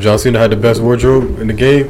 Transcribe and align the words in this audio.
John 0.00 0.18
Cena 0.18 0.38
had 0.38 0.50
the 0.50 0.56
best 0.56 0.80
wardrobe 0.80 1.38
in 1.40 1.46
the 1.48 1.52
game. 1.54 1.86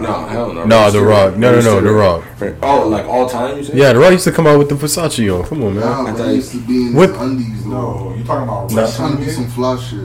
No, 0.00 0.26
hell 0.26 0.52
no. 0.52 0.64
Nah, 0.66 0.90
The 0.90 1.00
Rock. 1.00 1.36
No, 1.36 1.52
no, 1.52 1.60
no, 1.60 1.80
The 1.80 1.90
Rock. 1.90 2.22
Oh, 2.62 2.86
like 2.88 3.06
all 3.06 3.28
time? 3.28 3.56
You 3.56 3.64
said? 3.64 3.76
Yeah, 3.76 3.92
The 3.94 3.98
Rock 3.98 4.12
used 4.12 4.24
to 4.24 4.32
come 4.32 4.46
out 4.46 4.58
with 4.58 4.68
the 4.68 4.74
Versace 4.74 5.34
on. 5.34 5.44
Come 5.48 5.62
on, 5.64 5.74
man. 5.74 5.84
Nah, 5.84 6.06
I 6.06 6.12
thought 6.12 6.28
he 6.28 6.34
used 6.34 6.52
to 6.52 6.58
be 6.58 6.86
in 6.88 6.94
What- 6.94 7.10
undies. 7.16 7.64
No, 7.64 7.70
No, 8.10 8.14
you 8.16 8.24
talking 8.24 8.44
about 8.44 8.70
Nah. 8.70 8.86
trying 8.86 9.16
to 9.16 9.16
wrestling? 9.16 9.16
be 9.24 9.30
some 9.30 9.46
fly 9.46 9.76
shit. 9.76 10.00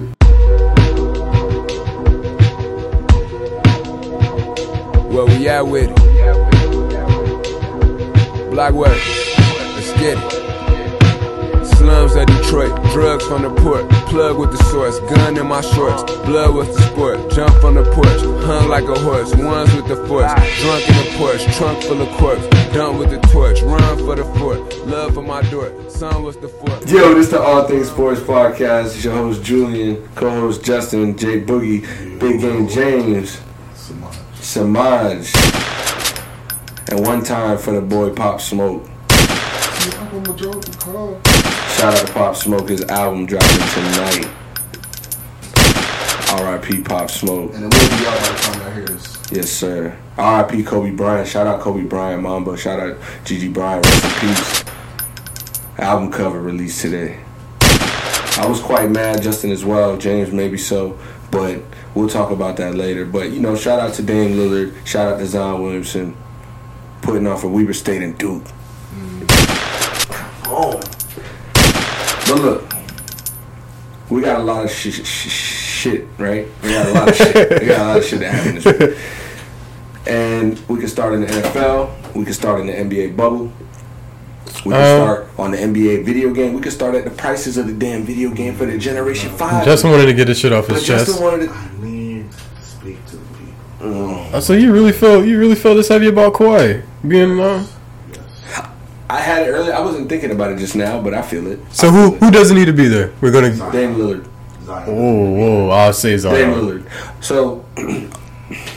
Where 5.12 5.26
we 5.26 5.48
at 5.50 5.68
with 5.68 5.90
it? 5.92 5.96
Black 8.52 8.72
work. 8.74 8.98
Let's 9.76 9.92
get 10.00 10.18
it. 10.18 10.41
Slums 11.82 12.16
of 12.16 12.28
Detroit, 12.28 12.84
drugs 12.92 13.26
from 13.26 13.42
the 13.42 13.50
port, 13.50 13.90
plug 14.06 14.38
with 14.38 14.52
the 14.52 14.64
source, 14.66 15.00
gun 15.00 15.36
in 15.36 15.48
my 15.48 15.62
shorts, 15.62 16.04
blood 16.28 16.54
with 16.54 16.68
the 16.76 16.82
sport, 16.84 17.32
jump 17.32 17.60
from 17.60 17.74
the 17.74 17.84
porch, 17.84 18.22
hung 18.46 18.70
like 18.70 18.84
a 18.84 19.00
horse, 19.00 19.34
ones 19.34 19.74
with 19.74 19.88
the 19.88 19.96
force, 20.06 20.32
drunk 20.62 20.88
in 20.88 20.96
the 20.96 21.16
porch, 21.18 21.44
trunk 21.58 21.82
full 21.82 22.00
of 22.00 22.10
corpse, 22.20 22.46
done 22.72 23.00
with 23.00 23.10
the 23.10 23.20
torch, 23.30 23.64
run 23.64 23.98
for 23.98 24.16
the 24.16 24.24
fort, 24.38 24.60
love 24.86 25.16
for 25.16 25.24
my 25.24 25.42
door, 25.50 25.74
son 25.90 26.22
was 26.22 26.38
the 26.38 26.50
fort. 26.50 26.88
Yo, 26.88 27.16
this 27.16 27.26
is 27.26 27.32
the 27.32 27.42
All 27.42 27.68
Things 27.68 27.90
Sports 27.90 28.22
Podcast. 28.22 28.94
It's 28.94 29.04
your 29.04 29.16
host 29.16 29.44
Julian, 29.44 30.08
co-host 30.14 30.64
Justin, 30.64 31.18
Jay 31.18 31.42
Boogie, 31.42 31.82
Big 32.20 32.42
Game 32.42 32.68
James, 32.68 33.42
Samaj, 34.36 35.34
and 36.92 37.04
one 37.08 37.24
time 37.24 37.58
for 37.58 37.72
the 37.72 37.82
boy 37.82 38.12
Pop 38.12 38.40
Smoke. 38.40 38.88
Shout 41.82 42.00
out 42.00 42.06
to 42.06 42.14
Pop 42.14 42.36
Smoke. 42.36 42.70
His 42.70 42.84
album 42.84 43.26
dropping 43.26 43.50
tonight. 43.50 44.30
R.I.P. 46.30 46.84
Pop 46.84 47.10
Smoke. 47.10 47.56
And 47.56 47.64
it 47.64 47.74
will 47.74 47.98
be 47.98 48.06
out 48.06 48.20
by 48.20 48.28
the 48.28 48.40
time 48.40 48.62
I 48.62 48.74
hear 48.76 48.86
this. 48.86 49.32
Yes, 49.32 49.50
sir. 49.50 49.98
R.I.P. 50.16 50.62
Kobe 50.62 50.92
Bryant. 50.92 51.28
Shout 51.28 51.48
out 51.48 51.60
Kobe 51.60 51.82
Bryant, 51.82 52.22
Mamba. 52.22 52.56
Shout 52.56 52.80
out 52.80 52.98
Gigi 53.26 53.48
Bryant. 53.48 53.84
Rest 53.84 54.06
in 54.06 54.30
peace. 54.30 54.64
Album 55.80 56.12
cover 56.12 56.40
released 56.40 56.82
today. 56.82 57.20
I 57.62 58.46
was 58.48 58.60
quite 58.60 58.92
mad, 58.92 59.24
Justin 59.24 59.50
as 59.50 59.66
well. 59.66 59.98
James 59.98 60.32
maybe 60.32 60.60
so, 60.60 61.00
but 61.32 61.64
we'll 61.96 62.10
talk 62.10 62.30
about 62.30 62.58
that 62.58 62.76
later. 62.76 63.06
But 63.06 63.32
you 63.32 63.40
know, 63.40 63.56
shout 63.56 63.80
out 63.80 63.96
to 63.96 64.04
Dame 64.04 64.38
Lillard. 64.38 64.86
Shout 64.86 65.12
out 65.12 65.18
to 65.18 65.26
Zion 65.26 65.64
Williamson, 65.64 66.16
putting 67.02 67.26
off 67.26 67.42
for 67.42 67.48
Weber 67.48 67.74
State 67.74 68.04
and 68.04 68.16
Duke. 68.20 68.44
Mm. 68.94 69.26
Oh. 70.46 70.80
But 72.32 72.42
look, 72.42 72.74
we 74.10 74.22
got 74.22 74.40
a 74.40 74.44
lot 74.44 74.64
of 74.64 74.72
sh- 74.72 74.90
sh- 74.92 75.04
sh- 75.06 75.30
shit, 75.30 76.08
right? 76.18 76.48
We 76.64 76.70
got 76.70 76.88
a 76.88 76.92
lot 76.94 77.10
of 77.10 77.16
shit. 77.16 77.60
We 77.62 77.68
got 77.68 77.80
a 77.82 77.88
lot 77.88 77.98
of 77.98 78.06
shit 78.06 78.20
that 78.22 78.34
happened. 78.34 78.96
And 80.08 80.60
we 80.68 80.80
can 80.80 80.88
start 80.88 81.14
in 81.14 81.22
the 81.22 81.28
NFL. 81.28 82.16
We 82.16 82.24
can 82.24 82.34
start 82.34 82.62
in 82.62 82.68
the 82.68 82.74
NBA 82.74 83.16
bubble. 83.18 83.52
We 84.66 84.72
can 84.72 84.82
Um, 84.82 85.02
start 85.06 85.28
on 85.38 85.52
the 85.52 85.58
NBA 85.58 86.04
video 86.04 86.32
game. 86.34 86.54
We 86.54 86.62
can 86.62 86.72
start 86.72 86.96
at 86.96 87.04
the 87.04 87.10
prices 87.12 87.58
of 87.58 87.68
the 87.68 87.74
damn 87.74 88.04
video 88.04 88.30
game 88.30 88.56
for 88.56 88.66
the 88.66 88.78
Generation 88.78 89.30
5. 89.32 89.66
Justin 89.66 89.92
wanted 89.92 90.06
to 90.08 90.14
get 90.14 90.26
this 90.28 90.40
shit 90.40 90.54
off 90.54 90.68
but 90.68 90.78
his 90.78 90.86
Justin 90.86 91.14
chest. 91.16 91.24
wanted 91.24 91.48
to. 91.50 91.54
I 91.54 91.70
need 91.86 92.32
to 92.32 92.38
speak 92.66 93.06
to 93.08 93.16
the 93.18 93.24
people. 93.38 94.30
Oh, 94.34 94.40
so 94.40 94.54
you 94.54 94.72
really 94.72 94.92
feel 94.92 95.26
you 95.26 95.38
really 95.40 95.56
feel 95.56 95.76
this 95.76 95.88
heavy 95.90 96.08
about 96.08 96.34
Kawhi 96.34 96.84
being 97.08 97.40
uh, 97.40 97.60
Yes. 97.60 97.74
I 99.12 99.20
had 99.20 99.48
it 99.48 99.52
earlier. 99.52 99.74
I 99.74 99.82
wasn't 99.82 100.08
thinking 100.10 100.32
about 100.32 100.52
it 100.52 100.58
just 100.60 100.76
now, 100.76 101.02
but 101.02 101.14
I 101.14 101.22
feel 101.22 101.46
it. 101.48 101.60
So 101.72 101.88
I 101.88 101.92
who 101.92 102.10
feel 102.12 102.20
who 102.20 102.32
doesn't 102.32 102.56
need 102.56 102.66
to 102.66 102.74
be 102.74 102.88
there? 102.88 103.14
We're 103.22 103.32
gonna. 103.32 103.48
it. 103.48 103.72
Dame 103.72 103.96
Lillard. 103.96 104.28
Zion. 104.64 104.96
Whoa, 104.96 105.30
whoa! 105.32 105.70
I'll 105.70 105.92
say 105.94 106.12
Dame 106.12 106.20
Zion. 106.20 106.52
Lillard. 106.54 107.24
So, 107.24 107.66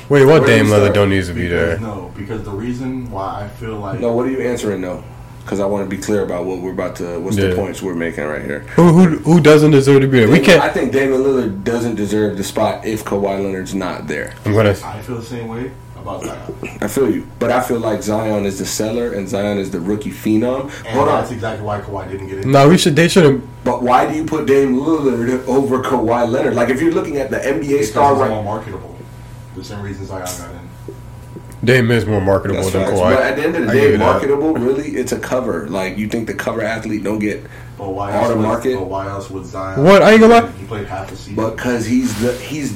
Wait, 0.09 0.25
what 0.25 0.43
Where 0.43 0.47
Dame 0.47 0.67
Lillard 0.67 0.81
start? 0.81 0.95
don't 0.95 1.11
need 1.11 1.25
to 1.25 1.33
be 1.35 1.47
there? 1.47 1.79
No, 1.79 2.13
because 2.17 2.43
the 2.45 2.51
reason 2.51 3.11
why 3.11 3.45
I 3.45 3.49
feel 3.49 3.77
like 3.79 4.01
no, 4.01 4.13
what 4.13 4.27
are 4.27 4.31
you 4.31 4.41
answering 4.41 4.81
no? 4.81 5.03
Because 5.43 5.61
I 5.61 5.67
want 5.67 5.89
to 5.89 5.95
be 5.97 6.01
clear 6.03 6.23
about 6.23 6.47
what 6.47 6.61
we're 6.61 6.73
about 6.73 6.97
to. 6.97 7.21
What's 7.21 7.37
Yeah. 7.37 7.49
the 7.49 7.57
points 7.57 7.83
we're 7.83 7.95
making 7.95 8.25
right 8.25 8.43
here? 8.43 8.61
Who 8.77 8.89
who 8.93 9.19
who 9.19 9.41
doesn't 9.41 9.73
deserve 9.73 10.01
to 10.03 10.09
be 10.09 10.21
there? 10.21 10.29
We 10.29 10.41
I 10.41 10.45
can't. 10.45 10.63
I 10.63 10.71
think 10.71 10.91
Damian 10.93 11.21
Lillard 11.23 11.65
doesn't 11.65 11.97
deserve 11.97 12.37
the 12.39 12.45
spot 12.45 12.85
if 12.87 13.05
Kawhi 13.05 13.39
Leonard's 13.41 13.75
not 13.75 14.07
there. 14.07 14.35
I'm 14.47 14.55
gonna. 14.55 14.71
I 14.85 15.01
feel 15.03 15.17
the 15.17 15.23
same 15.23 15.49
way 15.49 15.71
about 16.05 16.23
Zion. 16.23 16.79
I 16.81 16.87
feel 16.89 17.11
you, 17.11 17.27
but 17.39 17.51
I 17.51 17.61
feel 17.63 17.79
like 17.81 18.03
Zion 18.03 18.45
is 18.45 18.59
the 18.59 18.67
seller 18.67 19.13
and 19.13 19.29
Zion 19.29 19.59
is 19.59 19.71
the 19.71 19.81
rookie 19.81 20.11
phenom. 20.11 20.65
And 20.85 20.89
Hold 20.89 21.09
that's 21.09 21.29
on, 21.31 21.35
exactly 21.35 21.65
why 21.67 21.81
Kawhi 21.81 22.11
didn't 22.11 22.29
get 22.29 22.39
in. 22.39 22.53
No, 22.53 22.69
we 22.69 22.79
should. 22.79 22.95
They 22.95 23.09
shouldn't. 23.09 23.45
but 23.65 23.83
why 23.83 24.09
do 24.11 24.15
you 24.17 24.25
put 24.25 24.47
Dame 24.47 24.77
Lillard 24.77 25.47
over 25.49 25.83
Kawhi 25.83 26.31
Leonard? 26.31 26.55
Like 26.55 26.69
if 26.69 26.81
you're 26.81 26.93
looking 26.93 27.17
at 27.17 27.31
the 27.31 27.39
NBA 27.39 27.61
because 27.69 27.91
star 27.91 28.11
he's 28.15 28.19
more 28.19 28.29
right, 28.29 28.45
marketable. 28.45 28.97
The 29.57 29.65
same 29.65 29.81
reason 29.83 30.05
Zion 30.07 30.25
got 30.25 30.51
in. 30.51 30.69
Dame 31.65 31.91
is 31.93 32.05
more 32.05 32.21
marketable 32.21 32.61
that's 32.61 32.73
than 32.73 32.85
facts. 32.85 32.99
Kawhi. 32.99 33.15
But 33.15 33.23
at 33.23 33.37
the 33.37 33.43
end 33.45 33.57
of 33.57 33.63
the 33.65 33.71
I 33.71 33.75
day, 33.75 33.93
you 33.93 33.93
that. 33.93 33.99
marketable 33.99 34.53
really 34.55 34.91
it's 34.97 35.13
a 35.13 35.19
cover. 35.19 35.67
Like 35.69 35.97
you 35.97 36.09
think 36.09 36.27
the 36.27 36.35
cover 36.35 36.61
athlete 36.61 37.03
don't 37.03 37.19
get, 37.21 37.43
But 37.79 37.89
why 37.91 38.13
All 38.13 38.19
else 38.25 38.29
the 38.29 38.37
would, 38.37 38.43
market? 38.43 38.77
But 38.77 38.87
why 38.89 39.09
else 39.09 39.31
would 39.31 39.47
Zion? 39.47 39.83
What? 39.83 40.03
I 40.03 40.13
ain't 40.13 40.21
gonna 40.21 40.41
lie. 40.41 40.51
He 40.53 40.67
played 40.67 40.87
half 40.87 41.09
the 41.09 41.17
season. 41.17 41.37
because 41.51 41.87
he's 41.87 42.21
the 42.21 42.35
he's, 42.37 42.73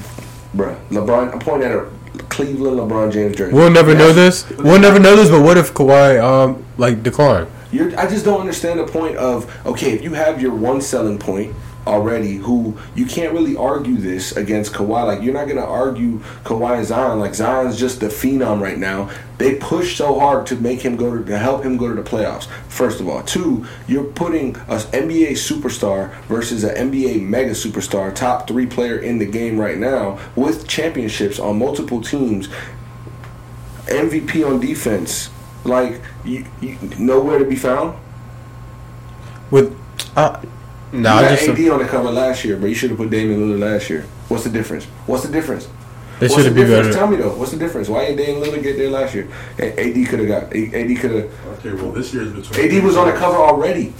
bruh. 0.57 0.79
LeBron. 0.89 1.35
I'm 1.35 1.39
pointing 1.41 1.69
at 1.69 1.77
a 1.77 1.91
Cleveland 2.29 2.79
LeBron 2.79 3.13
James 3.13 3.37
jersey. 3.37 3.55
We'll 3.55 3.71
never 3.71 3.95
know 3.95 4.13
this. 4.13 4.49
We'll 4.51 4.81
never 4.81 4.99
know 4.99 5.17
this. 5.17 5.31
But 5.31 5.43
what 5.43 5.57
if 5.57 5.75
Kawhi 5.75 6.23
um 6.23 6.65
like 6.77 7.03
decline? 7.03 7.47
You're, 7.71 7.99
I 7.99 8.09
just 8.09 8.25
don't 8.25 8.41
understand 8.41 8.81
the 8.81 8.87
point 8.87 9.17
of 9.17 9.47
okay, 9.67 9.93
if 9.93 10.03
you 10.03 10.15
have 10.15 10.41
your 10.41 10.55
one 10.55 10.81
selling 10.81 11.19
point 11.19 11.55
already, 11.89 12.37
who 12.37 12.77
you 12.95 13.07
can't 13.07 13.33
really 13.33 13.57
argue 13.57 13.97
this 13.97 14.37
against 14.37 14.73
Kawhi. 14.73 15.07
Like 15.07 15.23
you're 15.23 15.35
not 15.35 15.49
gonna 15.49 15.65
argue 15.65 16.19
Kawhi 16.45 16.79
and 16.79 16.87
Zion. 16.87 17.19
Like 17.19 17.35
Zion's 17.35 17.79
just 17.79 18.01
the 18.01 18.07
phenom 18.07 18.61
right 18.61 18.79
now. 18.79 19.11
They 19.39 19.55
push 19.55 19.97
so 19.97 20.19
hard 20.19 20.47
to 20.49 20.57
make 20.57 20.83
him 20.83 20.97
go 20.97 21.17
to, 21.17 21.25
to 21.25 21.39
help 21.39 21.65
him 21.65 21.77
go 21.77 21.89
to 21.89 21.95
the 22.01 22.09
playoffs. 22.09 22.47
First 22.69 23.01
of 23.01 23.09
all, 23.09 23.23
two, 23.23 23.67
you're 23.87 24.05
putting 24.05 24.57
a 24.57 24.79
NBA 24.93 25.33
superstar 25.33 26.15
versus 26.25 26.65
an 26.65 26.91
NBA 26.91 27.23
mega 27.23 27.53
superstar, 27.53 28.15
top 28.15 28.49
three 28.49 28.67
player 28.67 28.99
in 28.99 29.19
the 29.19 29.27
game 29.27 29.59
right 29.59 29.79
now 29.79 30.19
with 30.37 30.69
championships 30.69 31.39
on 31.39 31.59
multiple 31.59 32.03
teams. 32.03 32.49
MVP 33.87 34.47
on 34.47 34.61
defense. 34.61 35.31
Like 35.65 36.01
you, 36.25 36.45
you 36.61 36.79
nowhere 36.99 37.39
to 37.39 37.45
be 37.45 37.57
found. 37.57 37.99
With 39.51 39.77
uh, 40.17 40.43
nah, 40.93 41.21
you 41.21 41.27
I 41.27 41.29
had 41.31 41.39
just 41.39 41.49
AD 41.61 41.69
on 41.71 41.79
the 41.81 41.85
cover 41.87 42.11
last 42.11 42.45
year, 42.45 42.57
but 42.57 42.67
you 42.67 42.75
should 42.75 42.91
have 42.91 42.99
put 42.99 43.11
Damian 43.11 43.41
Lillard 43.41 43.61
last 43.61 43.91
year. 43.91 44.03
What's 44.29 44.45
the 44.45 44.51
difference? 44.51 44.85
What's 45.07 45.25
the 45.25 45.33
difference? 45.33 45.69
they 46.21 46.27
should 46.29 46.47
have 46.47 46.55
been 46.55 46.67
better. 46.69 46.93
Tell 46.93 47.07
me 47.07 47.17
though. 47.17 47.37
What's 47.37 47.53
the 47.53 47.59
difference? 47.59 47.89
Why 47.89 48.07
didn't 48.07 48.17
Damian 48.25 48.43
Lillard 48.43 48.63
get 48.63 48.77
there 48.77 48.91
last 48.91 49.15
year? 49.15 49.29
A- 49.59 49.73
AD 49.79 50.09
could 50.09 50.19
have 50.21 50.29
got. 50.29 50.43
AD 50.45 50.99
could 51.01 51.11
have. 51.13 51.31
okay, 51.59 51.73
well 51.75 51.93
this 51.93 52.13
year 52.13 52.25
is 52.25 52.33
between. 52.33 52.77
AD 52.79 52.85
was 52.85 52.97
on 52.97 53.07
the 53.07 53.13
cover 53.15 53.37
already. 53.37 53.93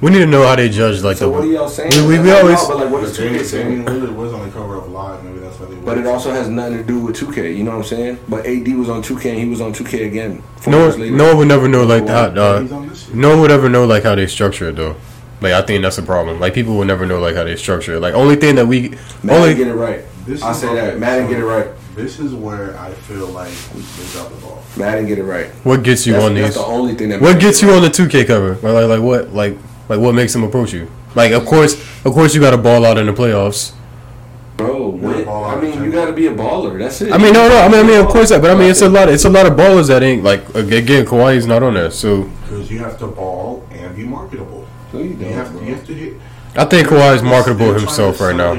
We 0.00 0.10
need 0.10 0.20
to 0.20 0.26
know 0.26 0.46
how 0.46 0.56
they 0.56 0.70
judge 0.70 1.02
like 1.02 1.18
So 1.18 1.26
the. 1.26 1.32
what 1.32 1.44
are 1.44 1.46
y'all 1.46 1.68
saying? 1.68 1.90
We, 2.08 2.16
we, 2.16 2.22
we 2.24 2.30
always. 2.30 2.54
not- 2.54 2.68
But 2.68 2.76
like, 2.78 2.90
what 2.90 3.04
is 3.04 3.10
But 3.18 3.22
2K 3.22 3.26
Damian 3.26 3.44
saying? 3.44 3.84
Damian 3.84 4.06
Lillard 4.06 4.14
was 4.16 4.32
on 4.32 4.46
the 4.46 4.52
cover 4.52 4.76
of 4.76 4.88
Live. 4.90 5.22
Maybe 5.24 5.40
that's 5.40 5.58
why 5.60 5.66
they. 5.66 5.74
But 5.74 5.98
it 5.98 6.06
also 6.06 6.30
has 6.30 6.48
nothing 6.48 6.78
to 6.78 6.84
do 6.84 7.00
with 7.00 7.16
2K. 7.16 7.54
You 7.56 7.64
know 7.64 7.72
what 7.72 7.76
I'm 7.78 7.84
saying? 7.84 8.18
But 8.28 8.46
AD 8.46 8.68
was 8.78 8.88
on 8.88 9.02
2K 9.02 9.30
and 9.30 9.38
he 9.40 9.46
was 9.48 9.60
on 9.60 9.74
2K 9.74 10.06
again. 10.06 10.42
four 10.56 10.70
No, 10.72 10.84
years 10.84 10.98
later. 10.98 11.16
no 11.16 11.26
one 11.26 11.36
would 11.38 11.48
never 11.48 11.68
know 11.68 11.84
like 11.84 12.06
that. 12.06 12.38
Uh, 12.38 12.66
on 12.74 12.88
this 12.88 13.08
year. 13.08 13.16
no 13.16 13.30
one 13.30 13.40
would 13.40 13.50
ever 13.50 13.68
know 13.68 13.84
like 13.84 14.04
how 14.04 14.14
they 14.14 14.26
structure 14.26 14.68
it 14.70 14.76
though. 14.76 14.96
Like 15.40 15.52
I 15.54 15.62
think 15.62 15.82
that's 15.82 15.98
a 15.98 16.02
problem. 16.02 16.38
Like 16.40 16.54
people 16.54 16.76
will 16.76 16.84
never 16.84 17.06
know 17.06 17.18
like 17.18 17.34
how 17.34 17.44
they 17.44 17.56
structure 17.56 17.94
it. 17.94 18.00
Like 18.00 18.14
only 18.14 18.36
thing 18.36 18.56
that 18.56 18.66
we 18.66 18.90
Madden 19.22 19.30
only 19.30 19.54
get 19.54 19.68
it 19.68 19.74
right. 19.74 20.04
This 20.26 20.42
I 20.42 20.50
is 20.52 20.58
say 20.60 20.68
okay, 20.68 20.76
that. 20.90 20.98
Madden 20.98 21.26
so 21.26 21.30
get 21.30 21.40
it 21.40 21.46
right. 21.46 21.68
This 21.96 22.18
is 22.20 22.34
where 22.34 22.78
I 22.78 22.90
feel 22.92 23.26
like 23.28 23.50
they 23.50 24.06
dropped 24.12 24.30
the 24.34 24.40
ball. 24.42 24.62
Madden 24.76 25.06
get 25.06 25.18
it 25.18 25.24
right. 25.24 25.48
what 25.64 25.82
gets 25.82 26.06
you 26.06 26.12
That's, 26.14 26.24
on 26.24 26.34
that's 26.34 26.54
the 26.56 26.64
only 26.64 26.94
thing 26.94 27.08
that. 27.08 27.20
What 27.20 27.40
gets 27.40 27.62
you 27.62 27.68
right. 27.68 27.76
on 27.76 27.82
the 27.82 27.88
2K 27.88 28.26
cover? 28.26 28.54
Like, 28.54 28.62
like 28.62 28.88
like 28.88 29.00
what 29.02 29.32
like 29.32 29.56
like 29.88 29.98
what 30.00 30.14
makes 30.14 30.32
them 30.32 30.44
approach 30.44 30.72
you? 30.72 30.90
Like 31.14 31.32
of 31.32 31.46
course 31.46 31.74
of 32.04 32.12
course 32.12 32.34
you 32.34 32.40
got 32.40 32.50
to 32.52 32.58
ball 32.58 32.84
out 32.84 32.98
in 32.98 33.06
the 33.06 33.12
playoffs. 33.12 33.72
Bro, 34.56 34.76
You're 34.76 35.10
a 35.12 35.16
win. 35.16 35.24
baller. 35.24 35.56
I 35.56 35.60
mean, 35.60 35.82
you 35.82 35.90
got 35.90 36.04
to 36.04 36.12
be 36.12 36.26
a 36.26 36.34
baller. 36.34 36.78
That's 36.78 37.00
it. 37.00 37.10
I 37.12 37.16
mean 37.18 37.32
no 37.32 37.48
no 37.48 37.56
I 37.58 37.68
mean 37.68 37.80
I 37.80 37.82
mean 37.82 37.98
of 38.00 38.08
course 38.08 38.28
that 38.28 38.42
but 38.42 38.50
I 38.50 38.54
mean 38.54 38.70
it's 38.70 38.82
a 38.82 38.88
lot 38.90 39.08
it's 39.08 39.24
a 39.24 39.30
lot 39.30 39.46
of 39.46 39.54
ballers 39.54 39.88
that 39.88 40.02
ain't 40.02 40.22
like 40.22 40.46
again 40.54 41.06
Kawhi's 41.06 41.46
not 41.46 41.62
on 41.62 41.74
there 41.74 41.90
so 41.90 42.24
Because 42.42 42.70
you 42.70 42.78
have 42.80 42.98
to 42.98 43.06
ball 43.06 43.66
and 43.72 43.96
be 43.96 44.04
marketable. 44.04 44.66
No, 44.92 44.98
you 45.00 45.10
You 45.10 45.14
don't, 45.16 45.32
have, 45.32 45.52
bro. 45.52 45.62
you 45.62 45.74
have 45.74 45.86
to 45.86 45.94
hit. 45.94 46.14
I 46.56 46.64
think 46.64 46.88
Kawhi 46.88 47.14
is 47.14 47.22
marketable 47.22 47.72
himself 47.74 48.20
right 48.20 48.34
now. 48.34 48.54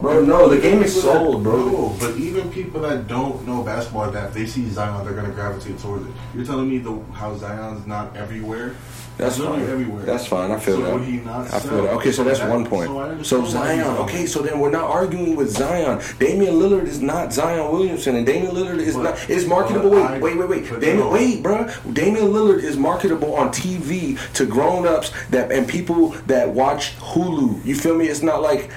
Bro, 0.00 0.24
no, 0.24 0.48
the 0.48 0.58
game 0.58 0.82
is 0.82 1.00
sold, 1.00 1.42
bro. 1.42 1.56
No, 1.56 1.96
but 2.00 2.16
even 2.16 2.50
people 2.50 2.80
that 2.80 3.06
don't 3.06 3.46
know 3.46 3.62
basketball, 3.62 4.10
that 4.10 4.28
if 4.28 4.34
they 4.34 4.46
see 4.46 4.66
Zion, 4.68 5.04
they're 5.04 5.14
gonna 5.14 5.30
gravitate 5.30 5.78
towards 5.78 6.06
it. 6.06 6.12
You're 6.34 6.46
telling 6.46 6.70
me 6.70 6.78
the 6.78 6.98
how 7.12 7.36
Zion's 7.36 7.86
not 7.86 8.16
everywhere? 8.16 8.76
That's 9.20 9.38
fine. 9.38 9.60
everywhere. 9.62 10.04
That's 10.04 10.26
fine. 10.26 10.50
I 10.50 10.58
feel 10.58 10.76
So 10.76 10.82
that. 10.82 10.94
would 10.94 11.04
he 11.04 11.16
not 11.18 11.40
I 11.46 11.58
feel 11.60 11.60
sell? 11.60 11.82
that. 11.82 11.92
Okay, 11.94 12.12
so 12.12 12.24
that's 12.24 12.40
one 12.40 12.64
point. 12.66 12.88
so 12.88 13.22
So, 13.22 13.36
understand 13.38 13.80
Zion. 13.82 13.96
Okay, 13.98 14.26
so 14.26 14.40
then 14.42 14.58
we're 14.58 14.70
not 14.70 14.84
arguing 14.84 15.36
with 15.36 15.50
Zion. 15.50 16.00
Damian 16.18 16.54
Lillard 16.54 16.86
is 16.86 17.00
not 17.00 17.32
Zion 17.32 17.70
Williamson, 17.72 18.16
and 18.16 18.26
Damian 18.26 18.52
Lillard 18.54 18.78
is 18.78 18.94
But- 18.96 19.02
not 19.02 19.30
is 19.30 19.46
marketable. 19.46 19.90
but 19.90 20.20
Wait, 20.20 20.32
I- 20.34 20.36
wait, 20.36 20.38
wait, 20.38 20.48
wait. 20.70 20.80
Damian, 20.80 20.98
no. 20.98 21.10
wait, 21.10 21.42
bro. 21.42 21.66
Damian 21.92 22.28
Lillard 22.32 22.62
is 22.62 22.76
marketable 22.76 23.34
on 23.34 23.50
TV 23.52 24.16
to 24.34 24.46
grown 24.46 24.86
ups 24.86 25.12
that 25.30 25.52
and 25.52 25.68
people 25.68 26.14
that 26.26 26.48
watch 26.50 26.92
Hulu. 27.00 27.64
You 27.64 27.74
feel 27.74 27.94
me? 27.94 28.06
It's 28.08 28.22
not 28.22 28.40
like 28.42 28.70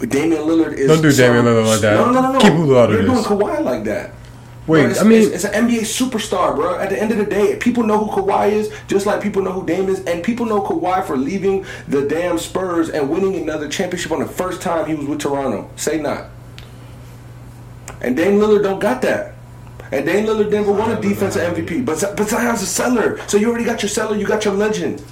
Damian 0.00 0.42
Lillard 0.42 0.74
is. 0.74 0.88
Don't 0.88 1.00
do 1.02 1.12
Damian 1.12 1.44
Lillard 1.46 1.66
like 1.66 1.80
that. 1.80 1.94
No, 1.94 2.10
no, 2.12 2.20
no, 2.20 2.32
no. 2.32 2.38
Keep 2.40 2.52
Hulu 2.52 2.76
out 2.78 2.90
of 2.90 2.96
You're 2.96 3.04
doing. 3.06 3.24
Kawhi 3.24 3.64
like 3.64 3.84
that. 3.84 4.12
Wait, 4.66 4.82
Bro, 4.82 4.90
it's, 4.90 5.00
I 5.00 5.04
mean- 5.04 5.22
it's, 5.22 5.44
it's 5.44 5.44
an 5.44 5.68
NBA 5.68 5.80
superstar, 5.82 6.54
bro. 6.56 6.76
At 6.78 6.90
the 6.90 7.00
end 7.00 7.12
of 7.12 7.18
the 7.18 7.24
day, 7.24 7.56
people 7.56 7.84
know 7.84 8.04
who 8.04 8.10
Kawhi 8.20 8.50
is, 8.50 8.72
just 8.88 9.06
like 9.06 9.22
people 9.22 9.40
know 9.42 9.52
who 9.52 9.64
Dame 9.64 9.88
is, 9.88 10.00
and 10.06 10.24
people 10.24 10.44
know 10.46 10.60
Kawhi 10.60 11.04
for 11.06 11.16
leaving 11.16 11.64
the 11.86 12.02
damn 12.08 12.36
Spurs 12.38 12.88
and 12.90 13.08
winning 13.08 13.36
another 13.36 13.68
championship 13.68 14.10
on 14.10 14.18
the 14.20 14.26
first 14.26 14.60
time 14.62 14.86
he 14.86 14.94
was 14.94 15.06
with 15.06 15.20
Toronto. 15.20 15.70
Say 15.76 16.00
not. 16.00 16.26
And 18.00 18.16
Dame 18.16 18.38
Lillard 18.38 18.62
don't 18.62 18.80
got 18.80 19.02
that. 19.02 19.34
And 19.92 20.04
Dame 20.04 20.26
Lillard 20.26 20.50
never 20.50 20.72
won 20.72 20.90
a 20.90 21.00
defensive 21.00 21.54
MVP, 21.54 21.84
but 21.84 21.98
Z- 21.98 22.08
but 22.16 22.28
Zion's 22.28 22.60
a 22.62 22.66
seller, 22.66 23.20
so 23.28 23.36
you 23.36 23.48
already 23.48 23.64
got 23.64 23.82
your 23.82 23.88
seller, 23.88 24.16
you 24.16 24.26
got 24.26 24.44
your 24.44 24.54
legend. 24.54 25.02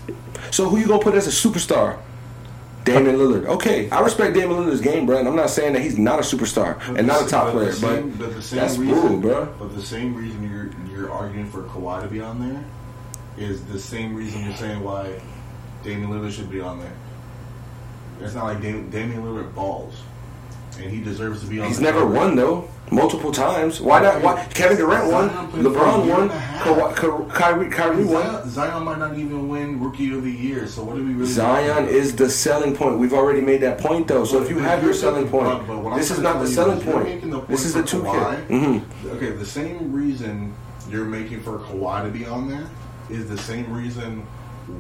So 0.51 0.69
who 0.69 0.79
you 0.79 0.87
gonna 0.89 1.03
put 1.03 1.15
as 1.15 1.27
a 1.29 1.31
superstar? 1.49 1.97
Damian 2.85 3.17
Lillard. 3.17 3.47
Okay, 3.47 3.89
I 3.91 4.01
respect 4.01 4.35
Damian 4.35 4.61
Lillard's 4.61 4.81
game, 4.81 5.07
bro. 5.07 5.19
And 5.19 5.27
I'm 5.27 5.37
not 5.37 5.51
saying 5.51 5.73
that 5.73 5.83
he's 5.83 5.99
not 5.99 6.19
a 6.19 6.23
superstar 6.23 6.79
But 6.87 6.99
and 6.99 7.07
not 7.07 7.25
a 7.27 7.29
top 7.29 7.53
player, 7.53 7.73
same, 7.73 8.11
but, 8.11 8.19
but 8.19 8.35
the 8.35 8.43
same 8.43 8.59
that's 8.61 8.77
reason, 8.77 9.09
cool, 9.09 9.17
bro. 9.19 9.47
But 9.59 9.75
the 9.75 9.83
same 9.83 10.15
reason 10.15 10.51
you're 10.51 10.71
you're 10.95 11.11
arguing 11.11 11.49
for 11.51 11.63
Kawhi 11.63 12.03
to 12.03 12.09
be 12.09 12.21
on 12.21 12.41
there 12.41 12.65
is 13.37 13.65
the 13.65 13.79
same 13.81 14.15
reason 14.15 14.45
you're 14.45 14.57
saying 14.57 14.83
why 14.83 15.21
Damian 15.83 16.11
Lillard 16.11 16.33
should 16.33 16.51
be 16.51 16.61
on 16.61 16.79
there. 16.79 16.93
It's 18.21 18.35
not 18.35 18.45
like 18.45 18.61
Dam- 18.63 18.91
Damian 18.91 19.23
Lillard 19.25 19.55
balls, 19.55 19.95
and 20.81 20.91
he 20.91 21.01
deserves 21.01 21.41
to 21.43 21.47
be 21.47 21.61
on. 21.61 21.69
He's 21.69 21.81
never 21.81 22.01
cover. 22.01 22.13
won 22.15 22.37
though, 22.37 22.69
multiple 22.91 23.31
times. 23.33 23.81
Why 23.81 24.01
not? 24.01 24.23
Why 24.23 24.45
Kevin 24.55 24.77
Durant 24.77 25.11
won, 25.13 25.29
Zion 25.31 25.49
played 25.51 25.63
for 25.65 25.69
a 25.71 25.73
LeBron 25.73 26.09
won, 26.09 26.23
and 26.23 26.31
a 26.31 26.39
half. 26.39 26.67
Kawhi, 26.67 26.97
Ka- 26.97 27.25
Kyrie, 27.35 27.71
Kyrie 27.71 28.05
won. 28.05 28.49
Zion, 28.49 28.83
might 28.85 28.99
not 28.99 29.17
even 29.19 29.49
win 29.49 29.81
Rookie 29.81 30.13
of 30.15 30.23
the 30.25 30.31
Year. 30.33 30.67
So 30.67 30.83
what 30.85 30.97
do 30.97 31.05
we 31.05 31.13
really? 31.15 31.27
Zion 31.27 31.89
is 31.89 32.17
the 32.17 32.29
selling 32.29 32.75
point. 32.77 32.99
We've 32.99 33.13
already 33.15 33.41
made 33.41 33.61
that 33.63 33.79
point 33.79 34.09
though. 34.09 34.25
So 34.25 34.43
if 34.43 34.51
you 34.51 34.59
have 34.59 34.83
your 34.83 34.95
selling 34.95 35.29
point, 35.29 35.67
But 35.67 35.97
this 35.97 36.11
is 36.11 36.19
not 36.21 36.41
the 36.41 36.47
selling 36.49 36.81
point. 36.81 37.23
point 37.23 37.49
This 37.49 37.65
is 37.65 37.75
the 37.75 37.83
two 37.83 38.03
K. 38.03 38.09
Kawhi. 38.09 38.47
hmm 38.47 39.09
Okay, 39.11 39.31
the 39.31 39.47
same 39.47 39.93
reason 39.93 40.55
you're 40.91 41.05
making 41.05 41.43
for 41.43 41.59
Kawhi 41.61 42.05
to 42.05 42.11
be 42.11 42.27
on 42.27 42.49
there 42.49 42.69
is 43.11 43.29
the 43.29 43.39
same 43.39 43.73
reason 43.73 44.27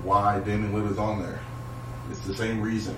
why 0.02 0.40
Damian 0.40 0.86
is 0.86 0.98
on 0.98 1.20
there. 1.22 1.40
It's 2.10 2.20
the 2.20 2.34
same 2.34 2.60
reason. 2.60 2.96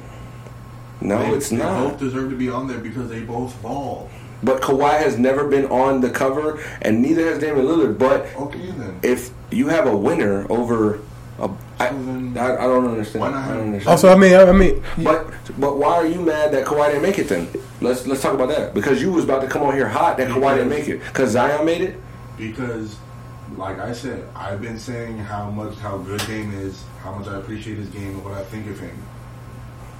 No, 1.00 1.19
They- 1.19 1.31
it's 1.37 1.50
they 1.50 1.56
not. 1.58 1.90
both 1.90 2.00
deserve 2.00 2.31
to 2.31 2.37
be 2.37 2.48
on 2.48 2.69
there 2.69 2.78
because 2.78 3.08
they 3.10 3.20
both 3.20 3.60
ball. 3.62 4.08
But 4.43 4.60
Kawhi 4.60 4.98
has 4.98 5.19
never 5.19 5.44
been 5.44 5.66
on 5.66 6.00
the 6.02 6.10
cover, 6.10 6.58
and 6.82 7.00
neither 7.02 7.26
has 7.26 7.38
Damian 7.38 7.66
Lillard. 7.66 7.98
But 7.98 8.26
Okay, 8.38 8.58
then. 8.76 8.98
if 9.02 9.31
you 9.50 9.69
have 9.69 9.87
a 9.87 9.96
winner 9.96 10.46
over, 10.50 10.98
a, 11.40 11.44
I, 11.78 11.88
I, 11.88 11.90
then- 11.90 12.34
I 12.38 12.64
don't 12.64 12.87
understand. 12.87 13.20
Why 13.22 13.31
not 13.31 13.44
I 13.44 13.54
don't 13.54 13.66
understand. 13.69 13.88
Also, 13.88 14.08
I 14.10 14.16
mean, 14.16 14.34
I, 14.34 14.43
I 14.44 14.52
mean, 14.52 14.82
But 15.02 15.26
but 15.58 15.78
why 15.78 15.94
are 15.96 16.06
you 16.06 16.20
mad 16.20 16.52
that 16.52 16.64
Kawhi 16.66 16.88
didn't 16.88 17.02
make 17.02 17.19
it 17.19 17.28
then? 17.28 17.49
Let's 17.81 18.06
let's 18.06 18.20
talk 18.22 18.34
about 18.34 18.49
that 18.49 18.75
because 18.75 19.00
you 19.02 19.10
was 19.12 19.25
about 19.25 19.40
to 19.42 19.49
come 19.49 19.62
on 19.62 19.75
here 19.75 19.88
hot 19.88 20.16
that 20.19 20.28
Kawhi 20.28 20.54
didn't 20.56 20.70
make 20.70 20.88
it 20.88 21.00
because 21.04 21.31
Zion 21.31 21.64
made 21.64 21.81
it. 21.82 21.96
Because, 22.38 22.96
like 23.56 23.78
I 23.81 23.92
said, 23.94 24.22
I've 24.34 24.60
been 24.60 24.78
saying 24.78 25.16
how 25.19 25.50
much 25.50 25.75
how 25.78 25.96
good 25.99 26.20
Dame 26.26 26.52
is, 26.60 26.82
how 27.02 27.12
much 27.12 27.26
I 27.28 27.37
appreciate 27.38 27.78
his 27.78 27.88
game, 27.88 28.08
and 28.16 28.25
what 28.25 28.34
I 28.34 28.42
think 28.44 28.69
of 28.69 28.78
him. 28.78 28.96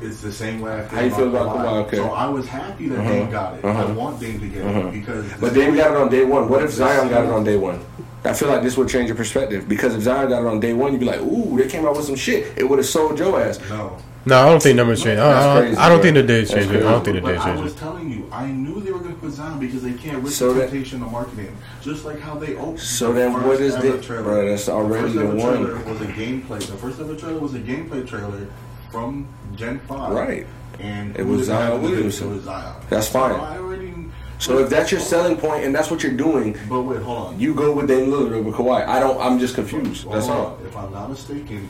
It's 0.01 0.21
the 0.21 0.33
same 0.33 0.61
way 0.61 0.75
I 0.79 0.83
feel 0.83 0.99
How 0.99 1.01
you 1.05 1.07
about 1.09 1.17
feel 1.19 1.29
about 1.29 1.47
Kawhi. 1.57 1.65
Kawhi, 1.65 1.87
okay. 1.87 1.97
So 1.97 2.05
I 2.11 2.29
was 2.29 2.47
happy 2.47 2.89
that 2.89 2.99
Uh-huh. 2.99 3.09
Dame 3.11 3.31
got 3.31 3.55
it. 3.55 3.65
I 3.65 3.69
Uh-huh. 3.69 3.95
want 3.95 4.21
Dame 4.21 4.41
to 4.41 4.47
get 4.47 4.65
Uh-huh. 4.65 4.79
it 4.89 4.93
because. 4.93 5.25
But 5.41 5.55
Dame 5.55 5.75
got 5.77 5.91
it 5.93 5.97
on 5.97 6.09
day 6.11 6.25
one. 6.25 6.49
What 6.49 6.63
if 6.63 6.71
Zion 6.73 7.09
got 7.09 7.25
it 7.25 7.31
on 7.31 7.45
day 7.45 7.57
one? 7.57 7.79
I 8.25 8.33
feel 8.33 8.49
like 8.49 8.63
this 8.63 8.77
would 8.77 8.89
change 8.89 9.07
your 9.09 9.17
perspective 9.17 9.69
because 9.69 9.95
if 9.95 10.03
Zion 10.03 10.29
got 10.29 10.43
it 10.43 10.47
on 10.47 10.61
day 10.61 10.73
one, 10.75 10.93
you'd 10.93 10.99
be 11.01 11.07
like, 11.07 11.21
"Ooh, 11.23 11.57
they 11.57 11.67
came 11.69 11.87
out 11.87 11.97
with 11.97 12.05
some 12.07 12.17
shit." 12.17 12.53
It 12.57 12.69
would 12.69 12.79
have 12.79 12.87
sold 12.87 13.19
your 13.19 13.41
ass. 13.41 13.59
No. 13.71 13.97
no, 14.27 14.37
I 14.43 14.47
don't 14.51 14.61
think 14.61 14.75
numbers 14.77 15.01
change. 15.03 15.21
I, 15.21 15.33
That's 15.33 15.47
I, 15.47 15.61
crazy, 15.61 15.77
I 15.77 15.89
don't 15.89 16.03
think 16.03 16.15
the 16.17 16.23
days 16.25 16.51
That's 16.51 16.67
change. 16.67 16.77
I 16.85 16.91
don't 16.91 17.05
think 17.05 17.17
the 17.17 17.23
But 17.23 17.29
days 17.37 17.41
I 17.41 17.55
was 17.57 17.73
it. 17.73 17.79
telling 17.79 18.11
you, 18.11 18.29
I 18.33 18.47
knew 18.49 18.81
they 18.81 18.91
were 18.91 18.99
going 18.99 19.15
to 19.15 19.21
put 19.21 19.31
Zion 19.31 19.61
because 19.61 19.83
they 19.85 19.93
can't 19.93 20.23
risk 20.25 20.37
So 20.37 20.53
the 20.53 20.67
that- 20.67 20.83
of 20.93 21.13
marketing. 21.13 21.57
Just 21.81 22.05
like 22.05 22.19
how 22.21 22.35
they 22.35 22.57
opened. 22.57 22.81
So 22.81 23.09
the 23.13 23.21
then 23.21 23.33
first 23.35 23.47
what 23.47 23.61
is 23.61 23.75
ever 23.77 23.93
the- 23.93 24.03
trailer. 24.03 24.23
bro, 24.25 24.49
that's 24.51 24.69
already 24.69 25.13
the, 25.13 25.21
first 25.21 25.37
the 25.37 25.43
one. 25.47 25.65
trailer 25.65 25.81
was 25.93 26.01
a 26.01 26.07
gameplay. 26.07 26.59
The 26.59 26.77
first 26.85 27.01
ever 27.01 27.15
trailer 27.15 27.39
was 27.39 27.55
a 27.55 27.61
gameplay 27.61 28.05
trailer 28.07 28.49
from 28.91 29.27
Gen 29.55 29.79
Five. 29.81 30.13
Right. 30.13 30.47
And 30.81 31.17
It 31.17 31.25
was 31.25 31.47
Zion 31.47 31.73
have 31.73 31.81
to 31.81 31.81
do 31.81 31.87
it? 31.87 31.91
Williamson. 31.97 32.31
It 32.31 32.35
was 32.37 32.45
Zion. 32.45 32.75
That's 32.91 33.07
So 33.09 33.13
fine. 33.13 33.33
I 33.41 33.57
already. 33.59 33.93
So 34.39 34.59
if 34.59 34.69
that's 34.69 34.91
your 34.93 35.01
selling 35.01 35.37
point 35.39 35.65
and 35.65 35.75
that's 35.75 35.91
what 35.91 36.03
you're 36.03 36.13
doing, 36.13 36.55
But 36.69 36.83
wait, 36.83 37.01
hold 37.01 37.29
on. 37.29 37.41
you 37.41 37.55
go 37.55 37.73
with 37.73 37.89
Dame 37.89 38.11
Lillard 38.11 38.33
over 38.33 38.53
Kawhi. 38.53 38.87
I 38.87 39.01
don't. 39.01 39.19
I'm 39.21 39.39
just 39.39 39.55
confused. 39.55 40.05
Well, 40.05 40.15
That's 40.15 40.29
all. 40.29 40.59
If 40.67 40.77
I'm 40.77 40.93
not 40.93 41.09
mistaken, 41.09 41.69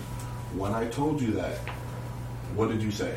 when 0.56 0.74
I 0.74 0.86
told 0.86 1.20
you 1.20 1.30
that, 1.32 1.58
what 2.56 2.68
did 2.70 2.82
you 2.82 2.90
say? 2.90 3.14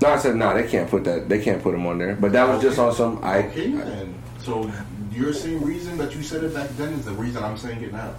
No, 0.00 0.08
I 0.10 0.18
said, 0.18 0.36
nah, 0.36 0.52
they 0.52 0.68
can't 0.68 0.88
put 0.88 1.04
that. 1.04 1.28
They 1.28 1.42
can't 1.42 1.62
put 1.62 1.74
him 1.74 1.86
on 1.86 1.98
there. 1.98 2.14
But 2.14 2.32
that 2.32 2.46
was 2.48 2.62
just 2.62 2.78
on 2.78 2.94
some. 2.94 3.18
I. 3.24 3.38
Okay, 3.48 3.70
then. 3.72 4.14
So 4.38 4.70
your 5.10 5.32
same 5.32 5.64
reason 5.64 5.96
that 5.98 6.14
you 6.14 6.22
said 6.22 6.44
it 6.44 6.54
back 6.54 6.68
then 6.76 6.92
is 6.92 7.06
the 7.06 7.12
reason 7.12 7.42
I'm 7.42 7.56
saying 7.56 7.82
it 7.82 7.92
now. 7.92 8.14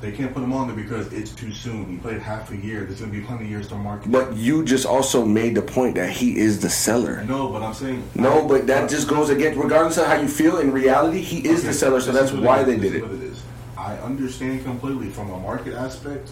They 0.00 0.12
can't 0.12 0.32
put 0.32 0.42
him 0.42 0.52
on 0.52 0.66
there 0.66 0.76
because 0.76 1.12
it's 1.12 1.30
too 1.30 1.52
soon. 1.52 1.86
He 1.86 1.96
played 1.98 2.20
half 2.20 2.50
a 2.50 2.56
year. 2.56 2.84
There's 2.84 3.00
gonna 3.00 3.12
be 3.12 3.20
plenty 3.20 3.44
of 3.44 3.50
years 3.50 3.68
to 3.68 3.74
market. 3.74 4.10
But 4.10 4.34
you 4.34 4.64
just 4.64 4.86
also 4.86 5.24
made 5.26 5.54
the 5.54 5.62
point 5.62 5.94
that 5.96 6.10
he 6.10 6.38
is 6.38 6.60
the 6.60 6.70
seller. 6.70 7.22
no, 7.24 7.48
but 7.48 7.62
I'm 7.62 7.74
saying 7.74 8.02
No, 8.14 8.46
but 8.46 8.66
that 8.66 8.88
just 8.88 9.08
goes 9.08 9.28
against, 9.28 9.58
regardless 9.58 9.98
of 9.98 10.06
how 10.06 10.14
you 10.14 10.28
feel. 10.28 10.58
In 10.58 10.72
reality, 10.72 11.20
he 11.20 11.46
is 11.46 11.64
the 11.64 11.72
seller, 11.72 12.00
so 12.00 12.12
that's 12.12 12.32
why 12.32 12.62
they 12.62 12.78
did 12.78 12.94
it. 12.94 13.02
What 13.02 13.12
it 13.12 13.22
is. 13.22 13.42
I 13.76 13.96
understand 13.98 14.64
completely 14.64 15.08
from 15.10 15.30
a 15.30 15.38
market 15.38 15.74
aspect. 15.74 16.30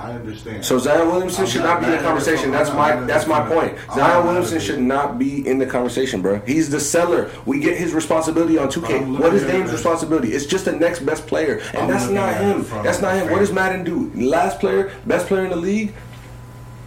I 0.00 0.12
understand. 0.12 0.64
So 0.64 0.78
Zion 0.78 1.08
Williamson 1.08 1.44
I'm 1.44 1.50
should 1.50 1.62
not 1.62 1.80
not 1.80 1.80
be 1.80 1.86
in 1.86 1.98
the 1.98 2.02
conversation. 2.02 2.50
That's 2.50 2.70
my 2.70 2.96
that's 3.04 3.26
my 3.26 3.46
point. 3.46 3.76
I'm 3.90 3.98
Zion 3.98 4.26
Williamson 4.26 4.60
should 4.60 4.80
not 4.80 5.18
be 5.18 5.46
in 5.46 5.58
the 5.58 5.66
conversation, 5.66 6.22
bro. 6.22 6.40
He's 6.40 6.70
the 6.70 6.80
seller. 6.80 7.30
We 7.44 7.60
get 7.60 7.76
his 7.76 7.92
responsibility 7.92 8.56
on 8.56 8.68
2K. 8.68 9.02
I'm 9.02 9.18
What 9.18 9.34
is 9.34 9.42
Dame's 9.42 9.72
responsibility? 9.72 10.32
It's 10.32 10.46
just 10.46 10.64
the 10.64 10.72
next 10.72 11.00
best 11.00 11.26
player, 11.26 11.58
and 11.74 11.82
I'm 11.82 11.88
that's 11.88 12.08
not 12.08 12.34
him. 12.36 12.64
That's 12.82 13.02
not 13.02 13.14
him. 13.14 13.30
What 13.30 13.40
does 13.40 13.52
Madden 13.52 13.84
do? 13.84 14.10
Last 14.14 14.58
player, 14.58 14.90
best 15.06 15.26
player 15.26 15.44
in 15.44 15.50
the 15.50 15.56
league. 15.56 15.92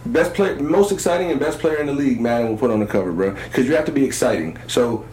Best 0.06 0.34
player, 0.34 0.56
most 0.56 0.92
exciting 0.92 1.30
and 1.30 1.40
best 1.40 1.60
player 1.60 1.76
in 1.76 1.86
the 1.86 1.92
league. 1.92 2.20
Madden 2.20 2.48
will 2.48 2.58
put 2.58 2.70
on 2.70 2.80
the 2.80 2.86
cover, 2.86 3.12
bro, 3.12 3.32
because 3.32 3.66
you 3.66 3.74
have 3.74 3.86
to 3.86 3.92
be 3.92 4.04
exciting. 4.04 4.58
So, 4.66 5.06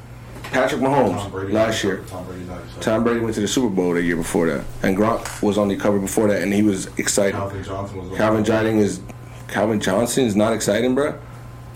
Patrick 0.52 0.82
Tom 0.82 0.92
Mahomes 0.94 1.32
Brady 1.32 1.54
last 1.54 1.84
year. 1.84 2.04
Tom 2.08 2.26
Brady's 2.26 2.48
not. 2.48 2.82
Tom 2.82 3.04
Brady 3.04 3.20
went 3.22 3.36
to 3.36 3.42
the 3.42 3.48
Super 3.48 3.70
Bowl 3.74 3.94
the 3.94 4.02
year 4.02 4.18
before 4.18 4.48
that, 4.48 4.66
and 4.84 4.98
Gronk 4.98 5.42
was 5.42 5.58
on 5.58 5.68
the 5.70 5.78
cover 5.78 6.00
before 6.00 6.28
that, 6.28 6.42
and 6.42 6.54
he 6.54 6.62
was 6.62 6.88
excited. 6.98 7.34
Calvin 7.34 7.64
Johnson 7.64 8.10
was. 8.10 8.18
Calvin 8.18 8.44
Johnson 8.44 8.80
is 8.80 9.02
Calvin 9.48 9.80
Johnson 9.80 10.26
is 10.26 10.36
not 10.36 10.54
exciting, 10.54 10.94
bro. 10.96 11.18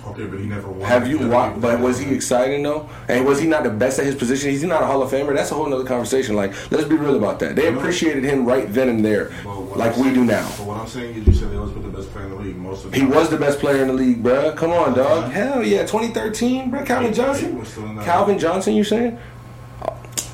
Okay, 0.08 0.28
but 0.28 0.40
he 0.40 0.46
never 0.46 0.70
won. 0.70 0.82
Have 0.88 1.08
you 1.08 1.18
He 1.18 1.26
watched? 1.26 1.60
But 1.60 1.80
was 1.80 1.98
he 1.98 2.14
exciting 2.14 2.62
though? 2.62 2.88
And 3.08 3.26
was 3.26 3.40
he 3.40 3.48
not 3.48 3.64
the 3.64 3.72
best 3.72 3.98
at 3.98 4.06
his 4.06 4.14
position? 4.14 4.52
He's 4.52 4.64
not 4.64 4.84
a 4.84 4.86
Hall 4.86 5.02
of 5.02 5.10
Famer. 5.10 5.36
That's 5.36 5.52
a 5.52 5.56
whole 5.56 5.68
nother 5.68 5.84
conversation. 5.84 6.36
Like, 6.36 6.54
let's 6.72 6.86
be 6.88 6.96
real 6.96 7.16
about 7.16 7.40
that. 7.40 7.56
They 7.56 7.68
appreciated 7.74 8.24
him 8.24 8.46
right 8.46 8.72
then 8.72 8.88
and 8.90 9.04
there, 9.04 9.32
like 9.78 9.98
I'm 9.98 10.04
we 10.06 10.14
do 10.14 10.24
now. 10.26 10.48
But 10.58 10.68
what 10.68 10.78
I'm 10.78 10.88
saying 10.88 11.16
is, 11.16 11.28
you 11.28 11.34
said 11.34 11.52
they 11.52 11.58
always 11.58 11.74
put 11.74 11.84
the 11.84 11.90
best 11.90 12.12
player 12.12 12.26
in 12.26 12.32
the 12.32 12.38
league. 12.38 12.56
Most 12.58 12.86
of 12.86 12.92
the 12.92 12.98
He 12.98 13.04
time. 13.04 13.12
was 13.12 13.30
the 13.30 13.38
best 13.38 13.60
player 13.60 13.82
in 13.82 13.88
the 13.88 13.94
league, 13.94 14.22
bro. 14.24 14.52
Come 14.54 14.72
on, 14.72 14.94
dog. 14.94 15.26
Uh-huh. 15.26 15.30
Hell 15.30 15.64
yeah, 15.64 15.82
2013, 15.86 16.70
bro. 16.72 16.84
Calvin 16.84 17.10
He 17.12 17.16
Johnson. 17.16 17.60
was 17.60 17.68
still 17.70 17.86
in 17.86 17.96
that- 17.98 18.06
Calvin 18.06 18.40
Johnson, 18.40 18.74
you 18.76 18.84
saying? 18.84 19.18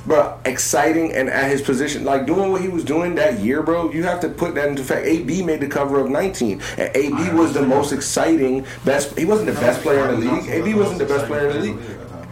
Bro, 0.03 0.39
exciting 0.45 1.13
and 1.13 1.29
at 1.29 1.51
his 1.51 1.62
position, 1.62 2.03
like 2.03 2.25
doing 2.25 2.51
what 2.51 2.62
he 2.62 2.67
was 2.67 2.83
doing 2.83 3.13
that 3.15 3.39
year, 3.39 3.62
bro. 3.62 3.91
You 3.91 4.01
have 4.03 4.19
to 4.21 4.29
put 4.29 4.55
that 4.55 4.67
into 4.67 4.83
fact. 4.83 5.05
AB 5.05 5.43
made 5.43 5.60
the 5.62 5.67
cover 5.67 6.00
of 6.00 6.10
19, 6.10 6.60
and 6.79 6.89
AB 6.95 7.29
was 7.33 7.53
the 7.53 7.62
most 7.62 7.91
exciting, 7.91 8.65
best. 8.83 9.15
He 9.17 9.25
wasn't 9.25 9.53
the 9.53 9.62
best 9.62 9.81
player 9.81 10.10
in 10.10 10.19
the 10.21 10.31
league. 10.31 10.50
AB 10.50 10.74
wasn't 10.74 10.98
the 10.98 11.05
best 11.05 11.27
player 11.27 11.50
in 11.50 11.55
the 11.57 11.62
league. 11.62 11.77
at 11.77 12.00
that 12.00 12.10
time. 12.10 12.27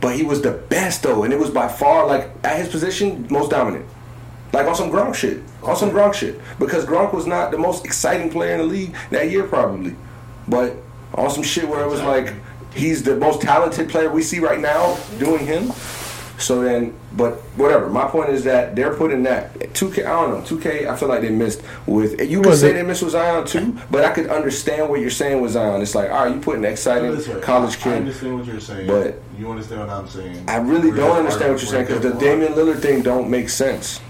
But 0.00 0.14
he 0.14 0.22
was 0.22 0.40
the 0.42 0.52
best 0.52 1.02
though, 1.02 1.24
and 1.24 1.32
it 1.32 1.40
was 1.40 1.50
by 1.50 1.66
far 1.66 2.06
like 2.06 2.30
at 2.44 2.58
his 2.60 2.68
position 2.68 3.26
most 3.28 3.50
dominant. 3.50 3.84
Like 4.52 4.66
on 4.66 4.74
some 4.74 4.90
Gronk 4.90 5.14
shit, 5.14 5.42
on 5.62 5.76
some 5.76 5.90
Gronk 5.90 6.14
shit, 6.14 6.40
because 6.58 6.84
Gronk 6.86 7.12
was 7.12 7.26
not 7.26 7.50
the 7.50 7.58
most 7.58 7.84
exciting 7.84 8.30
player 8.30 8.52
in 8.54 8.58
the 8.60 8.64
league 8.66 8.94
that 9.10 9.30
year 9.30 9.44
probably, 9.44 9.94
but 10.46 10.74
on 11.14 11.30
some 11.30 11.42
shit 11.42 11.68
where 11.68 11.82
it 11.84 11.88
was 11.88 12.00
like 12.02 12.32
he's 12.74 13.02
the 13.02 13.16
most 13.16 13.40
talented 13.42 13.88
player 13.88 14.10
we 14.10 14.22
see 14.22 14.38
right 14.40 14.60
now 14.60 14.96
doing 15.18 15.44
him. 15.46 15.72
So 16.38 16.62
then, 16.62 16.94
but 17.16 17.32
whatever. 17.56 17.88
My 17.90 18.06
point 18.06 18.30
is 18.30 18.44
that 18.44 18.76
they're 18.76 18.94
putting 18.94 19.24
that 19.24 19.74
two 19.74 19.90
K. 19.90 20.04
I 20.04 20.10
don't 20.22 20.38
know. 20.38 20.44
Two 20.46 20.60
K. 20.60 20.86
I 20.86 20.94
feel 20.94 21.08
like 21.08 21.20
they 21.20 21.30
missed 21.30 21.60
with. 21.84 22.20
You 22.30 22.40
could 22.42 22.56
say 22.56 22.70
it- 22.70 22.74
they 22.74 22.82
missed 22.84 23.02
with 23.02 23.10
Zion 23.12 23.44
too, 23.44 23.76
but 23.90 24.04
I 24.04 24.10
could 24.12 24.28
understand 24.28 24.88
what 24.88 25.00
you're 25.00 25.10
saying 25.10 25.40
with 25.42 25.50
Zion. 25.52 25.82
It's 25.82 25.96
like, 25.96 26.10
all 26.12 26.24
right, 26.26 26.34
you 26.34 26.40
putting 26.40 26.64
an 26.64 26.70
exciting 26.70 27.10
way, 27.10 27.40
college 27.40 27.78
kid. 27.78 27.88
I 27.88 27.90
kid. 27.90 27.98
understand 28.02 28.38
what 28.38 28.46
you're 28.46 28.60
saying, 28.60 28.86
but- 28.86 29.20
you 29.36 29.50
understand 29.50 29.80
what 29.80 29.90
I'm 29.90 30.08
saying. 30.08 30.44
I 30.48 30.56
really 30.58 30.90
We're 30.90 30.96
don't 30.98 31.16
understand 31.16 31.52
what 31.54 31.60
you're 31.62 31.70
saying 31.70 31.86
because 31.86 32.02
the 32.02 32.12
arguing- 32.12 32.40
Damian 32.40 32.54
Lillard 32.54 32.80
thing 32.80 33.02
don't 33.02 33.28
make 33.28 33.48
sense. 33.48 34.00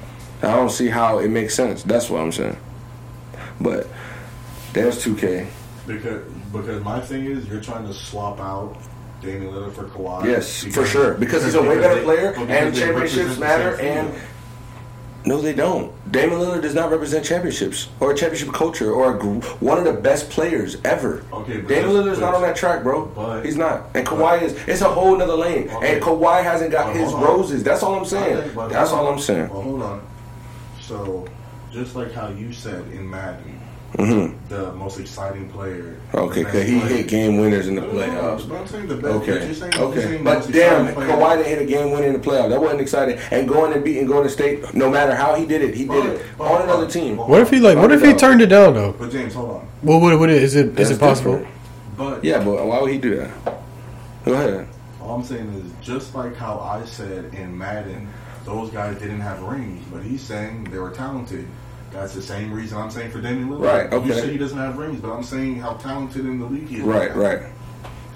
I 0.42 0.54
don't 0.54 0.71
see 0.71 0.88
how 0.88 1.18
it 1.18 1.28
makes 1.28 1.54
sense. 1.54 1.83
That's 1.83 2.09
what 2.11 2.21
I'm 2.21 2.33
saying. 2.33 2.57
But 3.61 3.87
there's 4.73 5.02
2K. 5.04 5.47
Because 5.87 6.23
because 6.52 6.83
my 6.85 7.00
thing 7.00 7.25
is 7.26 7.47
you're 7.49 7.61
trying 7.61 7.87
to 7.87 7.92
swap 7.95 8.38
out 8.40 8.76
Damian 9.21 9.52
Lillard 9.52 9.73
for 9.75 9.85
Kawhi. 9.85 10.26
Yes, 10.26 10.64
for 10.64 10.85
sure. 10.87 11.14
Because 11.14 11.45
he's 11.45 11.54
a 11.54 11.62
way 11.62 11.78
better 11.78 11.97
they- 11.97 12.04
player 12.04 12.35
and 12.37 12.75
championships 12.75 13.38
matter 13.38 13.80
and. 13.80 14.12
No, 15.26 15.40
they 15.42 15.52
don't. 15.52 15.92
Damon 16.11 16.38
Lillard 16.38 16.62
does 16.62 16.75
not 16.75 16.90
represent 16.90 17.25
championships 17.25 17.88
or 18.00 18.12
a 18.12 18.16
championship 18.16 18.54
culture 18.54 18.92
or 18.92 19.14
a, 19.16 19.18
gr- 19.18 19.45
one 19.61 19.76
of 19.76 19.85
the 19.85 19.92
best 19.92 20.30
players 20.30 20.76
ever. 20.85 21.23
Okay, 21.33 21.61
but 21.61 21.68
Damon 21.68 21.92
that's- 21.92 21.92
Lillard's 21.92 22.21
not 22.21 22.35
on 22.35 22.42
that 22.42 22.57
track, 22.57 22.83
bro. 22.83 23.07
but- 23.07 23.45
He's 23.45 23.57
not. 23.57 23.87
And 23.95 24.04
but- 24.04 24.14
Kawhi 24.14 24.42
is. 24.42 24.52
It's 24.68 24.80
a 24.80 24.88
whole 24.88 25.16
nother 25.16 25.35
lane. 25.35 25.68
Okay. 25.68 25.95
And 25.95 26.02
Kawhi 26.02 26.42
hasn't 26.45 26.71
got 26.71 26.87
But 26.92 26.97
his 26.97 27.12
on. 27.12 27.21
roses. 27.23 27.62
That's 27.64 27.83
all 27.83 27.97
I'm 27.97 28.04
saying. 28.07 28.52
But 28.54 28.68
That's 28.71 28.92
all. 28.92 29.09
I'm 29.09 29.18
saying. 29.18 29.49
Well, 29.50 29.62
hold 29.62 29.83
on. 29.83 30.00
So, 30.88 31.26
just 31.71 31.95
like 31.95 32.12
how 32.12 32.28
you 32.28 32.50
said 32.52 32.80
in 32.92 33.09
Madden, 33.11 33.61
the 34.49 34.73
most 34.73 34.99
exciting 34.99 35.50
player. 35.50 35.97
Mm-hmm. 36.12 36.16
Okay, 36.18 36.45
because 36.45 36.66
he 36.66 36.80
player- 36.80 36.97
hit 36.97 37.09
game 37.09 37.37
winners 37.38 37.68
in 37.68 37.75
the 37.75 37.83
No, 37.83 37.87
no, 37.88 37.92
no, 37.92 38.00
playoffs. 38.07 38.49
but 38.49 38.54
I'm 38.61 38.66
saying 38.66 38.88
the 38.88 38.97
best. 38.97 39.14
Okay. 39.16 39.52
Saying, 39.52 39.75
Okay. 39.76 40.00
saying 40.02 40.25
But 40.25 40.50
damn, 40.50 40.87
exciting 40.88 40.95
player. 40.95 41.09
Kawhi 41.11 41.37
didn't 41.37 41.49
hit 41.49 41.62
a 41.62 41.64
game 41.66 41.90
winner 41.92 42.07
in 42.07 42.12
the 42.14 42.18
playoffs. 42.18 42.49
That 42.49 42.61
wasn't 42.62 42.80
exciting. 42.80 43.18
And 43.30 43.47
going 43.47 43.75
and 43.75 43.85
beating 43.85 44.07
Golden 44.07 44.30
State, 44.30 44.73
no 44.75 44.90
matter 44.90 45.14
how 45.14 45.35
he 45.35 45.45
did 45.45 45.61
it, 45.62 45.75
he 45.75 45.85
did 45.85 46.07
it 46.07 46.23
But- 46.38 46.45
on 46.50 46.62
another 46.62 46.87
team. 46.88 47.18
What 47.18 47.42
if 47.42 47.50
he 47.50 47.61
like? 47.61 47.76
What 47.76 47.92
if 47.92 48.02
he 48.02 48.14
turned 48.14 48.40
it 48.40 48.47
down 48.47 48.73
though? 48.75 48.95
But 48.99 49.11
James, 49.11 49.35
hold 49.35 49.50
on. 49.50 49.68
What 49.83 50.00
would 50.00 50.18
what 50.18 50.30
is 50.30 50.57
it? 50.57 50.75
That's 50.75 50.90
Is 50.90 50.97
it 50.97 51.00
possible? 51.00 51.33
different. 51.33 51.54
But 51.99 52.25
Yeah, 52.25 52.42
but 52.42 52.64
why 52.66 52.80
would 52.80 52.90
he 52.92 52.99
do 52.99 53.16
that? 53.16 53.30
Go 54.25 54.33
ahead. 54.33 54.66
All 55.02 55.14
I'm 55.16 55.25
saying 55.25 55.49
is 55.54 55.87
just 55.87 56.14
like 56.14 56.35
how 56.37 56.59
I 56.61 56.85
said 56.87 57.33
in 57.35 57.57
Madden, 57.57 58.09
those 58.49 58.71
guys 58.71 58.99
didn't 58.99 59.21
have 59.21 59.43
rings, 59.43 59.85
but 59.93 60.02
he's 60.02 60.23
saying 60.23 60.64
they 60.64 60.78
were 60.78 60.90
talented. 60.90 61.47
That's 61.93 62.14
the 62.14 62.23
same 62.23 62.52
reason 62.52 62.78
I'm 62.78 62.90
saying 62.90 63.11
for 63.11 63.21
Damian 63.21 63.49
Lillard. 63.50 63.61
Right, 63.61 63.93
Okay. 63.93 64.07
You 64.07 64.14
say 64.14 64.31
he 64.31 64.38
doesn't 64.38 64.59
have 64.59 64.78
rings, 64.78 65.00
but 65.00 65.11
I'm 65.11 65.23
saying 65.23 65.57
how 65.57 65.75
talented 65.75 66.25
in 66.25 66.38
the 66.38 66.47
league 66.47 66.69
he 66.69 66.76
is. 66.76 66.83
Right, 66.83 67.14
right. 67.14 67.40
Same 67.40 67.52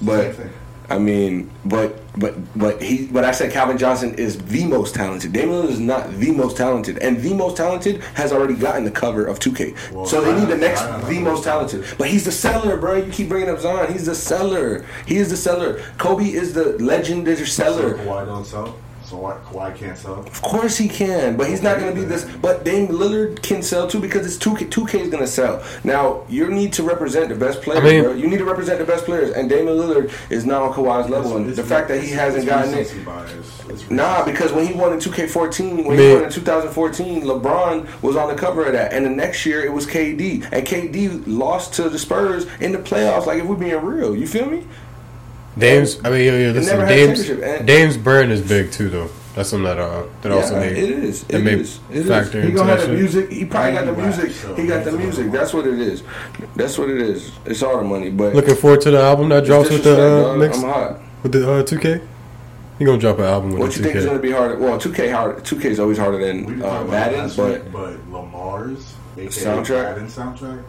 But 0.03 0.35
thing. 0.35 0.51
I 0.91 0.99
mean, 0.99 1.51
but 1.65 2.01
but 2.19 2.35
but 2.59 2.83
he. 2.83 3.07
But 3.07 3.25
I 3.25 3.33
said 3.33 3.53
Calvin 3.53 3.79
Johnson 3.79 4.15
is 4.15 4.37
the 4.39 4.67
most 4.67 4.95
talented. 4.95 5.33
Damian 5.33 5.63
Lillard 5.63 5.71
is 5.71 5.81
not 5.81 6.11
the 6.19 6.33
most 6.33 6.57
talented, 6.57 6.99
and 6.99 7.21
the 7.21 7.35
most 7.35 7.57
talented 7.57 8.03
has 8.15 8.33
already 8.33 8.55
gotten 8.55 8.85
the 8.85 8.91
cover 8.91 9.25
of 9.25 9.39
2K. 9.39 9.93
Well, 9.93 10.07
so 10.07 10.23
they 10.23 10.39
need 10.39 10.49
the 10.49 10.57
next, 10.57 10.83
the 11.07 11.21
most 11.21 11.45
talented. 11.45 11.85
But 11.99 12.09
he's 12.09 12.25
the 12.25 12.33
seller, 12.33 12.77
bro. 12.79 12.97
You 12.97 13.13
keep 13.13 13.29
bringing 13.29 13.49
up 13.49 13.61
Zion. 13.61 13.93
He's 13.93 14.07
the 14.07 14.15
seller. 14.15 14.85
He 15.07 15.17
is 15.17 15.31
the 15.31 15.37
seller. 15.37 15.83
Kobe 15.99 16.25
is 16.25 16.53
the 16.53 16.77
legendary 16.83 17.37
So 17.37 17.45
seller. 17.45 17.95
Kawhi 17.95 18.27
don't 18.27 18.45
sell. 18.45 18.77
So 19.13 19.19
why 19.19 19.37
Kawhi 19.45 19.77
can't 19.77 19.99
sell? 19.99 20.21
Of 20.21 20.41
course 20.41 20.79
he 20.79 20.89
can, 20.89 21.37
but 21.37 21.47
he's 21.47 21.63
not 21.63 21.79
going 21.79 21.95
to 21.95 22.01
be 22.01 22.07
this. 22.07 22.25
But 22.41 22.65
Dame 22.65 22.89
Lillard 22.89 23.43
can 23.43 23.63
sell 23.63 23.87
too 23.87 24.01
because 24.01 24.25
it's 24.25 24.39
two 24.39 24.57
K. 24.57 24.65
Two 24.65 24.87
K 24.87 25.01
is 25.03 25.11
going 25.11 25.23
to 25.23 25.27
sell. 25.29 25.63
Now 25.85 26.25
you 26.31 26.49
need 26.49 26.73
to 26.73 26.83
represent 26.83 27.29
the 27.29 27.35
best 27.35 27.61
players, 27.61 27.85
mean- 27.85 28.05
bro. 28.05 28.15
You 28.15 28.27
need 28.27 28.39
to 28.39 28.47
represent 28.47 28.79
the 28.79 28.87
best 28.87 29.05
players, 29.05 29.31
and 29.37 29.51
Damon 29.51 29.75
Lillard 29.77 30.11
is 30.31 30.47
not 30.47 30.63
on 30.63 30.73
Kawhi's 30.73 31.11
level. 31.11 31.37
And 31.37 31.47
the 31.55 31.63
fact 31.63 31.89
that 31.89 32.03
he 32.03 32.09
hasn't 32.09 32.45
it's 32.45 32.51
gotten 32.51 32.73
it. 32.73 32.79
recency. 32.79 33.71
It's 33.71 33.91
Nah, 33.91 34.25
because 34.25 34.51
when 34.51 34.67
he 34.67 34.73
won 34.73 34.95
in 34.95 34.99
2K14, 34.99 35.85
when 35.85 35.97
Man. 35.97 35.99
he 35.99 36.15
won 36.15 36.25
in 36.25 36.31
2014, 36.31 37.23
LeBron 37.23 38.03
was 38.03 38.17
on 38.17 38.29
the 38.29 38.35
cover 38.35 38.65
of 38.65 38.73
that, 38.73 38.95
and 38.95 39.05
the 39.05 39.11
next 39.11 39.45
year 39.45 39.63
it 39.63 39.73
was 39.75 39.87
KD, 39.87 40.43
and 40.53 40.67
KD 40.67 41.23
lost 41.27 41.75
to 41.75 41.91
the 41.91 41.99
Spurs 41.99 42.47
in 42.61 42.73
the 42.73 42.79
playoffs. 42.79 43.27
Like 43.27 43.41
if 43.41 43.45
we're 43.45 43.57
being 43.57 43.77
real, 43.85 44.17
you 44.17 44.27
feel 44.27 44.47
me? 44.47 44.65
Dame's. 45.59 45.99
I 46.05 46.11
mean, 46.11 46.25
yo, 46.27 46.37
yo, 46.39 46.51
listen. 46.53 46.79
never 46.79 46.87
had 46.87 46.95
Dame's 46.95 47.27
championship, 47.27 47.59
and- 47.59 47.67
Dame's 47.67 47.97
brand 47.97 48.33
is 48.33 48.41
big 48.47 48.71
too, 48.73 48.89
though. 48.89 49.09
That's 49.35 49.49
something 49.49 49.65
that 49.65 49.79
uh 49.79 50.03
that 50.21 50.31
also 50.33 50.55
Yeah, 50.55 50.61
made 50.61 50.77
it 50.77 50.91
is. 50.91 51.23
that 51.25 51.37
It 51.41 51.45
made 51.45 51.59
is. 51.61 51.81
It 51.91 51.97
is. 51.97 52.07
factor 52.09 52.43
He 52.43 52.53
gonna 52.53 52.77
have 52.77 52.87
the 52.87 52.93
music. 52.95 53.31
He 53.33 53.45
probably 53.47 53.73
got 53.73 53.87
the 53.87 53.93
music. 53.95 54.31
He 54.59 54.67
got 54.67 54.85
the 54.85 54.93
music. 54.93 55.31
That's 55.33 55.55
what 55.55 55.67
it 55.67 55.79
is. 55.81 56.03
That's 56.55 56.77
what 56.77 56.91
it 56.91 57.01
is. 57.01 57.33
It's 57.47 57.63
all 57.63 57.79
the 57.79 57.85
money. 57.85 58.11
But 58.11 58.35
Looking 58.35 58.57
forward 58.57 58.83
to 58.83 58.91
the 58.91 59.01
album 59.01 59.31
that 59.31 59.47
drops 59.47 59.71
with 59.71 59.85
the 59.85 59.95
uh, 59.95 60.23
dog. 60.29 60.39
mix 60.39 60.59
I'm 60.59 60.65
hot. 60.69 61.01
with 61.23 61.33
the 61.33 61.51
uh, 61.51 61.63
2K. 61.63 62.07
He 62.79 62.85
gonna 62.85 62.99
drop 62.99 63.19
an 63.21 63.25
album 63.25 63.51
with 63.53 63.61
What 63.61 63.71
the 63.73 63.79
you 63.79 63.85
think 63.85 63.97
is 63.97 64.05
going 64.05 64.17
to 64.19 64.23
be 64.23 64.33
harder? 64.33 64.59
Well, 64.59 64.79
2K 64.79 65.13
hard. 65.15 65.37
2K 65.45 65.65
is 65.67 65.81
always 65.81 65.97
harder 65.97 66.19
than 66.19 66.63
uh, 66.63 66.85
Madden, 66.85 67.31
but 67.35 67.63
week, 67.65 67.73
but 67.73 68.11
Lamar's 68.11 68.95
aka 69.17 69.29
Soundtrack? 69.29 69.83
Madden 69.85 70.07
soundtrack. 70.09 70.63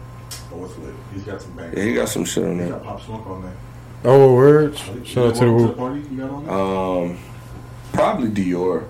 Oh, 0.52 0.56
what's 0.56 0.78
lit? 0.78 0.94
He's 1.12 1.24
got 1.24 1.42
some 1.42 1.52
bangers. 1.52 1.76
yeah, 1.78 1.84
he 1.84 1.94
got 1.94 2.08
some 2.08 2.24
shit 2.24 2.44
on 2.44 2.56
there. 2.56 2.66
He 2.66 2.72
got 2.72 2.82
Pop 2.84 3.02
Smoke 3.02 3.26
on 3.26 3.42
there. 3.42 3.52
Oh, 4.06 4.34
word! 4.34 4.78
You 4.94 5.04
Shout 5.04 5.28
out 5.28 5.34
to 5.36 5.44
the 5.46 5.52
welcome 5.52 5.58
to 5.58 5.66
the 5.68 5.72
party 5.72 6.00
you 6.10 6.16
got 6.18 6.30
on 6.30 6.44
there? 6.44 6.54
Um, 6.54 7.18
probably 7.92 8.28
Dior. 8.30 8.84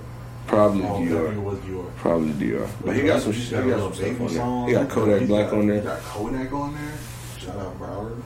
Probably 0.47 0.83
Oh, 0.83 0.87
Dior. 1.01 1.57
Dior. 1.61 1.95
Probably 1.97 2.33
Dior. 2.33 2.69
But 2.85 2.97
he 2.97 3.03
got 3.03 3.23
some. 3.23 3.33
He 3.33 3.51
got 3.51 3.61
some 3.61 3.69
Little 3.69 3.93
stuff 3.93 4.05
Baby 4.19 4.39
on 4.41 4.67
there. 4.67 4.67
He 4.69 4.73
got 4.85 4.89
Kodak 4.93 5.21
He's 5.21 5.29
Black 5.29 5.51
got- 5.51 5.55
on 5.59 5.63
He 5.63 5.69
there. 5.69 5.83
got 5.83 6.01
Kodak 6.03 6.53
on 6.53 6.75
there. 6.75 6.93
Shout 7.39 7.57
out 7.57 7.79
Broward. 7.79 8.23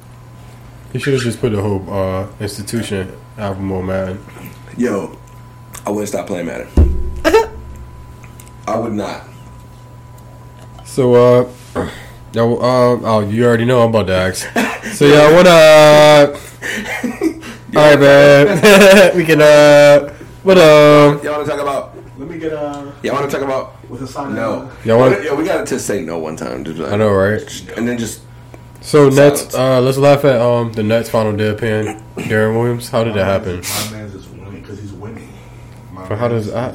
He 0.92 0.98
should 0.98 1.12
have 1.12 1.22
just 1.22 1.40
put 1.40 1.52
the 1.52 1.60
whole 1.60 1.84
uh, 1.92 2.26
institution 2.40 3.12
album 3.36 3.70
on 3.72 3.84
Madden. 3.86 4.24
Yo, 4.78 5.18
I 5.84 5.90
wouldn't 5.90 6.08
stop 6.08 6.26
playing 6.26 6.46
Madden. 6.46 6.68
I 8.66 8.78
would 8.78 8.94
not. 8.94 9.24
So, 10.86 11.14
uh, 11.14 11.48
yo, 12.32 12.56
uh, 12.56 13.00
oh, 13.02 13.20
you 13.28 13.44
already 13.44 13.66
know 13.66 13.82
I'm 13.82 13.90
about 13.90 14.06
to 14.06 14.14
ask. 14.14 14.46
So, 14.94 15.04
yeah, 15.06 15.30
what, 15.34 15.46
uh, 16.62 17.38
all 17.76 17.90
right, 17.90 18.00
man. 18.00 19.16
we 19.16 19.24
can, 19.24 19.40
uh, 19.42 20.14
what, 20.42 20.58
uh, 20.58 21.18
Y'all 21.22 21.34
want 21.34 21.46
to 21.46 21.50
talk 21.52 21.60
about? 21.60 21.94
Let 22.18 22.28
me 22.28 22.38
get 22.38 22.52
uh 22.52 22.90
Y'all 23.02 23.14
want 23.14 23.30
to 23.30 23.36
talk 23.36 23.44
about? 23.44 23.76
with 23.88 24.02
a 24.02 24.06
sign. 24.06 24.34
No. 24.34 24.70
Y'all 24.84 24.98
want- 24.98 25.22
Yeah, 25.22 25.34
we 25.34 25.44
got 25.44 25.64
to 25.66 25.74
just 25.74 25.86
say 25.86 26.02
no 26.02 26.18
one 26.18 26.36
time. 26.36 26.64
Just 26.64 26.78
like- 26.78 26.92
I 26.92 26.96
know, 26.96 27.10
right? 27.10 27.40
And 27.76 27.86
then 27.88 27.96
just 27.96 28.20
So, 28.80 29.08
Nets, 29.08 29.54
uh, 29.54 29.80
let's 29.80 29.98
laugh 29.98 30.24
at, 30.24 30.40
um, 30.40 30.72
the 30.72 30.82
Nets 30.82 31.08
final 31.08 31.32
deadpan. 31.32 32.02
Deron 32.16 32.58
Williams, 32.58 32.88
how 32.90 33.04
did 33.04 33.14
that 33.14 33.24
happen? 33.24 33.56
My 33.90 33.96
man's 33.98 34.14
is 34.14 34.28
winning 34.28 34.60
because 34.60 34.80
he's 34.80 34.92
winning. 34.92 35.28
My 35.92 36.08
But 36.08 36.18
how 36.18 36.28
does 36.28 36.50
that- 36.52 36.74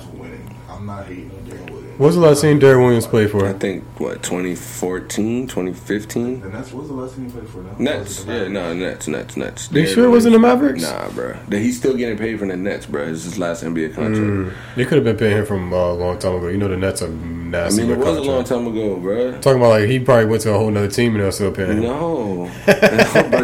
What's 1.98 2.16
the 2.16 2.22
last 2.22 2.42
team 2.42 2.58
Derrick 2.60 2.80
Williams 2.84 3.06
played 3.06 3.30
for? 3.30 3.48
I 3.48 3.54
think 3.54 3.84
what 4.00 4.24
2014, 4.24 5.48
2015. 5.48 6.42
And 6.44 6.54
that's 6.54 6.72
what's 6.72 6.88
the 6.88 6.94
last 6.96 7.16
team 7.16 7.26
he 7.26 7.32
played 7.32 7.48
for 7.48 7.60
now? 7.60 7.76
Nets, 7.78 8.00
Was 8.00 8.20
it 8.22 8.26
the 8.26 8.34
yeah, 8.44 8.48
no, 8.48 8.74
Nets, 8.74 9.08
Nets, 9.08 9.38
Nets. 9.38 9.72
You 9.72 9.84
Deron 9.84 9.94
sure 9.94 10.06
it 10.06 10.10
wasn't 10.10 10.34
the 10.34 10.40
Mavericks? 10.40 10.82
Nah, 10.82 11.10
bro. 11.10 11.38
That 11.50 11.60
He's 11.60 11.78
still 11.78 11.96
getting 11.96 12.18
paid 12.18 12.40
from 12.40 12.48
the 12.48 12.58
Nets, 12.58 12.86
bro. 12.88 13.04
It's 13.04 13.24
his 13.26 13.38
last 13.38 13.64
NBA 13.64 13.94
contract. 13.94 14.18
Mm, 14.18 14.54
they 14.76 14.86
could 14.86 14.96
have 14.96 15.04
been 15.04 15.18
paying 15.18 15.38
him 15.38 15.46
from 15.46 15.72
uh, 15.72 15.78
a 15.78 15.94
long 15.94 16.18
time 16.18 16.36
ago. 16.36 16.48
You 16.48 16.58
know 16.58 16.68
the 16.68 16.78
Nets 16.78 17.02
are 17.04 17.10
nasty. 17.10 17.82
I 17.82 17.86
mean, 17.86 17.94
it 17.94 18.00
with 18.00 18.08
was 18.08 18.18
a 18.18 18.22
long 18.24 18.44
time 18.44 18.68
ago, 18.68 18.96
bro. 18.98 19.32
Talking 19.40 19.58
about 19.62 19.70
like 19.70 19.88
he 19.90 20.00
probably 20.00 20.26
went 20.26 20.42
to 20.44 20.54
a 20.54 20.58
whole 20.58 20.70
other 20.76 20.88
team 20.88 21.14
and 21.16 21.24
they're 21.24 21.32
still 21.32 21.52
paying 21.52 21.74
him. 21.74 21.82
No, 21.84 22.52
but 22.66 22.82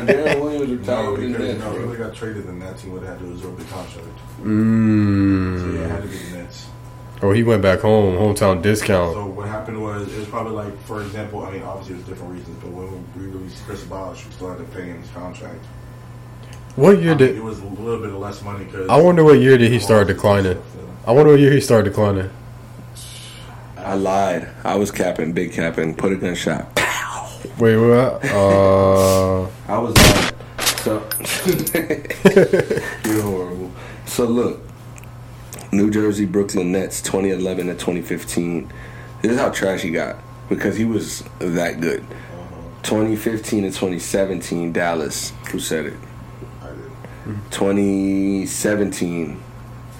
Derrick 0.07 0.41
Williams 0.41 0.87
No, 0.87 1.05
retired 1.05 1.11
with 1.11 1.21
the 1.21 1.27
because 1.27 1.47
Nets, 1.47 1.59
no, 1.59 1.71
he 1.71 1.77
bro. 1.77 1.87
would 1.87 1.99
have 1.99 2.07
got 2.07 2.15
traded, 2.17 2.45
and 2.45 2.61
that 2.63 2.77
team 2.79 2.91
would 2.93 3.03
have 3.03 3.19
had 3.19 3.27
to 3.27 3.31
absorb 3.31 3.57
the 3.57 3.63
contract. 3.65 4.07
So 4.39 4.43
Mm. 4.43 5.75
yeah, 5.75 5.81
it 5.81 5.89
had 5.91 6.01
to 6.01 6.07
be 6.07 6.17
the 6.17 6.37
Nets. 6.37 6.68
Oh, 7.21 7.31
he 7.31 7.43
went 7.43 7.61
back 7.61 7.79
home, 7.81 8.15
hometown 8.15 8.61
discount. 8.61 9.13
So 9.13 9.25
what 9.25 9.47
happened 9.47 9.81
was 9.81 10.11
it 10.13 10.17
was 10.19 10.27
probably 10.27 10.53
like, 10.53 10.81
for 10.83 11.01
example, 11.01 11.43
I 11.43 11.51
mean, 11.51 11.63
obviously 11.63 11.95
it 11.95 11.97
was 11.97 12.05
different 12.07 12.33
reasons, 12.33 12.57
but 12.63 12.71
when 12.71 13.05
we 13.17 13.27
released 13.27 13.61
Chris 13.65 13.83
Bosh, 13.83 14.25
we 14.25 14.31
still 14.31 14.49
had 14.49 14.57
to 14.59 14.63
pay 14.75 14.85
him 14.85 15.01
his 15.01 15.11
contract. 15.11 15.59
What 16.77 16.95
I 16.95 16.99
year 16.99 17.09
mean, 17.09 17.17
did? 17.17 17.35
it 17.35 17.43
was 17.43 17.59
a 17.59 17.65
little 17.65 17.99
bit 17.99 18.09
of 18.11 18.19
less 18.19 18.41
money 18.41 18.63
because 18.63 18.87
I 18.89 18.95
wonder 19.01 19.23
what 19.25 19.39
year 19.39 19.57
did 19.57 19.69
he 19.69 19.79
start 19.79 20.07
declining. 20.07 20.61
I 21.05 21.11
wonder 21.11 21.31
what 21.31 21.39
year 21.41 21.51
he 21.51 21.59
started 21.59 21.89
declining. 21.89 22.29
I 23.75 23.95
lied. 23.95 24.49
I 24.63 24.75
was 24.75 24.91
capping, 24.91 25.33
big 25.33 25.51
capping. 25.51 25.95
Put 25.95 26.13
a 26.13 26.15
gunshot. 26.15 26.67
Wait, 27.57 27.75
what? 27.75 28.23
Uh, 28.31 29.43
I 29.67 29.77
was 29.77 29.95
lying. 29.97 30.33
So 30.83 31.03
you're 33.05 33.21
horrible. 33.21 33.71
So 34.05 34.25
look, 34.25 34.61
New 35.71 35.91
Jersey 35.91 36.25
Brooklyn 36.25 36.71
Nets, 36.71 37.01
2011 37.01 37.67
to 37.67 37.73
2015. 37.73 38.71
This 39.21 39.33
is 39.33 39.39
how 39.39 39.49
trash 39.49 39.81
he 39.81 39.91
got 39.91 40.17
because 40.47 40.75
he 40.77 40.85
was 40.85 41.23
that 41.39 41.79
good. 41.79 42.03
2015 42.83 43.63
to 43.63 43.69
2017, 43.69 44.71
Dallas. 44.71 45.31
Who 45.51 45.59
said 45.59 45.85
it? 45.87 45.93
I 46.61 46.69
did. 46.69 46.91
2017, 47.51 49.43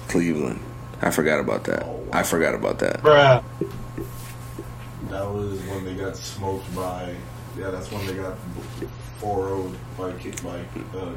Cleveland. 0.08 0.60
I 1.02 1.10
forgot 1.10 1.40
about 1.40 1.64
that. 1.64 1.84
Oh, 1.84 1.92
wow. 1.92 2.08
I 2.12 2.22
forgot 2.22 2.54
about 2.54 2.78
that. 2.80 3.02
That 3.02 3.42
was 5.28 5.60
when 5.62 5.84
they 5.84 5.94
got 5.94 6.16
smoked 6.16 6.74
by. 6.74 7.14
Yeah, 7.58 7.70
that's 7.70 7.90
when 7.90 8.06
they 8.06 8.14
got 8.14 8.36
4 9.18 9.70
by 9.98 10.04
by 10.08 10.08
uh, 10.08 10.14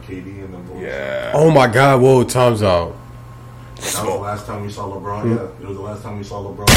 KD 0.02 0.44
and 0.44 0.54
the 0.54 0.58
Bulls. 0.58 0.82
Yeah. 0.82 1.32
oh 1.34 1.50
my 1.52 1.68
God! 1.68 2.02
Whoa, 2.02 2.24
time's 2.24 2.62
out. 2.62 2.96
That 3.76 3.86
was 3.86 3.96
the 4.06 4.14
last 4.20 4.46
time 4.46 4.64
we 4.64 4.70
saw 4.72 4.88
LeBron. 4.90 5.22
Hmm. 5.24 5.32
Yeah, 5.36 5.48
it 5.62 5.68
was 5.68 5.78
the 5.78 5.84
last 5.84 6.04
time 6.04 6.18
we 6.18 6.24
saw 6.24 6.42
LeBron. 6.44 6.68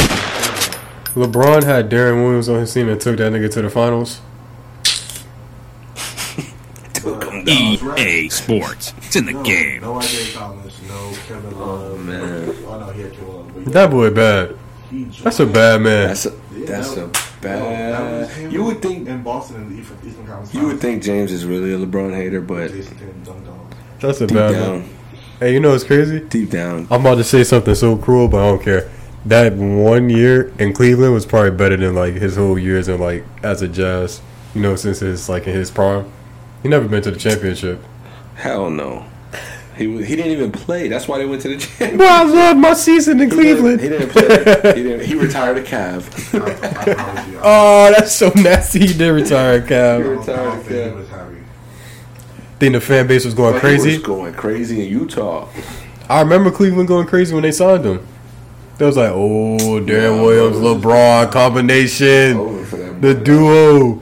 LeBron 1.14 1.64
had 1.64 1.88
Deron 1.90 2.22
Williams 2.24 2.48
on 2.48 2.60
his 2.60 2.72
team 2.74 2.88
and 2.88 3.00
took 3.00 3.16
that 3.18 3.32
nigga 3.32 3.50
to 3.52 3.62
the 3.62 3.70
finals. 3.70 4.20
Took 6.94 7.24
him 7.24 7.44
down. 7.44 7.46
That 7.74 7.78
right. 7.82 7.98
EA 8.00 8.28
Sports. 8.28 8.92
It's 8.98 9.16
in 9.16 9.26
the 9.26 9.32
no, 9.32 9.42
game. 9.44 9.82
No 9.82 9.96
Isaiah 9.98 10.32
Thomas. 10.34 10.80
No 10.88 11.12
Kevin 11.26 11.58
Love. 11.58 12.00
man. 12.04 12.54
Oh 12.66 12.80
no, 12.80 12.90
he 12.92 13.02
had 13.02 13.12
Kevin 13.12 13.28
Love. 13.36 13.54
But 13.64 13.72
That 13.72 13.90
boy 13.90 14.10
bad. 14.10 14.56
That's 15.22 15.40
a 15.40 15.46
bad 15.46 15.80
man. 15.82 16.08
That's 16.08 16.26
a 16.26 16.30
Yeah, 16.54 16.66
that's 16.66 16.94
that 16.94 17.02
a 17.02 17.06
was- 17.06 17.12
that 17.42 17.42
bad. 17.42 18.30
him 18.30 18.50
You 18.50 18.64
would 18.64 18.80
think 18.82 19.06
in 19.08 19.22
Boston 19.22 19.56
in 19.56 19.68
the 19.74 19.80
Eastern, 19.82 19.98
Eastern 20.06 20.26
Conference. 20.26 20.54
you 20.54 20.66
would 20.66 20.80
think 20.80 21.02
James 21.02 21.32
is 21.32 21.44
really 21.44 21.72
a 21.74 21.78
LeBron 21.78 22.14
hater, 22.14 22.40
but 22.40 22.70
Jayson 22.70 22.96
Tatum 22.98 23.22
dunked 23.24 23.48
on. 23.50 23.68
That's 24.00 24.20
a 24.22 24.26
bad 24.26 24.52
down, 24.52 24.78
man. 24.80 24.88
Hey, 25.38 25.52
you 25.52 25.60
know 25.60 25.72
what's 25.72 25.84
crazy? 25.84 26.20
deep 26.20 26.50
down, 26.50 26.86
I'm 26.90 27.00
about 27.02 27.16
to 27.16 27.24
say 27.24 27.44
something 27.44 27.74
so 27.74 27.96
cruel, 27.96 28.26
but 28.28 28.38
I 28.42 28.48
don't 28.48 28.62
care. 28.62 28.90
that 29.26 29.52
one 29.54 30.08
year 30.08 30.52
in 30.58 30.72
Cleveland 30.72 31.12
was 31.12 31.26
probably 31.26 31.50
better 31.50 31.76
than 31.76 31.94
like 31.94 32.14
his 32.14 32.36
whole 32.36 32.58
years 32.58 32.88
in 32.88 32.98
like 33.00 33.24
as 33.42 33.60
a 33.62 33.68
Jazz. 33.68 34.20
You 34.54 34.62
know, 34.62 34.76
since 34.76 35.00
his 35.00 35.28
like 35.28 35.46
in 35.46 35.54
his 35.54 35.70
prime, 35.70 36.10
he 36.62 36.68
never 36.70 36.88
been 36.88 37.02
to 37.02 37.10
the 37.10 37.18
championship. 37.18 37.82
Hell 38.36 38.70
no. 38.70 39.04
He 39.76 39.84
he 40.06 40.16
didn't 40.16 40.32
even 40.32 40.50
play. 40.52 40.88
That's 40.88 41.06
why 41.06 41.18
they 41.18 41.26
went 41.26 41.42
to 41.42 41.48
the 41.48 41.58
championship. 41.58 41.98
Well, 42.00 42.26
I 42.26 42.30
love 42.32 42.56
my 42.56 42.72
season 42.72 43.20
in 43.20 43.30
He 43.30 43.36
didn't- 43.36 43.58
Cleveland. 43.58 43.80
He 43.82 43.88
didn't 43.90 44.08
play. 44.08 44.22
He, 44.74 44.82
didn't, 44.82 45.06
he 45.06 45.14
retired 45.26 45.58
a 45.58 45.62
Cav. 45.62 46.08
I, 46.40 46.90
I 46.90 46.94
promise 46.94 47.28
you. 47.28 47.38
I, 47.40 47.42
Oh, 47.44 47.92
that's 47.94 48.12
so 48.12 48.30
nasty. 48.36 48.86
He 48.86 48.94
did 48.94 49.10
retire, 49.10 49.62
I 49.62 49.68
Cam. 49.68 50.02
don't, 50.02 50.02
I 50.02 50.02
don't 50.14 50.18
retired, 50.18 50.62
think 50.62 50.94
yeah. 50.96 51.12
He. 52.58 52.60
Think 52.60 52.72
the 52.74 52.80
fan 52.80 53.06
base 53.06 53.24
was 53.24 53.34
going 53.34 53.54
But 53.54 53.60
crazy. 53.60 53.90
He 53.90 53.96
was 53.98 54.06
going 54.06 54.34
crazy 54.34 54.86
in 54.86 54.92
Utah. 54.92 55.48
I 56.08 56.20
remember 56.20 56.50
Cleveland 56.50 56.88
going 56.88 57.06
crazy 57.06 57.34
when 57.34 57.42
they 57.42 57.52
signed 57.52 57.84
him. 57.84 58.06
They 58.78 58.84
was 58.86 58.96
like, 58.96 59.10
"Oh, 59.10 59.56
Deron 59.80 59.86
Yeah, 59.88 60.22
Williams, 60.22 60.58
bro, 60.58 60.74
LeBron 60.76 61.32
combination, 61.32 62.36
Over 62.36 62.64
for 62.64 62.76
that. 62.76 63.00
the 63.02 63.14
duo." 63.14 64.00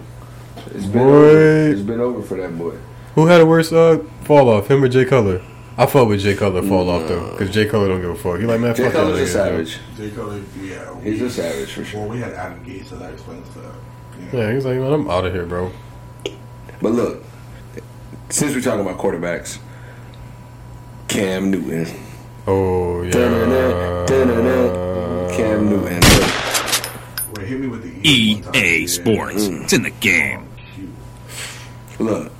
It's 0.74 0.86
been 0.86 0.92
Boy. 0.92 1.04
over. 1.08 1.68
It's 1.70 1.80
been 1.82 2.00
over 2.00 2.22
for 2.22 2.36
that 2.36 2.58
boy. 2.58 2.74
Who 3.14 3.26
had 3.26 3.40
a 3.40 3.46
worse 3.46 3.72
uh, 3.72 4.02
fall 4.24 4.48
off, 4.48 4.68
him 4.68 4.82
or 4.82 4.88
Jay 4.88 5.04
Cutler? 5.04 5.40
I 5.78 5.86
fuck 5.86 6.08
with 6.08 6.20
Jay 6.20 6.34
Cutler 6.36 6.62
fall 6.62 6.88
off 6.90 7.06
though, 7.08 7.30
because 7.30 7.50
Jay 7.50 7.66
Cutler 7.66 7.88
don't 7.88 8.00
give 8.00 8.10
a 8.10 8.14
fuck. 8.16 8.38
He 8.40 8.46
like 8.46 8.60
man, 8.60 8.74
Jay 8.74 8.84
fuck 8.84 8.92
that 8.92 8.98
Cutler's 8.98 9.20
a 9.20 9.22
nigga, 9.22 9.28
savage. 9.32 9.78
Jay 9.96 10.10
Cutler, 10.10 10.40
yeah. 10.60 11.00
He's 11.00 11.20
we- 11.20 11.26
a 11.26 11.30
savage 11.30 11.72
for 11.72 11.84
sure. 11.84 12.00
Well, 12.00 12.08
we 12.10 12.18
had 12.20 12.32
Adam 12.32 12.64
Gase, 12.64 12.86
so 12.86 12.96
that 12.96 13.12
explains 13.12 13.48
that. 13.54 13.62
Yeah, 14.32 14.40
yeah 14.48 14.52
he's 14.54 14.64
like, 14.64 14.76
man, 14.78 14.92
I'm 14.92 15.08
out 15.10 15.24
of 15.24 15.32
here, 15.32 15.46
bro. 15.46 15.70
But 16.82 16.92
look, 16.92 17.24
since 18.34 18.52
we're 18.52 18.60
talking 18.60 18.80
about 18.80 18.98
quarterbacks, 18.98 19.58
Cam 21.06 21.52
Newton. 21.52 21.86
Oh 22.48 23.02
yeah. 23.02 23.12
Dun-dun-dun, 23.12 24.06
dun-dun-dun. 24.06 25.36
Cam 25.36 25.70
Newton. 25.70 26.00
Look, 26.00 27.38
Wait, 27.38 27.46
hit 27.46 27.60
me 27.60 27.68
with 27.68 27.82
the 27.84 28.08
E. 28.08 28.42
EA 28.52 28.86
Sports. 28.88 29.44
Mm. 29.44 29.62
It's 29.62 29.72
in 29.72 29.84
the 29.84 29.90
game. 29.90 30.48
Look, 32.00 32.32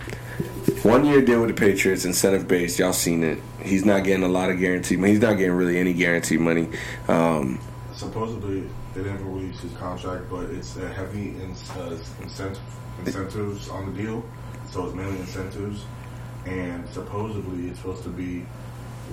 one 0.82 1.04
year 1.04 1.22
deal 1.22 1.40
with 1.40 1.50
the 1.50 1.54
Patriots, 1.54 2.04
incentive 2.04 2.48
based. 2.48 2.80
Y'all 2.80 2.92
seen 2.92 3.22
it. 3.22 3.38
He's 3.62 3.84
not 3.84 4.02
getting 4.02 4.24
a 4.24 4.28
lot 4.28 4.50
of 4.50 4.58
guaranteed 4.58 4.98
money. 4.98 5.12
He's 5.12 5.22
not 5.22 5.34
getting 5.34 5.52
really 5.52 5.78
any 5.78 5.92
guaranteed 5.92 6.40
money. 6.40 6.70
Um, 7.06 7.60
Supposedly, 7.92 8.68
they 8.94 9.04
didn't 9.04 9.24
release 9.32 9.60
his 9.60 9.72
contract, 9.74 10.28
but 10.28 10.50
it's 10.50 10.76
a 10.76 10.88
heavy 10.92 11.28
in, 11.28 11.54
uh, 11.76 11.96
incentive, 12.20 12.60
incentives 13.06 13.68
on 13.68 13.94
the 13.94 14.02
deal. 14.02 14.24
So 14.74 14.86
it's 14.86 14.94
mainly 14.96 15.20
incentives, 15.20 15.84
and 16.46 16.88
supposedly 16.88 17.68
it's 17.68 17.78
supposed 17.78 18.02
to 18.02 18.08
be 18.08 18.44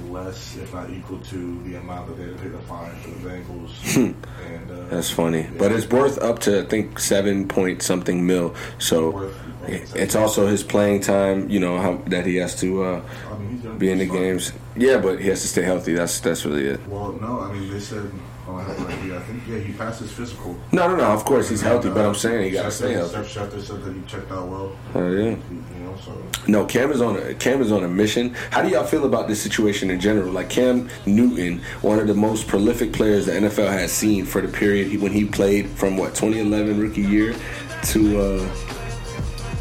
less, 0.10 0.58
if 0.58 0.74
not 0.74 0.90
equal 0.90 1.20
to, 1.20 1.62
the 1.62 1.76
amount 1.76 2.08
that 2.08 2.18
they 2.18 2.24
had 2.24 2.38
to 2.38 2.42
pay 2.42 2.50
the 2.50 2.58
fine 2.62 2.96
for 2.96 3.10
the 3.12 3.30
Bengals. 3.30 3.96
and 4.44 4.72
uh, 4.72 4.88
that's 4.90 5.12
funny, 5.12 5.48
but 5.60 5.72
it's 5.72 5.88
worth 5.88 6.18
up 6.18 6.40
to 6.40 6.62
I 6.62 6.66
think 6.66 6.98
seven 6.98 7.48
point 7.48 7.84
something 7.84 8.26
mil. 8.26 8.56
So 8.80 9.32
it's 9.68 10.16
also 10.16 10.48
his 10.48 10.64
playing 10.64 11.02
time. 11.02 11.48
You 11.48 11.60
know 11.60 11.78
how 11.78 11.98
that 12.08 12.26
he 12.26 12.38
has 12.38 12.60
to 12.62 12.84
uh, 12.84 13.02
I 13.30 13.38
mean, 13.38 13.78
be 13.78 13.92
in 13.92 14.00
the 14.00 14.08
games. 14.08 14.54
Yeah, 14.76 14.98
but 14.98 15.22
he 15.22 15.28
has 15.28 15.44
to 15.44 15.48
stay 15.48 15.62
healthy. 15.62 15.94
That's 15.94 16.20
that's 16.22 16.44
really 16.44 16.66
it. 16.66 16.80
Well, 16.88 17.12
no, 17.22 17.40
I 17.40 17.54
mean 17.54 17.70
they 17.70 17.80
said. 17.80 18.12
Oh, 18.48 18.56
I 18.56 18.64
have 18.64 18.80
no 18.80 18.88
idea. 18.88 19.18
I 19.18 19.22
think 19.22 19.44
yeah, 19.48 19.60
he 19.60 19.74
passed 19.74 20.00
his 20.00 20.12
physical. 20.12 20.58
No, 20.72 20.88
no, 20.88 20.96
no. 20.96 21.04
Of 21.12 21.24
course 21.26 21.48
he's 21.50 21.62
healthy, 21.62 21.88
And, 21.88 21.96
but 21.96 22.06
I'm 22.06 22.16
saying 22.16 22.44
he 22.46 22.52
got 22.52 22.64
to 22.64 22.72
stay 22.72 22.94
healthy. 22.94 23.24
Steph 23.28 23.52
said 23.62 23.84
that 23.84 23.94
he 23.94 24.02
checked 24.08 24.32
out 24.32 24.48
well. 24.48 24.76
Oh 24.96 25.12
yeah. 25.12 25.30
You 25.30 25.40
know, 25.80 25.96
so 26.04 26.18
No, 26.48 26.66
Cam 26.66 26.92
is 26.92 27.02
on 27.02 27.18
a 27.18 27.34
Cam 27.36 27.62
is 27.62 27.72
on 27.72 27.84
a 27.84 27.88
mission. 27.88 28.34
How 28.50 28.62
do 28.64 28.70
y'all 28.70 28.86
feel 28.86 29.06
about 29.06 29.28
this 29.28 29.42
situation 29.42 29.92
in 29.92 30.00
general? 30.00 30.32
Like 30.32 30.50
Cam 30.50 30.90
Newton, 31.06 31.62
one 31.82 32.00
of 32.00 32.08
the 32.08 32.16
most 32.16 32.48
prolific 32.48 32.94
players 32.94 33.28
the 33.28 33.34
NFL 33.34 33.72
has 33.72 33.92
seen 33.92 34.26
for 34.26 34.42
the 34.42 34.48
period 34.48 34.88
he, 34.88 34.98
when 34.98 35.12
he 35.12 35.26
played 35.26 35.70
from 35.70 35.96
what 35.98 36.16
2011 36.16 36.80
rookie 36.80 37.02
year 37.02 37.36
to. 37.84 38.22
uh 38.22 38.56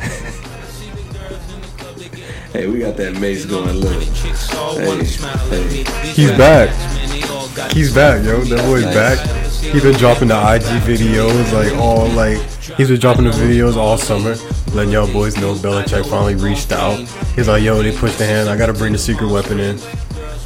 Hey, 2.52 2.66
we 2.66 2.80
got 2.80 2.96
that 2.96 3.14
mace 3.20 3.44
going. 3.44 3.76
Look, 3.76 4.02
hey, 4.02 5.04
hey. 5.04 6.12
He's 6.12 6.32
back. 6.32 6.99
He's 7.72 7.92
back, 7.92 8.24
yo. 8.24 8.42
That 8.44 8.64
boy's 8.64 8.84
back. 8.84 9.18
He's 9.60 9.82
been 9.82 9.96
dropping 9.96 10.28
the 10.28 10.36
IG 10.36 10.62
videos, 10.84 11.52
like 11.52 11.76
all 11.76 12.06
like 12.10 12.38
he's 12.76 12.88
been 12.88 13.00
dropping 13.00 13.24
the 13.24 13.30
videos 13.30 13.76
all 13.76 13.98
summer, 13.98 14.36
letting 14.72 14.92
y'all 14.92 15.12
boys 15.12 15.36
know 15.36 15.54
Belichick 15.54 16.08
finally 16.08 16.36
reached 16.36 16.70
out. 16.70 16.96
He's 17.34 17.48
like, 17.48 17.64
yo, 17.64 17.82
they 17.82 17.96
pushed 17.96 18.18
the 18.18 18.24
hand. 18.24 18.48
I 18.48 18.56
gotta 18.56 18.72
bring 18.72 18.92
the 18.92 18.98
secret 18.98 19.28
weapon 19.28 19.58
in. 19.58 19.80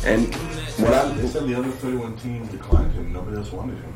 And 0.07 0.35
what 0.81 0.95
I 0.95 1.09
they 1.13 1.29
said 1.29 1.47
the 1.47 1.55
other 1.55 1.71
31 1.71 2.17
teams 2.17 2.49
declined 2.49 2.93
him. 2.93 3.13
Nobody 3.13 3.37
else 3.37 3.53
wanted 3.53 3.77
him. 3.77 3.93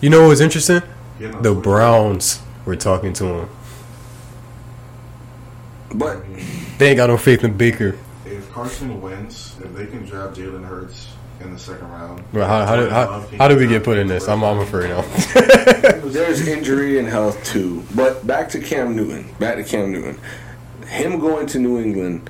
You 0.00 0.10
know 0.10 0.22
what 0.22 0.28
was 0.28 0.40
interesting? 0.40 0.82
He 1.18 1.24
had 1.24 1.42
no 1.42 1.54
The. 1.54 1.60
Browns 1.60 2.40
were 2.64 2.76
talking 2.76 3.12
to 3.14 3.24
him. 3.24 3.48
but 5.94 6.22
They 6.78 6.90
ain't 6.90 6.96
got 6.96 7.08
no 7.08 7.16
faith 7.16 7.42
in 7.42 7.56
Baker. 7.56 7.98
If 8.24 8.50
Carson 8.52 9.00
Wentz, 9.02 9.56
if 9.60 9.74
they 9.74 9.86
can 9.86 10.06
draft 10.06 10.36
Jalen 10.36 10.64
Hurts 10.64 11.08
in 11.44 11.52
the 11.52 11.58
second 11.58 11.88
round, 11.90 12.22
Bro, 12.32 12.46
how, 12.46 12.64
how, 12.66 12.76
did, 12.76 12.90
how, 12.90 13.20
how 13.38 13.48
did 13.48 13.58
we 13.58 13.66
get 13.66 13.84
put 13.84 13.98
in 13.98 14.06
this? 14.06 14.28
I'm, 14.28 14.42
I'm 14.42 14.58
afraid 14.58 14.90
now. 14.90 15.02
there's 16.08 16.46
injury 16.46 16.98
and 16.98 17.08
health 17.08 17.42
too. 17.44 17.84
But 17.94 18.26
back 18.26 18.48
to 18.50 18.60
Cam 18.60 18.94
Newton. 18.96 19.32
Back 19.38 19.56
to 19.56 19.64
Cam 19.64 19.92
Newton. 19.92 20.18
Him 20.86 21.18
going 21.18 21.46
to 21.48 21.58
New 21.58 21.78
England. 21.80 22.28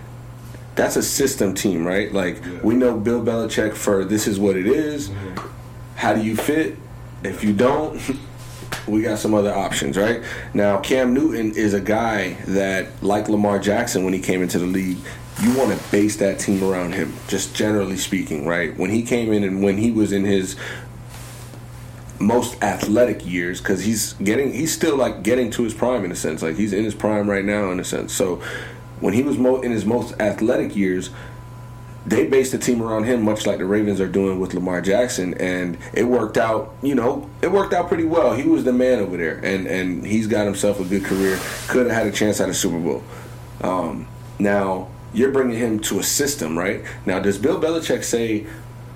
That's 0.75 0.97
a 0.97 1.03
system 1.03 1.55
team, 1.55 1.87
right? 1.87 2.13
Like 2.13 2.43
Yeah. 2.45 2.61
we 2.63 2.75
know 2.75 2.99
Bill 2.99 3.23
Belichick 3.23 3.75
for 3.75 4.05
this 4.05 4.27
is 4.27 4.39
what 4.41 4.57
it 4.57 4.67
is. 4.67 5.11
Mm-hmm. 5.11 5.49
How 5.97 6.15
do 6.15 6.23
you 6.23 6.37
fit? 6.37 6.77
If 7.23 7.45
you 7.45 7.53
don't, 7.53 8.01
we 8.87 9.03
got 9.03 9.19
some 9.19 9.35
other 9.35 9.55
options, 9.55 9.97
right? 9.97 10.23
Now 10.55 10.79
Cam 10.81 11.15
Newton 11.15 11.53
is 11.53 11.75
a 11.75 11.81
guy 11.81 12.35
that, 12.49 13.03
like 13.03 13.29
Lamar 13.29 13.59
Jackson 13.59 14.05
when 14.05 14.13
he 14.13 14.21
came 14.21 14.43
into 14.43 14.59
the 14.59 14.67
league, 14.67 14.99
you 15.41 15.57
want 15.57 15.77
to 15.77 15.91
base 15.91 16.17
that 16.19 16.39
team 16.39 16.63
around 16.63 16.95
him. 16.95 17.15
Just 17.29 17.55
generally 17.55 17.97
speaking, 17.97 18.47
right? 18.47 18.77
When 18.77 18.91
he 18.91 19.03
came 19.03 19.33
in 19.33 19.45
and 19.45 19.63
when 19.63 19.79
he 19.79 19.91
was 19.91 20.13
in 20.13 20.25
his 20.25 20.57
most 22.19 22.63
athletic 22.63 23.27
years 23.27 23.61
because 23.61 23.83
he's 23.83 24.13
getting 24.15 24.53
he's 24.53 24.73
still 24.73 24.97
like 24.97 25.25
getting 25.25 25.51
to 25.51 25.65
his 25.65 25.75
prime 25.75 26.05
in 26.05 26.13
a 26.13 26.15
sense 26.15 26.41
like 26.41 26.55
he's 26.55 26.73
in 26.73 26.85
his 26.85 26.95
prime 26.95 27.29
right 27.29 27.45
now 27.45 27.73
in 27.73 27.81
a 27.81 27.85
sense 27.85 28.13
so 28.13 28.37
when 29.01 29.13
he 29.13 29.25
was 29.25 29.37
mo- 29.37 29.61
in 29.61 29.73
his 29.73 29.85
most 29.85 30.15
athletic 30.21 30.77
years 30.77 31.11
they 32.07 32.27
based 32.27 32.53
the 32.53 32.59
team 32.59 32.83
around 32.83 33.05
him 33.05 33.23
much 33.23 33.47
like 33.47 33.59
the 33.59 33.65
Ravens 33.65 34.01
are 34.01 34.09
doing 34.09 34.41
with 34.41 34.55
Lamar 34.55 34.81
Jackson 34.81 35.35
and 35.35 35.79
it 35.93 36.05
worked 36.05 36.37
out 36.37 36.75
you 36.83 36.95
know 36.95 37.29
it 37.43 37.51
worked 37.51 37.73
out 37.73 37.89
pretty 37.89 38.05
well 38.05 38.35
he 38.35 38.45
was 38.45 38.65
the 38.65 38.73
man 38.73 38.99
over 38.99 39.17
there 39.17 39.39
and 39.45 39.67
and 39.67 40.05
he's 40.05 40.27
got 40.27 40.45
himself 40.45 40.81
a 40.81 40.85
good 40.85 41.05
career 41.05 41.39
could 41.69 41.87
have 41.87 41.95
had 41.95 42.07
a 42.07 42.13
chance 42.13 42.41
at 42.41 42.49
a 42.49 42.55
Super 42.55 42.79
Bowl 42.79 43.05
um, 43.63 44.09
now 44.39 44.89
you're 45.15 45.31
bringing 45.31 45.59
him 45.59 45.79
to 45.79 45.99
a 45.99 46.03
system 46.03 46.59
right 46.59 46.85
now 47.07 47.21
does 47.21 47.39
Bill 47.39 47.61
Belichick 47.61 48.03
say 48.03 48.47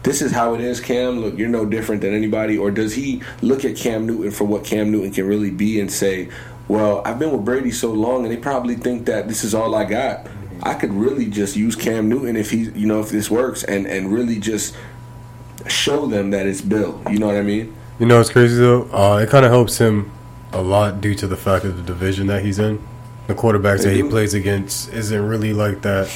this 0.07 0.23
is 0.23 0.31
how 0.31 0.55
it 0.55 0.61
is, 0.61 0.79
Cam. 0.79 1.19
Look, 1.19 1.37
you're 1.37 1.49
no 1.49 1.67
different 1.67 2.01
than 2.01 2.15
anybody. 2.15 2.57
Or 2.57 2.71
does 2.71 2.95
he 2.95 3.23
look 3.43 3.65
at 3.65 3.75
Cam 3.75 4.07
Newton 4.07 4.31
for 4.31 4.45
what 4.45 4.63
Cam 4.65 4.93
Newton 4.93 5.11
can 5.11 5.27
really 5.27 5.51
be 5.51 5.81
and 5.81 5.91
say, 5.91 6.29
well, 6.69 7.03
I've 7.05 7.19
been 7.19 7.33
with 7.33 7.45
Brady 7.45 7.73
so 7.73 7.93
long 7.93 8.25
and 8.25 8.33
they 8.33 8.37
probably 8.37 8.77
think 8.77 9.07
that 9.07 9.27
this 9.27 9.43
is 9.43 9.53
all 9.53 9.75
I 9.75 9.85
got. 9.85 10.29
I 10.63 10.75
could 10.75 10.93
really 10.93 11.27
just 11.27 11.57
use 11.57 11.77
Cam 11.77 12.09
Newton 12.09 12.37
if 12.37 12.51
he, 12.51 12.71
you 12.71 12.87
know, 12.87 13.01
if 13.01 13.11
this 13.11 13.31
works 13.31 13.65
and, 13.65 13.87
and 13.87 14.13
really 14.13 14.39
just 14.39 14.77
show 15.69 16.07
them 16.07 16.31
that 16.31 16.47
it's 16.47 16.61
Bill. 16.61 17.03
You 17.11 17.19
know 17.19 17.27
what 17.27 17.37
I 17.37 17.43
mean? 17.43 17.75
You 17.99 18.07
know 18.07 18.21
it's 18.21 18.31
crazy 18.31 18.57
though? 18.57 18.83
Uh, 18.93 19.19
it 19.19 19.31
kind 19.31 19.45
of 19.45 19.51
helps 19.51 19.79
him 19.79 20.13
a 20.53 20.61
lot 20.61 21.01
due 21.01 21.15
to 21.15 21.27
the 21.27 21.37
fact 21.37 21.65
of 21.65 21.77
the 21.77 21.83
division 21.83 22.27
that 22.29 22.45
he's 22.45 22.59
in. 22.59 22.87
The 23.27 23.35
quarterbacks 23.35 23.83
that 23.83 23.95
he 23.95 24.03
plays 24.03 24.35
against 24.35 24.93
isn't 24.93 25.27
really 25.27 25.53
like 25.53 25.83
that. 25.83 26.13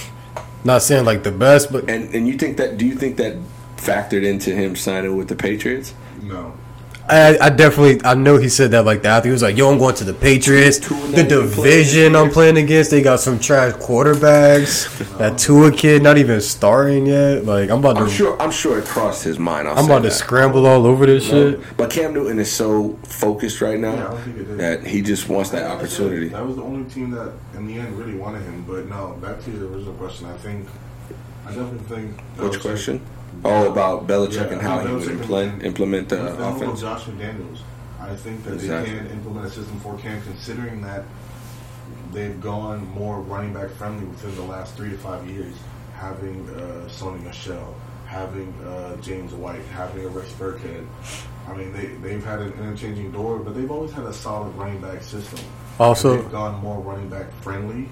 Not 0.62 0.82
saying 0.82 1.04
like 1.04 1.22
the 1.22 1.32
best, 1.32 1.72
but 1.72 1.88
And 1.88 2.14
and 2.14 2.28
you 2.28 2.34
think 2.34 2.56
that, 2.58 2.76
do 2.78 2.86
you 2.86 2.94
think 2.94 3.16
that 3.16 3.36
factored 3.76 4.24
into 4.24 4.54
him 4.54 4.76
signing 4.76 5.16
with 5.16 5.28
the 5.28 5.36
Patriots? 5.36 5.94
no. 6.22 6.54
I, 7.10 7.46
I 7.46 7.50
definitely 7.50 8.00
I 8.04 8.14
know 8.14 8.36
he 8.36 8.48
said 8.48 8.70
that 8.70 8.84
like 8.84 9.02
that. 9.02 9.24
He 9.24 9.30
was 9.30 9.42
like, 9.42 9.56
"Yo, 9.56 9.70
I'm 9.70 9.78
going 9.78 9.94
to 9.96 10.04
the 10.04 10.14
Patriots. 10.14 10.78
The 10.78 11.24
division. 11.28 12.14
I'm 12.14 12.30
playing 12.30 12.56
against, 12.56 12.90
they 12.92 13.02
got 13.02 13.18
some 13.20 13.38
trash 13.40 13.72
quarterbacks. 13.74 14.86
that 15.18 15.36
Tua 15.38 15.72
kid 15.72 16.02
not 16.02 16.18
even 16.18 16.40
starting 16.40 17.06
yet. 17.06 17.44
Like 17.44 17.70
I'm 17.70 17.80
about 17.80 17.94
to 17.94 18.00
I'm 18.02 18.08
sure 18.10 18.40
I'm 18.40 18.50
sure 18.50 18.78
it 18.78 18.84
crossed 18.84 19.24
his 19.24 19.38
mind. 19.38 19.66
I'll 19.68 19.76
I'm 19.76 19.84
say 19.86 19.90
about 19.90 20.02
to 20.04 20.10
scramble 20.10 20.66
all 20.66 20.86
over 20.86 21.04
this 21.06 21.26
shit. 21.28 21.60
But 21.76 21.90
Cam 21.90 22.14
Newton 22.14 22.38
is 22.38 22.52
so 22.52 22.96
focused 23.04 23.60
right 23.60 23.78
now 23.78 23.94
Yeah, 23.94 24.06
I 24.06 24.10
don't 24.10 24.20
think 24.22 24.36
it 24.36 24.44
did. 24.44 24.58
that 24.58 24.86
he 24.86 25.02
just 25.02 25.28
wants 25.28 25.50
that 25.50 25.62
Like 25.64 25.72
I 25.72 25.74
opportunity. 25.76 26.28
That 26.28 26.46
was 26.46 26.56
the 26.56 26.62
only 26.62 26.88
team 26.90 27.10
that, 27.10 27.32
in 27.54 27.66
the 27.66 27.78
end, 27.78 27.98
really 27.98 28.14
wanted 28.14 28.42
him. 28.42 28.64
But 28.68 28.86
no, 28.88 29.18
back 29.20 29.42
to 29.44 29.50
your 29.50 29.68
original 29.68 29.94
question. 29.94 30.26
I 30.28 30.36
think, 30.36 30.66
I 31.44 31.48
definitely 31.48 31.78
think. 31.96 32.20
Which 32.38 32.52
Belichick- 32.52 32.60
question? 32.60 33.00
Oh, 33.44 33.70
about 33.70 34.06
Belichick 34.06 34.34
Yeah, 34.48 34.52
and 34.52 34.60
how 34.62 34.78
I 34.80 34.86
he 34.86 34.92
would 34.94 35.02
Belichick 35.04 35.10
implement 35.20 35.62
implement 35.62 36.08
the 36.08 36.16
With 36.16 36.36
the 36.38 36.44
help 36.44 36.56
of 36.56 36.62
offense. 36.62 36.80
Josh 36.80 37.04
McDaniels. 37.04 37.58
I 38.00 38.14
think 38.16 38.44
that 38.44 38.54
Exactly. 38.54 38.92
they 38.92 38.98
can 38.98 39.06
implement 39.10 39.46
a 39.46 39.50
system 39.50 39.78
for 39.80 39.96
Cam, 39.98 40.20
considering 40.22 40.82
that 40.82 41.04
they've 42.12 42.40
gone 42.40 42.86
more 42.94 43.20
running 43.20 43.52
back 43.54 43.70
friendly 43.70 44.04
within 44.04 44.34
the 44.36 44.42
last 44.42 44.74
three 44.76 44.90
to 44.90 44.98
five 44.98 45.26
years, 45.28 45.54
having 45.94 46.48
uh, 46.50 46.88
Sony 46.88 47.22
Michel, 47.22 47.74
having 48.06 48.52
uh, 48.66 48.96
James 48.96 49.32
White, 49.32 49.62
having 49.74 50.04
a 50.04 50.08
Rex 50.08 50.30
Burkhead. 50.32 50.84
I 51.48 51.54
mean, 51.54 51.72
they 51.72 51.86
they've 52.02 52.24
had 52.24 52.40
an 52.40 52.52
interchanging 52.54 53.10
door, 53.12 53.38
but 53.38 53.54
they've 53.54 53.70
always 53.70 53.92
had 53.92 54.04
a 54.04 54.12
solid 54.12 54.50
running 54.56 54.80
back 54.80 55.02
system. 55.02 55.38
Also- 55.78 56.16
they've 56.16 56.30
gone 56.32 56.60
more 56.60 56.80
running 56.80 57.08
back 57.08 57.30
friendly 57.42 57.88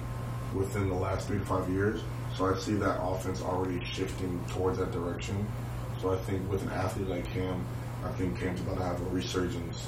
within 0.53 0.89
the 0.89 0.95
last 0.95 1.27
three 1.27 1.39
to 1.39 1.45
five 1.45 1.69
years. 1.69 2.01
So 2.39 2.55
I 2.55 2.57
see 2.57 2.75
that 2.75 2.97
offense 3.03 3.41
already 3.41 3.83
shifting 3.83 4.41
towards 4.47 4.77
that 4.77 4.93
direction. 4.93 5.45
So 6.01 6.13
I 6.13 6.15
think 6.19 6.49
with 6.49 6.61
an 6.63 6.69
athlete 6.69 7.09
like 7.09 7.25
Cam, 7.33 7.61
I 8.05 8.09
think 8.11 8.39
Cam's 8.39 8.61
about 8.61 8.77
to 8.77 8.83
have 8.83 9.01
a 9.01 9.05
resurgence. 9.09 9.85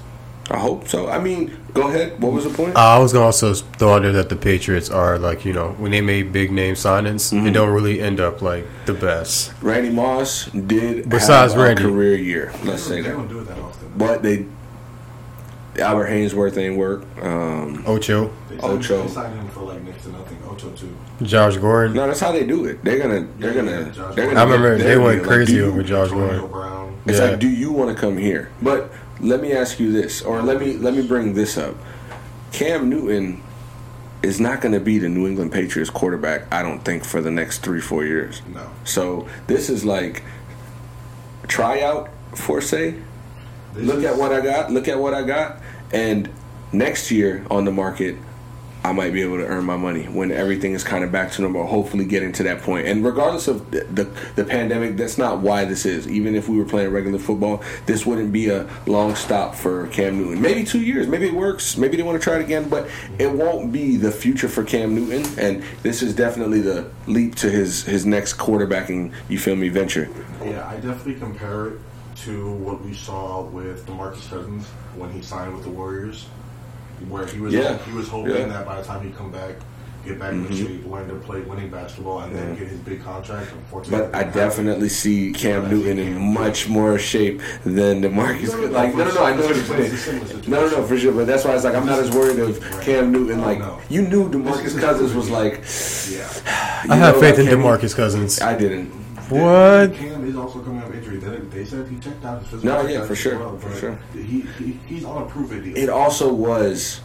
I 0.49 0.57
hope 0.57 0.85
so. 0.89 1.07
I 1.07 1.17
mean, 1.17 1.57
go 1.73 1.87
ahead. 1.87 2.21
What 2.21 2.33
was 2.33 2.43
the 2.43 2.49
point? 2.49 2.75
I 2.75 2.99
was 2.99 3.13
gonna 3.13 3.23
also 3.23 3.53
throw 3.53 3.93
out 3.93 4.01
there 4.01 4.11
that 4.11 4.27
the 4.27 4.35
Patriots 4.35 4.89
are 4.89 5.17
like 5.17 5.45
you 5.45 5.53
know 5.53 5.69
when 5.77 5.91
they 5.91 6.01
made 6.01 6.33
big 6.33 6.51
name 6.51 6.75
signings, 6.75 7.31
Mm-hmm. 7.31 7.47
it 7.47 7.51
don't 7.51 7.69
really 7.69 8.01
end 8.01 8.19
up 8.19 8.41
like 8.41 8.65
the 8.85 8.93
best. 8.95 9.53
Randy 9.61 9.89
Moss 9.91 10.47
did 10.47 11.07
Besides 11.09 11.53
have 11.53 11.61
Randy. 11.61 11.83
career 11.83 12.15
year. 12.17 12.51
Let's 12.65 12.85
they 12.89 13.01
say 13.01 13.09
don't 13.09 13.29
that. 13.29 13.33
do 13.33 13.39
it 13.39 13.45
that 13.47 13.59
often. 13.59 13.93
But 13.95 14.23
they 14.23 14.45
Albert 15.79 16.07
Haynesworth 16.09 16.57
ain't 16.57 16.77
work. 16.77 17.03
Um, 17.21 17.83
Ocho, 17.87 18.31
They 18.49 18.57
signed, 18.57 18.73
Ocho. 18.73 19.01
they 19.03 19.07
signed 19.07 19.35
him 19.39 19.47
for 19.49 19.61
like 19.61 19.81
next 19.83 20.03
to 20.03 20.09
nothing. 20.11 20.37
Ocho 20.49 20.69
too. 20.71 20.95
Josh 21.21 21.55
Gordon. 21.57 21.95
no, 21.95 22.07
that's 22.07 22.19
how 22.19 22.31
they 22.33 22.45
do 22.45 22.65
it. 22.65 22.83
They're 22.83 22.99
gonna. 22.99 23.27
They're 23.39 23.49
Yeah, 23.53 23.55
gonna. 23.55 23.71
yeah, 23.95 24.11
they're 24.15 24.27
gonna 24.27 24.39
I 24.39 24.43
remember 24.43 24.77
they 24.77 24.97
went 24.97 25.19
deal. 25.19 25.21
Like, 25.21 25.27
crazy 25.37 25.53
do 25.53 25.57
you- 25.59 25.65
over 25.67 25.83
Josh 25.83 26.09
Gordon. 26.09 26.47
Brown. 26.47 26.95
It's 27.05 27.19
Yeah. 27.19 27.25
like, 27.31 27.39
do 27.39 27.47
you 27.47 27.71
want 27.71 27.95
to 27.95 27.99
come 27.99 28.17
here? 28.17 28.49
But 28.61 28.91
let 29.21 29.41
me 29.41 29.53
ask 29.53 29.79
you 29.79 29.91
this, 29.91 30.21
or 30.21 30.41
let 30.41 30.59
me 30.59 30.73
let 30.73 30.93
me 30.93 31.01
bring 31.07 31.33
this 31.35 31.57
up. 31.57 31.75
Cam 32.51 32.89
Newton 32.89 33.41
is 34.21 34.39
not 34.39 34.61
going 34.61 34.73
to 34.73 34.79
be 34.79 34.99
the 34.99 35.09
New 35.09 35.25
England 35.25 35.51
Patriots 35.51 35.89
quarterback. 35.89 36.43
I 36.53 36.61
don't 36.61 36.83
think 36.85 37.03
for 37.05 37.21
the 37.21 37.31
next 37.31 37.59
three 37.59 37.81
four 37.81 38.03
years. 38.03 38.41
No. 38.53 38.67
So 38.83 39.27
this 39.47 39.69
is 39.69 39.85
like 39.85 40.21
tryout 41.47 42.09
for 42.35 42.61
say. 42.61 42.95
This 43.75 43.85
Look 43.85 43.99
is- 43.99 44.05
at 44.05 44.17
what 44.17 44.31
I 44.31 44.41
got. 44.41 44.71
Look 44.71 44.87
at 44.87 44.99
what 44.99 45.13
I 45.13 45.23
got. 45.23 45.59
And 45.93 46.29
next 46.71 47.11
year 47.11 47.45
on 47.51 47.65
the 47.65 47.71
market, 47.71 48.15
I 48.83 48.93
might 48.93 49.13
be 49.13 49.21
able 49.21 49.37
to 49.37 49.45
earn 49.45 49.63
my 49.65 49.77
money 49.77 50.05
when 50.05 50.31
everything 50.31 50.73
is 50.73 50.83
kind 50.83 51.03
of 51.03 51.11
back 51.11 51.31
to 51.33 51.41
normal. 51.43 51.67
Hopefully, 51.67 52.03
getting 52.03 52.31
to 52.33 52.43
that 52.43 52.63
point. 52.63 52.87
And 52.87 53.05
regardless 53.05 53.47
of 53.47 53.69
the, 53.69 53.83
the 53.93 54.09
the 54.35 54.43
pandemic, 54.43 54.97
that's 54.97 55.19
not 55.19 55.37
why 55.37 55.65
this 55.65 55.85
is. 55.85 56.07
Even 56.07 56.33
if 56.33 56.49
we 56.49 56.57
were 56.57 56.65
playing 56.65 56.89
regular 56.91 57.19
football, 57.19 57.61
this 57.85 58.07
wouldn't 58.07 58.31
be 58.33 58.49
a 58.49 58.67
long 58.87 59.13
stop 59.13 59.53
for 59.53 59.85
Cam 59.89 60.17
Newton. 60.17 60.41
Maybe 60.41 60.63
two 60.63 60.81
years. 60.81 61.05
Maybe 61.07 61.27
it 61.27 61.35
works. 61.35 61.77
Maybe 61.77 61.95
they 61.95 62.01
want 62.01 62.19
to 62.19 62.23
try 62.23 62.37
it 62.37 62.41
again. 62.41 62.69
But 62.69 62.89
it 63.19 63.31
won't 63.31 63.71
be 63.71 63.97
the 63.97 64.11
future 64.11 64.47
for 64.47 64.63
Cam 64.63 64.95
Newton. 64.95 65.27
And 65.37 65.63
this 65.83 66.01
is 66.01 66.15
definitely 66.15 66.61
the 66.61 66.89
leap 67.05 67.35
to 67.35 67.51
his 67.51 67.83
his 67.83 68.07
next 68.07 68.33
quarterbacking. 68.39 69.11
You 69.29 69.37
feel 69.37 69.55
me? 69.55 69.69
Venture. 69.69 70.09
Yeah, 70.43 70.67
I 70.67 70.77
definitely 70.77 71.15
compare 71.19 71.67
it 71.67 71.79
to 72.17 72.51
what 72.53 72.81
we 72.83 72.93
saw 72.93 73.41
with 73.41 73.85
DeMarcus 73.87 74.29
Cousins 74.29 74.65
when 74.95 75.11
he 75.11 75.21
signed 75.21 75.53
with 75.53 75.63
the 75.63 75.69
Warriors, 75.69 76.25
where 77.09 77.25
he 77.25 77.39
was 77.39 77.53
Yeah. 77.53 77.77
he 77.79 77.93
was 77.93 78.07
hoping 78.07 78.31
Yeah. 78.33 78.37
Mm-hmm. 78.41 78.49
that 78.51 78.65
by 78.65 78.77
the 78.81 78.83
time 78.87 79.03
he 79.05 79.11
come 79.11 79.31
back, 79.31 79.55
get 80.05 80.17
back 80.19 80.33
in 80.33 80.51
shape, 80.51 80.85
learn 80.87 81.07
to 81.07 81.15
play 81.15 81.41
winning 81.41 81.69
basketball, 81.69 82.21
and 82.21 82.35
then 82.35 82.55
get 82.57 82.67
his 82.67 82.79
big 82.79 83.03
contract. 83.03 83.51
Unfortunately, 83.51 84.07
But 84.11 84.15
I 84.15 84.23
definitely 84.23 84.89
see 84.89 85.31
Cam 85.31 85.69
Newton 85.69 85.99
in 85.99 86.33
much 86.33 86.67
more 86.67 86.97
shape 86.97 87.39
than 87.63 88.01
DeMarcus. 88.01 88.71
Like, 88.71 88.95
no, 88.95 89.05
no, 89.05 89.13
no, 89.13 89.23
I 89.23 89.35
know 89.35 89.45
what 89.45 89.55
you're 89.55 89.65
saying. 89.97 90.43
No, 90.47 90.67
no, 90.67 90.77
no, 90.77 90.83
for 90.87 90.97
sure. 90.97 91.13
But 91.13 91.27
that's 91.27 91.45
why 91.45 91.53
it's 91.55 91.63
like 91.63 91.75
I'm 91.75 91.85
not 91.85 91.99
as 91.99 92.09
worried 92.11 92.39
of 92.39 92.59
Cam 92.81 93.11
Newton. 93.11 93.41
Like, 93.41 93.59
no. 93.59 93.79
you 93.89 94.01
knew 94.01 94.27
DeMarcus 94.29 94.79
Cousins 94.79 95.13
was 95.13 95.29
like. 95.29 95.63
Yeah. 96.11 96.27
I 96.89 96.95
have 96.95 97.19
faith 97.19 97.37
like, 97.37 97.39
in 97.39 97.45
Cam- 97.47 97.59
Demarcus 97.61 97.95
Cousins. 97.95 98.41
I 98.41 98.57
didn't. 98.57 98.89
What? 99.29 99.93
Cam 99.93 100.25
is 100.27 100.35
also 100.35 100.60
coming 101.51 101.63
off. 101.63 101.63
They, 101.63 101.63
they 101.63 101.65
said 101.65 101.87
he 101.87 101.99
checked 101.99 102.25
out 102.25 102.39
his 102.39 102.49
physical. 102.49 102.83
No, 102.83 102.87
yeah, 102.87 103.05
for 103.05 103.15
sure, 103.15 103.39
well, 103.39 103.57
for 103.57 103.75
sure. 103.75 103.99
He, 104.13 104.41
he 104.41 104.79
he's 104.87 105.05
on 105.05 105.23
a 105.23 105.25
prove 105.25 105.51
it 105.51 105.61
deal. 105.61 105.77
It 105.77 105.89
also 105.89 106.33
was. 106.33 107.01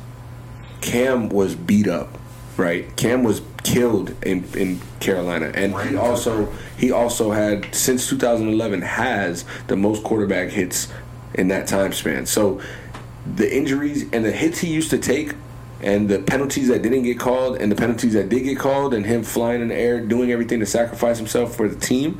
Cam 0.82 1.30
was 1.30 1.54
beat 1.54 1.88
up, 1.88 2.18
right? 2.56 2.94
Cam 2.96 3.24
was 3.24 3.42
killed 3.64 4.14
in 4.24 4.44
in 4.54 4.80
Carolina, 5.00 5.50
and 5.54 5.76
he 5.88 5.96
also 5.96 6.52
he 6.76 6.92
also 6.92 7.32
had 7.32 7.74
since 7.74 8.08
2011 8.08 8.82
has 8.82 9.44
the 9.66 9.76
most 9.76 10.04
quarterback 10.04 10.50
hits 10.50 10.92
in 11.34 11.48
that 11.48 11.66
time 11.66 11.92
span. 11.92 12.26
So 12.26 12.60
the 13.34 13.52
injuries 13.54 14.04
and 14.12 14.24
the 14.24 14.32
hits 14.32 14.58
he 14.60 14.68
used 14.68 14.90
to 14.90 14.98
take. 14.98 15.34
And 15.82 16.08
the 16.08 16.20
penalties 16.20 16.68
that 16.68 16.80
didn't 16.80 17.02
get 17.02 17.20
called, 17.20 17.58
and 17.58 17.70
the 17.70 17.76
penalties 17.76 18.14
that 18.14 18.30
did 18.30 18.44
get 18.44 18.58
called, 18.58 18.94
and 18.94 19.04
him 19.04 19.22
flying 19.22 19.60
in 19.60 19.68
the 19.68 19.74
air, 19.74 20.00
doing 20.00 20.32
everything 20.32 20.58
to 20.60 20.66
sacrifice 20.66 21.18
himself 21.18 21.54
for 21.54 21.68
the 21.68 21.76
team, 21.76 22.18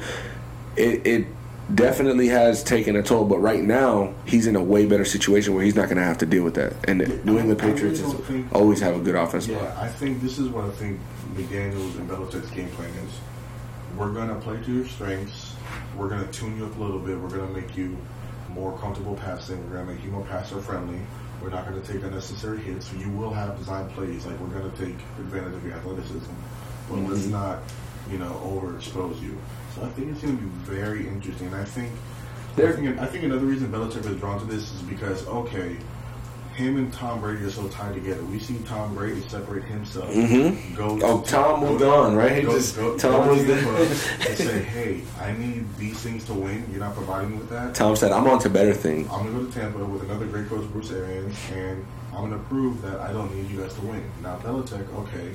it, 0.77 1.07
it 1.07 1.27
definitely 1.75 2.29
has 2.29 2.63
taken 2.63 2.97
a 2.97 3.03
toll. 3.03 3.25
But 3.25 3.39
right 3.39 3.63
now, 3.63 4.15
he's 4.25 4.47
in 4.47 4.57
a 4.57 4.63
way 4.63 4.87
better 4.87 5.05
situation 5.05 5.55
where 5.55 5.65
he's 5.65 5.75
not 5.75 5.87
going 5.87 5.97
to 5.99 6.05
have 6.05 6.19
to 6.19 6.27
deal 6.27 6.45
with 6.45 6.55
that. 6.55 6.75
And 6.89 7.01
the 7.01 7.07
New 7.25 7.39
England 7.39 7.61
really 7.61 7.73
Patriots 7.75 8.01
don't 8.01 8.25
think- 8.25 8.55
always 8.55 8.81
have 8.81 8.97
a 8.97 9.01
good 9.01 9.15
offense. 9.17 9.47
Yeah, 9.49 9.75
I 9.81 9.89
think 9.89 10.21
this 10.23 10.39
is 10.39 10.49
what 10.49 10.65
I 10.65 10.71
think 10.71 11.01
McDaniels 11.35 11.97
and 11.97 12.09
Belichick's 12.09 12.51
game 12.51 12.69
plan 12.71 12.91
is. 12.91 13.11
We're 13.97 14.13
going 14.13 14.29
to 14.29 14.35
play 14.37 14.63
to 14.63 14.73
your 14.73 14.87
strengths. 14.87 15.55
We're 15.97 16.09
going 16.09 16.25
to 16.27 16.31
tune 16.33 16.57
you 16.59 16.67
up 16.67 16.77
a 16.77 16.83
little 16.83 16.99
bit. 17.01 17.19
We're 17.19 17.31
going 17.31 17.47
to 17.53 17.61
make 17.61 17.77
you 17.77 17.97
more 18.51 18.77
comfortable 18.79 19.15
passing. 19.17 19.59
We're 19.69 19.77
going 19.77 19.87
to 19.89 19.95
make 19.95 20.05
you 20.05 20.11
more 20.11 20.25
passer 20.27 20.61
friendly. 20.61 21.01
We're 21.43 21.49
not 21.51 21.67
going 21.69 21.81
to 21.81 21.93
take 21.93 22.03
unnecessary 22.03 22.59
hits. 22.59 22.89
So 22.91 22.97
you 22.97 23.11
will 23.11 23.33
have 23.33 23.57
design 23.59 23.89
plays. 23.91 24.27
Like 24.27 24.39
we're 24.39 24.49
going 24.49 24.71
to 24.71 24.77
take 24.77 24.95
advantage 25.19 25.55
of 25.55 25.65
your 25.65 25.75
athleticism, 25.75 26.31
but 26.91 26.97
let's 27.01 27.23
Mm-hmm. 27.23 27.31
not, 27.33 27.59
you 28.11 28.19
know, 28.19 28.33
overexpose 28.45 29.21
you. 29.23 29.37
So 29.77 29.83
I 29.85 29.89
think 29.91 30.11
it's 30.11 30.23
going 30.23 30.37
to 30.39 30.43
be 30.43 30.49
very 30.65 31.07
interesting. 31.07 31.53
I 31.55 31.65
think. 31.65 31.93
I 32.59 32.73
think, 32.73 32.99
I 32.99 33.05
think 33.07 33.25
another 33.25 33.45
reason 33.45 33.71
Belichick 33.71 34.07
was 34.09 34.17
drawn 34.19 34.41
to 34.41 34.47
this 34.47 34.73
is 34.73 34.81
because 34.83 35.27
okay, 35.29 35.77
him 36.55 36.79
and 36.79 36.91
Tom 36.91 37.21
Brady 37.21 37.45
are 37.45 37.51
so 37.51 37.69
tied 37.69 37.93
together. 37.93 38.23
We 38.25 38.39
see 38.39 38.57
Tom 38.65 38.95
Brady 38.95 39.21
separate 39.29 39.65
himself. 39.65 40.09
Mhm. 40.09 40.75
Go 40.75 40.99
Oh, 41.03 41.21
Tom 41.21 41.61
moved 41.61 41.83
on, 41.83 42.17
right? 42.17 42.33
He 42.37 42.43
Go, 42.43 42.53
just- 42.53 42.75
go, 42.77 42.97
Tom 42.97 43.29
was 43.29 43.41
to 43.41 43.45
there. 43.45 43.75
And 44.29 44.39
say, 44.39 44.63
hey, 44.63 45.03
I 45.21 45.33
need 45.33 45.67
these 45.77 45.99
things 45.99 46.25
to 46.25 46.33
win. 46.33 46.65
You're 46.71 46.81
not 46.81 46.95
providing 46.95 47.33
me 47.33 47.37
with 47.37 47.51
that. 47.51 47.75
Tom 47.75 47.95
said, 47.95 48.11
"I'm 48.11 48.27
on 48.27 48.39
to 48.39 48.49
better 48.49 48.73
things." 48.73 49.07
I'm 49.13 49.27
gonna 49.27 49.39
go 49.39 49.45
to 49.45 49.53
Tampa 49.53 49.85
with 49.85 50.05
another 50.05 50.25
great 50.25 50.49
coach, 50.49 50.65
Bruce 50.73 50.91
Arians, 50.93 51.37
and 51.53 51.85
I'm 52.15 52.23
gonna 52.31 52.43
prove 52.45 52.81
that 52.81 53.01
I 53.01 53.13
don't 53.13 53.35
need 53.37 53.51
you 53.51 53.61
guys 53.61 53.75
to 53.75 53.83
win. 53.83 54.03
Now 54.23 54.39
Belichick, 54.39 54.87
okay. 55.01 55.33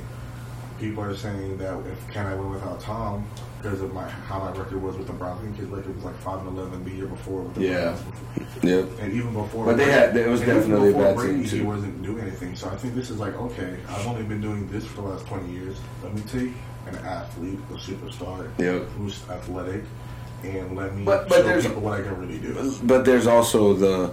People 0.80 1.04
are 1.04 1.16
saying 1.16 1.60
that 1.60 1.78
if 1.86 2.10
can 2.12 2.26
I 2.26 2.34
win 2.34 2.50
without 2.50 2.80
Tom 2.80 3.28
because 3.62 3.82
of 3.82 3.94
my 3.94 4.08
how 4.10 4.40
my 4.40 4.52
record 4.52 4.82
was 4.82 4.98
with 4.98 5.08
the 5.08 5.14
Browns. 5.14 5.40
I 5.40 5.44
think 5.44 5.56
his 5.58 5.68
record 5.68 5.96
was 5.96 6.04
like 6.06 6.18
five 6.20 6.40
and 6.46 6.58
eleven 6.58 6.84
the 6.84 6.92
year 6.92 7.06
before 7.08 7.42
with 7.42 7.56
the 7.56 7.62
Yeah. 7.62 7.84
Browns. 7.84 8.64
Yep. 8.64 8.90
And 9.00 9.14
even 9.14 9.34
before, 9.34 9.66
But 9.66 9.78
they 9.78 9.92
had- 9.92 10.16
it 10.16 10.28
was 10.28 10.42
definitely 10.42 10.90
a 10.90 10.94
bad 10.94 11.16
Brady, 11.16 11.34
team, 11.34 11.44
He 11.44 11.50
too. 11.60 11.66
wasn't 11.66 12.02
doing 12.02 12.20
anything. 12.22 12.56
So 12.56 12.70
I 12.70 12.76
think 12.76 12.96
this 12.96 13.10
is 13.10 13.18
like, 13.20 13.36
okay, 13.40 13.76
I've 13.90 14.08
only 14.08 14.24
been 14.24 14.42
doing 14.42 14.68
this 14.70 14.86
for 14.86 15.02
the 15.02 15.08
last 15.10 15.28
twenty 15.28 15.52
years. 15.52 15.78
Let 16.04 16.14
me 16.14 16.22
take 16.32 16.52
an 16.88 16.96
athlete, 17.06 17.60
a 17.72 17.74
superstar, 17.76 18.48
Yep. 18.58 18.88
who's 18.98 19.22
athletic, 19.30 19.84
and 20.44 20.76
let 20.76 20.96
me 20.96 21.04
But- 21.06 21.30
but 21.30 21.44
show 21.46 21.62
people 21.70 21.82
what 21.84 22.00
I 22.00 22.04
can 22.04 22.20
really 22.20 22.40
do. 22.40 22.74
But 22.84 23.06
there's 23.06 23.28
also 23.28 23.74
the 23.74 24.12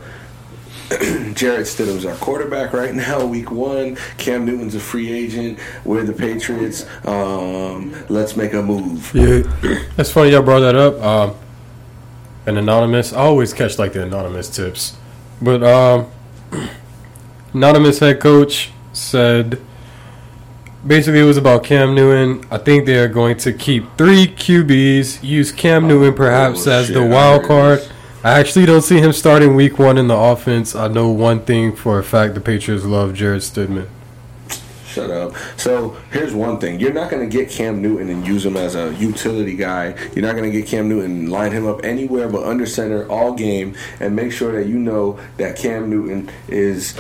Jarrett 1.35 1.67
Stidham's 1.67 2.05
our 2.07 2.15
quarterback 2.17 2.73
right 2.73 2.95
now, 2.95 3.25
week 3.27 3.51
one. 3.51 3.97
Cam 4.17 4.45
Newton's 4.45 4.75
a 4.75 4.81
free 4.81 5.13
agent. 5.13 5.59
We're 5.85 6.05
the 6.05 6.13
Patriots. 6.13 6.87
Um, 7.07 7.95
let's 8.09 8.37
make 8.37 8.55
a 8.55 8.63
move. 8.63 9.11
Yeah, 9.15 9.43
that's 9.97 10.11
funny 10.11 10.31
y'all 10.31 10.43
brought 10.43 10.61
that 10.61 10.77
up. 10.77 11.01
Um, 11.03 11.35
an 12.47 12.57
anonymous. 12.57 13.13
I 13.13 13.19
always 13.19 13.53
catch 13.53 13.79
like 13.79 13.93
the 13.93 14.03
anonymous 14.03 14.49
tips, 14.49 14.97
but 15.43 15.63
um, 15.63 16.07
anonymous 17.53 17.99
head 17.99 18.21
coach 18.21 18.71
said 18.93 19.61
basically 20.87 21.21
it 21.21 21.25
was 21.25 21.37
about 21.37 21.65
Cam 21.65 21.95
Newton. 21.95 22.47
I 22.51 22.57
think 22.59 22.87
they 22.87 22.97
are 22.99 23.09
going 23.09 23.37
to 23.39 23.53
keep 23.53 23.85
three 23.99 24.27
QBs. 24.27 25.23
Use 25.23 25.53
Cam 25.53 25.87
Newton 25.87 26.15
perhaps 26.15 26.67
Oh, 26.67 26.73
as 26.73 26.89
the 26.89 27.05
wild 27.05 27.45
card. 27.45 27.87
I 28.25 28.41
actually 28.41 28.67
don't 28.67 28.83
see 28.83 28.99
him 28.99 29.13
starting 29.13 29.55
week 29.55 29.79
one 29.79 29.97
in 29.97 30.09
the 30.09 30.17
offense. 30.17 30.75
I 30.75 30.89
know 30.89 31.09
one 31.09 31.41
thing 31.41 31.77
for 31.77 32.01
a 32.01 32.05
fact: 32.05 32.35
the 32.35 32.41
Patriots 32.41 32.85
love 32.85 33.15
Jarrett 33.15 33.43
Stidham. 33.43 33.89
Shut 34.87 35.11
up. 35.11 35.35
So 35.57 35.97
here's 36.11 36.35
one 36.35 36.59
thing: 36.59 36.81
you're 36.81 36.93
not 36.93 37.11
going 37.11 37.29
to 37.29 37.33
get 37.33 37.49
Cam 37.49 37.81
Newton 37.81 38.09
and 38.09 38.27
use 38.27 38.45
him 38.45 38.57
as 38.57 38.75
a 38.75 38.93
utility 38.95 39.55
guy. 39.55 39.95
You're 40.15 40.25
not 40.25 40.35
going 40.35 40.51
to 40.51 40.59
get 40.59 40.67
Cam 40.67 40.89
Newton 40.89 41.31
line 41.31 41.53
him 41.53 41.67
up 41.67 41.85
anywhere 41.85 42.29
but 42.29 42.43
under 42.43 42.67
center 42.67 43.09
all 43.09 43.35
game, 43.35 43.77
and 44.01 44.17
make 44.17 44.33
sure 44.33 44.51
that 44.53 44.69
you 44.69 44.79
know 44.79 45.21
that 45.37 45.57
Cam 45.57 45.89
Newton 45.89 46.29
is 46.49 46.99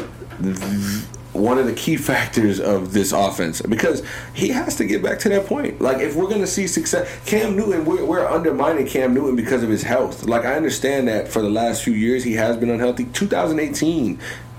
one 1.38 1.58
of 1.58 1.66
the 1.66 1.72
key 1.72 1.96
factors 1.96 2.60
of 2.60 2.92
this 2.92 3.12
offense 3.12 3.62
because 3.62 4.02
he 4.34 4.48
has 4.48 4.76
to 4.76 4.84
get 4.84 5.02
back 5.02 5.18
to 5.20 5.28
that 5.30 5.46
point. 5.46 5.80
Like 5.80 5.98
if 5.98 6.14
we're 6.16 6.28
going 6.28 6.40
to 6.40 6.46
see 6.46 6.66
success, 6.66 7.08
Cam 7.26 7.56
Newton, 7.56 7.84
we're, 7.84 8.04
we're 8.04 8.26
undermining 8.26 8.86
Cam 8.86 9.14
Newton 9.14 9.36
because 9.36 9.62
of 9.62 9.68
his 9.70 9.82
health. 9.82 10.24
Like 10.24 10.44
I 10.44 10.54
understand 10.54 11.08
that 11.08 11.28
for 11.28 11.40
the 11.42 11.50
last 11.50 11.82
few 11.82 11.94
years 11.94 12.24
he 12.24 12.34
has 12.34 12.56
been 12.56 12.70
unhealthy. 12.70 13.04
2018 13.06 14.18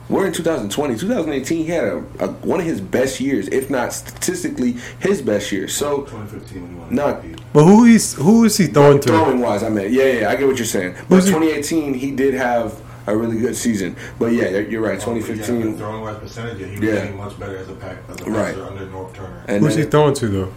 We're 0.09 0.25
in 0.25 0.33
2020. 0.33 0.97
2018, 0.97 1.57
he 1.57 1.65
had 1.65 1.83
a, 1.83 1.97
a 2.19 2.27
one 2.41 2.59
of 2.59 2.65
his 2.65 2.81
best 2.81 3.19
years, 3.19 3.47
if 3.49 3.69
not 3.69 3.93
statistically 3.93 4.77
his 4.99 5.21
best 5.21 5.51
year. 5.51 5.67
So 5.67 6.01
2015 6.01 6.61
when 6.61 6.71
he 6.71 6.75
won 6.79 6.95
Not- 6.95 7.21
MVP. 7.23 7.39
But 7.53 7.63
who 7.65 7.83
he's 7.83 8.13
who 8.13 8.43
is 8.45 8.57
he 8.57 8.67
throwing 8.67 8.99
to? 9.01 9.07
throwing 9.09 9.39
wise, 9.39 9.63
I 9.63 9.69
mean, 9.69 9.91
yeah, 9.93 10.05
yeah, 10.21 10.29
I 10.31 10.35
get 10.35 10.47
what 10.47 10.57
you're 10.57 10.65
saying. 10.65 10.93
But 11.09 11.15
Who's 11.15 11.25
2018, 11.25 11.93
he 11.95 12.11
did 12.11 12.33
have 12.35 12.79
a 13.11 13.17
really 13.17 13.37
good 13.39 13.55
season. 13.55 13.95
But 14.17 14.27
yeah, 14.33 14.49
you're- 14.49 14.69
you're 14.69 14.81
right. 14.81 14.91
Oh, 15.07 15.13
yeah, 15.13 15.21
2015, 15.21 15.77
throwing 15.77 16.01
wise 16.01 16.17
percentage, 16.17 16.59
yeah, 16.59 16.67
he 16.67 16.79
was 16.79 16.81
Yeah. 16.89 16.95
getting 16.95 17.17
much 17.17 17.39
better 17.39 17.57
as 17.57 17.69
a 17.69 17.73
pack 17.73 17.97
as 18.09 18.15
a 18.15 18.17
passer 18.25 18.31
Right. 18.31 18.57
under 18.57 18.85
Norv 18.87 19.13
Turner. 19.13 19.43
and 19.47 19.63
Who's 19.63 19.75
he 19.75 19.83
throwing 19.83 20.13
to 20.15 20.27
though? 20.27 20.51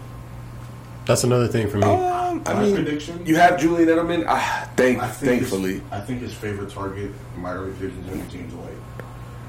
That's 1.04 1.24
another 1.24 1.48
thing 1.48 1.68
for 1.68 1.78
me. 1.78 1.84
um, 1.84 2.42
I 2.46 2.54
My 2.54 2.62
mean, 2.62 2.74
prediction. 2.76 3.20
you 3.26 3.36
have 3.36 3.58
Julian 3.60 3.88
Edelman. 3.88 4.24
Ah, 4.28 4.68
thank, 4.76 5.00
I 5.02 5.08
think 5.08 5.32
thankfully. 5.40 5.74
his, 5.74 5.82
I 5.90 6.00
think 6.00 6.20
his 6.22 6.32
favorite 6.32 6.70
target 6.70 7.10
in 7.36 7.42
my 7.42 7.52
early 7.52 7.72
prediction 7.72 8.04
is 8.04 8.06
going 8.10 8.20
to 8.26 8.32
be 8.32 8.38
James 8.38 8.54
White. 8.54 8.68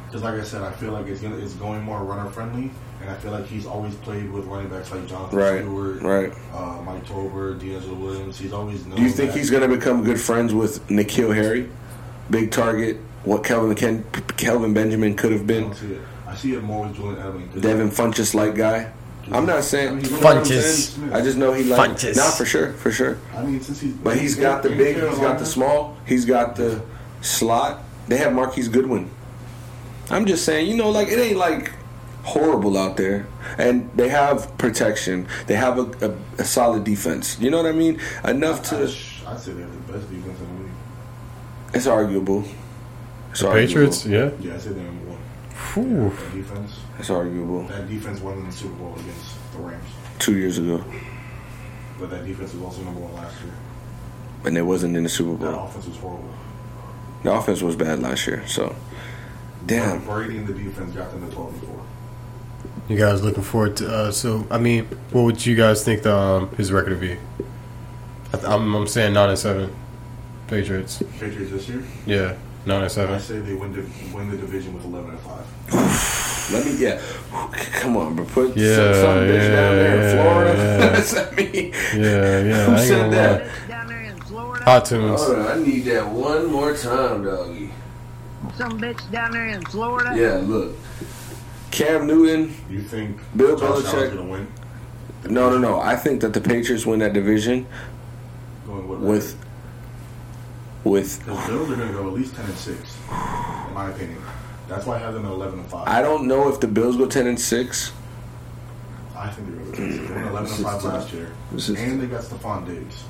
Because 0.08 0.24
like 0.24 0.40
I 0.40 0.44
said, 0.44 0.62
I 0.64 0.72
feel 0.72 0.92
like 0.92 1.08
it's 1.08 1.22
gonna, 1.22 1.38
it's 1.38 1.54
going 1.54 1.82
more 1.84 2.04
runner 2.04 2.30
friendly, 2.30 2.72
and 3.02 3.10
I 3.10 3.14
feel 3.16 3.32
like 3.32 3.48
he's 3.48 3.66
always 3.66 3.96
played 3.96 4.32
with 4.32 4.46
running 4.46 4.68
backs 4.70 4.92
like 4.92 5.08
Jonathan 5.08 5.38
Right, 5.40 5.62
Stewart, 5.62 6.02
right. 6.02 6.34
uh, 6.56 6.82
Mike 6.86 7.06
Tolbert, 7.08 7.60
DeAngelo 7.60 7.98
Williams. 8.00 8.38
He's 8.38 8.54
always 8.54 8.86
known. 8.86 8.98
Do 8.98 9.02
you 9.04 9.10
think 9.10 9.32
that. 9.32 9.38
he's 9.40 9.50
going 9.50 9.68
to 9.68 9.76
become 9.76 10.04
good 10.04 10.20
friends 10.20 10.54
with 10.54 10.86
N'Keal 10.88 11.34
Harry? 11.36 11.70
Big 12.30 12.52
target. 12.52 12.98
What 13.24 13.44
Kelvin 13.44 13.76
Ken, 13.76 14.04
Kelvin 14.38 14.74
Benjamin 14.74 15.16
could 15.16 15.32
have 15.32 15.48
been. 15.48 15.64
don't 15.64 15.76
see 15.76 15.94
it. 15.94 16.02
I 16.28 16.36
see 16.36 16.54
it 16.54 16.64
more 16.64 16.86
with 16.88 16.96
Julian 16.96 17.16
Edelman. 17.18 17.54
'cause- 17.54 17.62
Devin 17.62 17.90
Funchess 17.92 18.34
like 18.34 18.56
guy. 18.56 18.88
I'm 19.32 19.46
not 19.46 19.64
saying. 19.64 20.00
He's 20.00 20.12
you 20.12 20.18
I'm 20.18 20.24
Funchess. 20.44 21.14
I 21.14 21.22
just 21.22 21.38
know 21.38 21.54
he 21.54 21.64
like. 21.64 21.92
Funchess. 21.92 22.18
Nah, 22.18 22.32
for 22.32 22.44
sure, 22.46 22.74
for 22.74 22.92
sure. 22.92 23.18
I 23.38 23.44
mean, 23.44 23.62
since 23.62 23.80
he's 23.80 23.94
But 23.94 24.18
he's 24.18 24.36
got 24.36 24.64
the 24.64 24.72
in 24.72 24.78
big. 24.78 24.96
He's 24.98 25.20
got 25.20 25.40
the 25.40 25.46
small. 25.46 25.96
He's 26.06 26.26
got 26.26 26.56
the 26.58 26.82
slot. 27.22 27.84
They 28.10 28.18
have 28.18 28.34
Marquise 28.34 28.68
Goodwin. 28.68 29.10
I'm 30.10 30.26
just 30.26 30.44
saying, 30.44 30.68
you 30.68 30.76
know, 30.76 30.90
like 30.90 31.08
it 31.08 31.18
ain't 31.20 31.38
like 31.38 31.72
horrible 32.24 32.78
out 32.78 32.98
there, 32.98 33.26
and 33.58 33.90
they 33.96 34.10
have 34.10 34.58
protection. 34.58 35.28
They 35.48 35.56
have 35.56 35.78
a, 35.78 36.08
a, 36.10 36.14
a 36.40 36.44
solid 36.44 36.84
defense. 36.84 37.38
You 37.40 37.50
know 37.50 37.58
what 37.58 37.66
I 37.68 37.72
mean? 37.72 38.02
Enough 38.26 38.74
I, 38.74 38.78
to. 38.78 38.84
I'd 38.84 38.90
say 39.40 39.54
they 39.54 39.62
have 39.62 39.88
the 39.88 39.94
best 39.94 40.10
defense 40.10 40.38
in 40.40 40.48
the 40.48 40.53
league. 40.53 40.53
It's 41.74 41.88
arguable. 41.88 42.44
It's 43.32 43.40
The 43.42 43.48
arguable. 43.48 43.68
Patriots, 43.68 44.06
yeah. 44.06 44.30
Yeah, 44.40 44.56
I 44.56 44.58
say 44.60 44.70
they're 44.70 44.84
number 44.84 45.12
one. 45.12 45.20
Whew. 45.74 46.10
That 46.10 46.36
defense, 46.36 46.80
It's 47.00 47.10
arguable. 47.10 47.64
that 47.68 47.90
defense 47.90 48.20
won 48.22 48.38
in 48.40 48.46
the 48.46 48.52
Super 48.52 48.76
Bowl 48.76 48.94
against 49.00 49.36
the 49.54 49.60
Rams, 49.60 49.84
Two 50.20 50.38
years 50.38 50.58
ago, 50.60 50.84
but 52.00 52.10
that 52.12 52.26
defense 52.26 52.54
was 52.54 52.64
also 52.64 52.82
number 52.84 53.00
one 53.02 53.14
last 53.16 53.36
year. 53.44 53.54
and 54.46 54.58
it 54.58 54.62
wasn't 54.62 54.96
in 54.98 55.04
the 55.04 55.10
Super 55.10 55.32
That 55.44 55.52
Bowl. 55.52 55.66
offense 55.66 55.88
was 55.88 55.98
horrible. 55.98 56.30
The 57.24 57.32
offense 57.32 57.62
was 57.62 57.76
bad 57.76 58.00
last 58.02 58.28
year. 58.28 58.44
So, 58.48 58.76
damn. 59.66 60.04
Brady 60.06 60.38
and 60.38 60.46
the 60.48 60.54
defense 60.54 60.94
got 60.94 61.10
them 61.12 61.28
to 61.28 61.34
12 61.34 61.54
and 61.54 61.64
4. 61.64 61.86
You 62.90 62.98
guys 62.98 63.24
looking 63.24 63.44
forward 63.44 63.78
to? 63.78 63.88
Uh, 63.90 64.12
so, 64.12 64.46
I 64.52 64.58
mean, 64.58 64.86
what 65.12 65.22
would 65.24 65.46
you 65.46 65.56
guys 65.56 65.84
think 65.86 66.04
the, 66.04 66.14
um, 66.16 66.50
his 66.58 66.72
record 66.74 66.92
would 66.92 67.00
be? 67.02 67.14
I 68.34 68.38
th- 68.38 68.44
I'm, 68.46 68.76
I'm 68.76 68.88
saying 68.88 69.14
nine 69.14 69.30
and 69.30 69.40
seven. 69.40 69.74
Patriots. 70.58 71.02
Patriots 71.20 71.52
this 71.52 71.68
year, 71.70 71.84
Yeah, 72.06 72.36
nine 72.66 72.84
and 72.84 72.92
seven. 72.92 73.16
I 73.16 73.18
seven. 73.18 73.44
say 73.44 73.50
they 73.50 73.56
win 73.56 73.74
the, 73.74 73.82
win 74.16 74.30
the 74.30 74.38
division 74.38 74.74
with 74.76 74.86
11 74.86 75.10
and 75.10 75.20
5. 75.20 76.52
Let 76.54 76.66
me 76.66 76.78
yeah. 76.78 77.02
Come 77.80 77.98
on, 77.98 78.16
bro. 78.16 78.26
Put 78.26 78.56
Yeah, 78.56 78.76
some, 78.76 78.94
some 78.94 79.18
bitch 79.20 79.52
down 79.52 79.76
there 79.76 79.96
in 80.10 80.18
Florida. 80.18 80.54
yeah. 80.58 80.78
That's 80.90 81.14
not 81.16 81.36
me. 81.36 81.72
Yeah, 81.96 82.40
yeah. 82.44 82.66
Who 82.66 82.74
I 82.74 82.86
said 82.86 83.12
that? 83.14 83.68
Down 83.68 83.88
there 83.88 84.02
in 84.04 84.18
Florida. 84.22 84.64
Hot 84.66 84.86
tunes. 84.86 85.22
Hold 85.24 85.40
on, 85.40 85.48
I 85.48 85.64
need 85.64 85.80
that 85.86 86.08
one 86.08 86.46
more 86.52 86.76
time, 86.76 87.24
doggy. 87.24 87.72
Some 88.58 88.80
bitch 88.80 89.10
down 89.12 89.32
there 89.32 89.48
in 89.48 89.62
Florida. 89.66 90.14
Yeah, 90.16 90.36
look. 90.46 90.76
Cam 91.72 92.06
Newton. 92.06 92.54
You 92.70 92.82
think 92.84 93.18
Bill 93.36 93.58
Josh 93.58 93.84
Belichick- 93.86 94.14
going 94.14 94.18
to 94.18 94.24
win? 94.24 94.48
No, 95.30 95.50
no, 95.50 95.58
no. 95.58 95.80
I 95.80 95.96
think 95.96 96.22
that 96.22 96.34
the 96.34 96.42
Patriots 96.42 96.86
win 96.86 97.00
that 97.00 97.14
division 97.14 97.66
Going 98.68 98.88
what 98.88 99.00
with 99.00 99.38
with. 100.84 101.20
Because 101.20 101.48
Bills 101.48 101.72
are 101.72 101.76
going 101.76 101.88
to 101.88 101.94
go 101.94 102.08
at 102.08 102.14
least 102.14 102.36
10 102.36 102.46
and 102.46 102.58
6, 102.58 102.98
in 103.68 103.74
my 103.74 103.90
opinion. 103.90 104.22
That's 104.68 104.86
why 104.86 104.96
I 104.96 105.00
have 105.00 105.14
them 105.14 105.26
at 105.26 105.32
11 105.32 105.60
and 105.60 105.68
5. 105.68 105.88
I 105.88 106.02
don't 106.02 106.28
know 106.28 106.48
if 106.50 106.60
the 106.60 106.68
Bills 106.68 106.96
go 106.98 107.06
ten 107.06 107.28
and 107.28 107.40
six. 107.40 107.92
I 109.16 109.30
think 109.30 109.48
they're 109.50 109.58
going 109.58 109.72
to 109.72 109.72
go 109.72 109.78
10 109.78 109.86
and 109.86 109.96
6. 110.00 110.08
They 110.10 110.16
won 110.16 110.28
11 110.28 110.52
and 110.54 110.64
5 110.64 110.84
last 110.86 111.14
year. 111.14 111.32
And 111.52 112.02
they 112.02 112.08
got 112.08 112.24
Stefon 112.24 112.66
Diggs. 112.66 113.04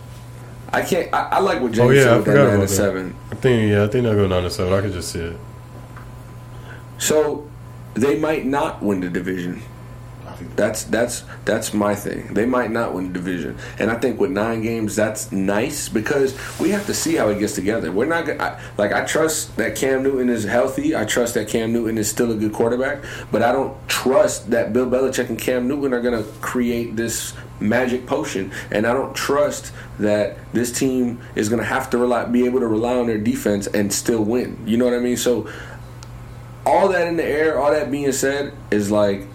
I 0.71 0.81
can't. 0.81 1.13
I, 1.13 1.19
I 1.33 1.39
like 1.39 1.62
what 1.62 1.71
James 1.71 1.79
Oh, 1.88 1.91
yeah, 1.91 2.03
said 2.03 2.13
I 2.13 2.17
with 2.17 2.25
that 2.25 2.31
forgot 2.31 2.43
nine 2.45 2.47
about 2.47 2.59
and 2.62 2.63
that. 2.63 2.73
seven. 2.75 3.15
I 3.31 3.36
think 3.36 3.71
yeah, 3.71 3.83
I 3.83 3.88
think 3.88 4.03
they'll 4.03 4.15
go 4.15 4.27
nine 4.27 4.43
and 4.43 4.51
seven. 4.51 4.73
I 4.73 4.81
could 4.81 4.93
just 4.93 5.12
see 5.12 5.19
it. 5.19 5.38
So 6.97 7.47
they 7.93 8.17
might 8.17 8.45
not 8.45 8.81
win 8.81 8.99
the 9.01 9.09
division. 9.09 9.62
That's 10.56 10.84
that's 10.86 11.24
that's 11.46 11.74
my 11.74 11.96
thing. 11.96 12.34
They 12.34 12.46
might 12.46 12.72
not 12.72 12.93
win 12.93 13.08
the 13.08 13.13
division, 13.13 13.58
and 13.80 13.91
I 13.91 13.96
think 13.96 14.19
with 14.19 14.32
nine 14.32 14.62
games, 14.62 14.96
that's 14.96 15.32
nice 15.32 15.89
because 15.89 16.38
we 16.60 16.69
have 16.69 16.86
to 16.88 16.93
see 16.93 17.15
how 17.15 17.30
it 17.30 17.39
gets 17.39 17.56
together. 17.56 17.91
We're 17.91 18.06
not 18.06 18.26
gonna 18.26 18.43
I, 18.43 18.62
like. 18.78 18.93
I 18.93 19.06
trust 19.06 19.56
that 19.58 19.76
Cam 19.76 20.04
Newton 20.04 20.30
is 20.30 20.43
healthy. 20.43 20.96
I 20.96 21.06
trust 21.06 21.34
that 21.34 21.48
Cam 21.48 21.74
Newton 21.74 21.98
is 21.98 22.10
still 22.10 22.32
a 22.32 22.36
good 22.36 22.54
quarterback, 22.54 23.04
but 23.32 23.41
I 23.41 23.52
don't 23.52 23.76
trust 23.88 24.50
that 24.52 24.74
Bill 24.74 24.89
Belichick 24.89 25.30
and 25.30 25.39
Cam 25.39 25.67
Newton 25.67 25.93
are 25.93 26.02
gonna 26.02 26.24
create 26.41 26.96
this 26.96 27.34
magic 27.60 28.06
potion, 28.06 28.52
and 28.72 28.86
I 28.86 28.93
don't 28.93 29.15
trust 29.15 29.72
that 30.00 30.38
this 30.54 30.72
team 30.72 31.22
is 31.36 31.50
gonna 31.50 31.63
have 31.63 31.89
to 31.91 31.98
rely, 31.98 32.26
be 32.26 32.46
able 32.46 32.60
to 32.60 32.67
rely 32.67 32.96
on 32.96 33.08
their 33.08 33.17
defense 33.17 33.67
and 33.67 33.91
still 33.91 34.24
win. 34.24 34.62
You 34.65 34.78
know 34.78 34.86
what 34.86 34.93
I 34.93 35.00
mean? 35.00 35.17
So 35.17 35.48
all 36.65 36.88
that 36.89 37.08
in 37.08 37.17
the 37.17 37.26
air, 37.26 37.60
all 37.60 37.72
that 37.72 37.91
being 37.91 38.12
said, 38.12 38.54
is 38.72 38.91
like 38.91 39.28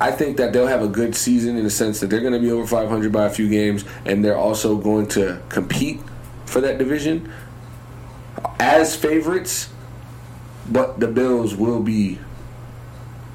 I 0.00 0.10
think 0.10 0.38
that 0.38 0.52
they'll 0.54 0.66
have 0.66 0.82
a 0.82 0.88
good 0.88 1.14
season 1.14 1.56
in 1.58 1.64
the 1.64 1.70
sense 1.70 2.00
that 2.00 2.06
they're 2.08 2.20
going 2.20 2.32
to 2.32 2.38
be 2.38 2.50
over 2.50 2.66
500 2.66 3.12
by 3.12 3.26
a 3.26 3.30
few 3.30 3.48
games, 3.48 3.84
and 4.06 4.24
they're 4.24 4.36
also 4.36 4.76
going 4.76 5.08
to 5.08 5.40
compete 5.50 6.00
for 6.46 6.62
that 6.62 6.78
division 6.78 7.30
as 8.58 8.96
favorites. 8.96 9.68
But 10.70 11.00
the 11.00 11.08
Bills 11.08 11.54
will 11.54 11.80
be, 11.80 12.18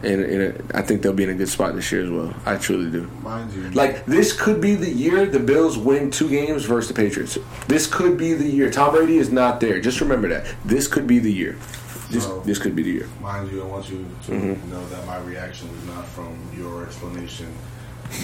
in, 0.01 0.23
in 0.23 0.41
a, 0.41 0.77
I 0.77 0.81
think 0.81 1.01
they'll 1.01 1.13
be 1.13 1.25
in 1.25 1.29
a 1.29 1.33
good 1.33 1.49
spot 1.49 1.75
this 1.75 1.91
year 1.91 2.03
as 2.03 2.09
well. 2.09 2.33
I 2.45 2.55
truly 2.55 2.89
do. 2.89 3.11
Mind 3.21 3.51
you, 3.53 3.69
Like 3.71 4.05
this 4.05 4.31
could 4.31 4.61
be 4.61 4.75
the 4.75 4.89
year 4.89 5.25
the 5.25 5.39
Bills 5.39 5.77
win 5.77 6.11
two 6.11 6.29
games 6.29 6.63
versus 6.65 6.87
the 6.87 6.93
Patriots. 6.93 7.37
This 7.67 7.87
could 7.87 8.17
be 8.17 8.33
the 8.33 8.47
year. 8.47 8.71
Tom 8.71 8.93
Brady 8.93 9.17
is 9.17 9.31
not 9.31 9.59
there. 9.59 9.81
Just 9.81 9.99
remember 10.01 10.29
that. 10.29 10.45
This 10.63 10.87
could 10.87 11.05
be 11.07 11.19
the 11.19 11.31
year. 11.31 11.57
This 12.09 12.23
So- 12.23 12.41
this 12.45 12.59
could 12.59 12.75
be 12.75 12.83
the 12.83 12.91
year. 12.91 13.07
mind 13.21 13.51
you, 13.51 13.61
I 13.63 13.65
want 13.65 13.89
you 13.89 14.05
to 14.27 14.31
Mm-hmm. 14.31 14.71
know 14.71 14.85
that 14.89 15.05
my 15.07 15.17
reaction 15.19 15.67
was 15.71 15.83
not 15.95 16.05
from 16.09 16.29
your 16.57 16.83
explanation. 16.83 17.47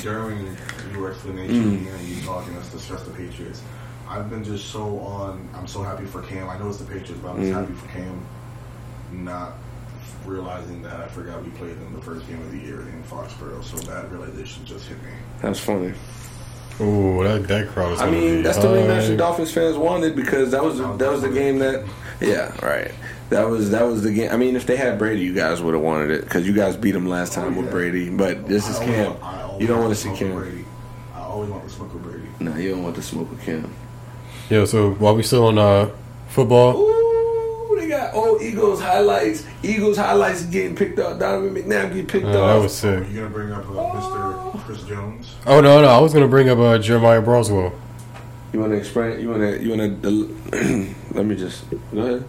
During 0.03 0.55
your 0.93 1.09
explanation 1.11 1.79
Mm. 1.87 1.93
and 1.99 2.07
you 2.07 2.21
talking 2.23 2.55
us 2.55 2.67
discuss 2.69 3.01
the 3.03 3.09
Patriots, 3.11 3.61
I've 4.07 4.29
been 4.29 4.43
just 4.43 4.69
so 4.69 4.99
on. 4.99 5.47
I'm 5.55 5.65
so 5.67 5.81
happy 5.81 6.05
for 6.05 6.21
Cam. 6.21 6.47
I 6.49 6.57
know 6.59 6.69
it's 6.69 6.77
the 6.77 6.83
Patriots, 6.85 7.19
but 7.23 7.29
I'm 7.31 7.37
just 7.41 7.51
Mm. 7.51 7.59
happy 7.61 7.73
for 7.73 7.87
Cam. 7.87 8.21
Not 9.11 9.53
realizing 10.25 10.83
that 10.83 10.99
I 10.99 11.07
forgot 11.07 11.43
we 11.43 11.49
played 11.51 11.71
them 11.79 11.93
the 11.95 12.01
first 12.01 12.27
game 12.27 12.39
of 12.41 12.51
the 12.51 12.59
year 12.59 12.81
in 12.81 13.03
Foxborough, 13.09 13.63
so 13.63 13.77
that 13.89 14.11
realization 14.11 14.63
just 14.65 14.85
hit 14.87 14.97
me. 15.03 15.09
That's 15.41 15.59
funny. 15.59 15.93
Oh, 16.79 17.23
that 17.23 17.47
that 17.47 17.69
crowd. 17.69 17.97
I 17.99 18.09
mean, 18.09 18.37
be 18.37 18.41
that's 18.43 18.57
the 18.59 18.67
rematch 18.67 19.07
the. 19.07 19.17
Dolphins 19.17 19.51
fans 19.51 19.77
wanted 19.77 20.15
because 20.15 20.51
that 20.51 20.63
was 20.63 20.77
that 20.77 21.11
was 21.11 21.21
the 21.23 21.29
game 21.29 21.57
that, 21.59 21.83
yeah, 22.19 22.51
right. 22.65 22.91
That 23.31 23.49
was 23.49 23.71
that 23.71 23.87
was 23.87 24.03
the 24.03 24.11
game. 24.11 24.29
I 24.31 24.37
mean, 24.37 24.55
if 24.55 24.65
they 24.67 24.75
had 24.75 24.99
Brady, 24.99 25.21
you 25.21 25.33
guys 25.33 25.61
would 25.61 25.73
have 25.73 25.81
wanted 25.81 26.11
it 26.11 26.23
because 26.25 26.45
you 26.45 26.53
guys 26.53 26.75
beat 26.77 26.93
him 26.95 27.07
last 27.07 27.33
time 27.33 27.55
with 27.55 27.65
yeah. 27.65 27.71
Brady. 27.71 28.09
But 28.09 28.45
this 28.47 28.67
is 28.69 28.75
I 28.77 28.81
always 28.83 28.95
Cam. 28.95 29.19
want- 29.21 29.61
You 29.61 29.67
don't 29.67 29.77
want 29.77 29.87
want 29.87 29.95
to 29.97 30.01
see 30.03 30.09
the 30.09 30.15
smoke 30.17 30.29
with 30.35 30.43
Cam. 30.43 30.51
Brady. 30.51 30.65
I 31.15 31.19
always 31.21 31.49
want 31.49 31.63
the 31.63 31.69
smoke 31.69 31.93
with 31.93 32.03
Brady. 32.03 32.27
No, 32.41 32.55
you 32.57 32.69
don't 32.71 32.83
want 32.83 32.95
to 32.97 33.01
smoke 33.01 33.29
with 33.31 33.41
Cam. 33.41 33.73
Yeah. 34.49 34.65
So 34.65 34.91
while 34.91 35.15
we 35.15 35.23
still 35.23 35.45
on 35.47 35.57
uh, 35.57 35.89
football, 36.27 36.75
Ooh, 36.77 37.79
they 37.79 37.87
got 37.87 38.13
old 38.13 38.41
Eagles 38.41 38.81
highlights. 38.81 39.45
Eagles 39.63 39.95
highlights 39.97 40.43
getting 40.43 40.75
picked 40.75 40.99
up. 40.99 41.17
Donovan 41.19 41.55
McNabb 41.55 41.89
getting 41.89 42.07
picked 42.07 42.25
uh, 42.25 42.31
that 42.33 42.41
off. 42.41 42.63
was 42.63 42.75
sick. 42.75 43.07
You 43.09 43.15
gonna 43.21 43.29
bring 43.29 43.51
up 43.53 43.63
uh, 43.65 43.71
Mr. 43.71 44.59
Chris 44.65 44.83
Jones? 44.83 45.35
Oh 45.47 45.61
no, 45.61 45.81
no, 45.81 45.87
I 45.87 45.99
was 45.99 46.13
gonna 46.13 46.27
bring 46.27 46.49
up 46.49 46.57
uh, 46.59 46.77
Jeremiah 46.79 47.21
Broswell. 47.21 47.71
You 48.53 48.59
want 48.59 48.71
to 48.71 48.77
explain? 48.77 49.19
You 49.19 49.29
want 49.29 49.41
to? 49.41 49.61
You 49.63 49.69
want 49.77 50.03
to? 50.51 50.95
let 51.13 51.25
me 51.25 51.35
just 51.35 51.63
go 51.93 52.21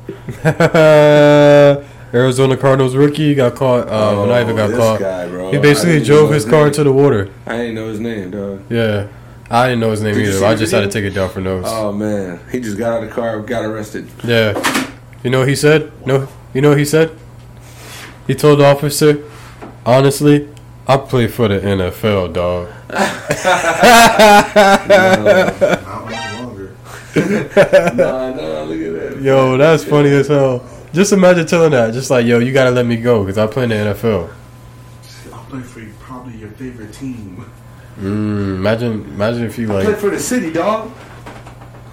ahead. 0.45 1.87
Arizona 2.15 2.57
Cardinals 2.59 2.95
rookie 2.95 3.35
got 3.35 3.55
caught. 3.55 3.89
Uh, 3.89 4.27
not 4.27 4.43
even 4.43 4.55
got 4.57 4.71
Oh, 4.73 4.77
caught. 4.77 5.01
guy. 5.01 5.51
He 5.51 5.59
basically 5.59 6.03
drove 6.05 6.31
his 6.31 6.45
his 6.45 6.51
car 6.53 6.67
into 6.67 6.85
the 6.85 6.93
water. 6.93 7.31
I 7.47 7.57
didn't 7.57 7.75
know 7.75 7.89
his 7.89 8.01
name, 8.01 8.31
dog. 8.31 8.61
Yeah, 8.71 9.09
I 9.51 9.69
didn't 9.69 9.81
know 9.81 9.91
his 9.91 10.03
name 10.03 10.15
Did 10.15 10.29
either. 10.35 10.45
I 10.45 10.55
just 10.55 10.73
had 10.73 10.81
to 10.83 10.89
take 10.91 11.05
it 11.05 11.15
down 11.15 11.31
for 11.31 11.41
notes. 11.41 11.69
Oh 11.71 11.91
man, 11.93 12.39
he 12.51 12.61
just 12.61 12.77
got 12.79 12.93
out 12.99 13.03
of 13.03 13.09
the 13.09 13.15
car, 13.15 13.41
got 13.41 13.65
arrested. 13.65 14.07
Yeah. 14.25 14.53
You 15.25 15.31
know 15.31 15.39
what 15.41 15.49
he 15.49 15.57
said? 15.57 15.91
No. 16.07 16.29
You 16.53 16.61
know 16.61 16.71
what 16.71 16.79
he 16.79 16.85
said? 16.85 17.11
He 18.27 18.35
told 18.35 18.59
the 18.61 18.65
officer, 18.67 19.25
honestly, 19.87 20.49
I 20.87 20.97
play 20.99 21.29
for 21.29 21.49
the 21.49 21.61
NFL, 21.61 22.33
dog. 22.35 22.69
Longer. 24.89 25.79
nah, 27.17 28.31
nah, 28.31 28.63
look 28.63 28.81
at 28.81 29.15
that. 29.15 29.23
Yo, 29.23 29.57
that's 29.57 29.85
funny 29.85 30.11
as 30.11 30.29
hell. 30.29 30.65
Just 30.93 31.13
imagine 31.13 31.47
telling 31.47 31.73
that, 31.73 31.93
just 31.93 32.11
like, 32.11 32.27
yo, 32.27 32.39
you 32.39 32.53
gotta 32.53 32.71
let 32.71 32.87
me 32.87 32.97
go 32.97 33.23
because 33.23 33.39
I 33.39 33.47
play 33.47 33.65
in 33.65 33.71
the 33.71 33.77
NFL. 33.77 34.33
I'll 35.33 35.45
play 35.45 35.61
for 35.61 35.81
you, 35.81 35.93
probably 35.99 36.37
your 36.37 36.51
favorite 36.51 36.93
team. 36.93 37.45
Mm, 37.99 38.57
imagine, 38.57 39.05
imagine 39.05 39.45
if 39.45 39.59
you 39.59 39.67
like. 39.67 39.81
I 39.81 39.83
Play 39.85 39.93
like, 39.93 40.01
for 40.01 40.11
the 40.11 40.21
city, 40.21 40.53
dog. 40.53 40.91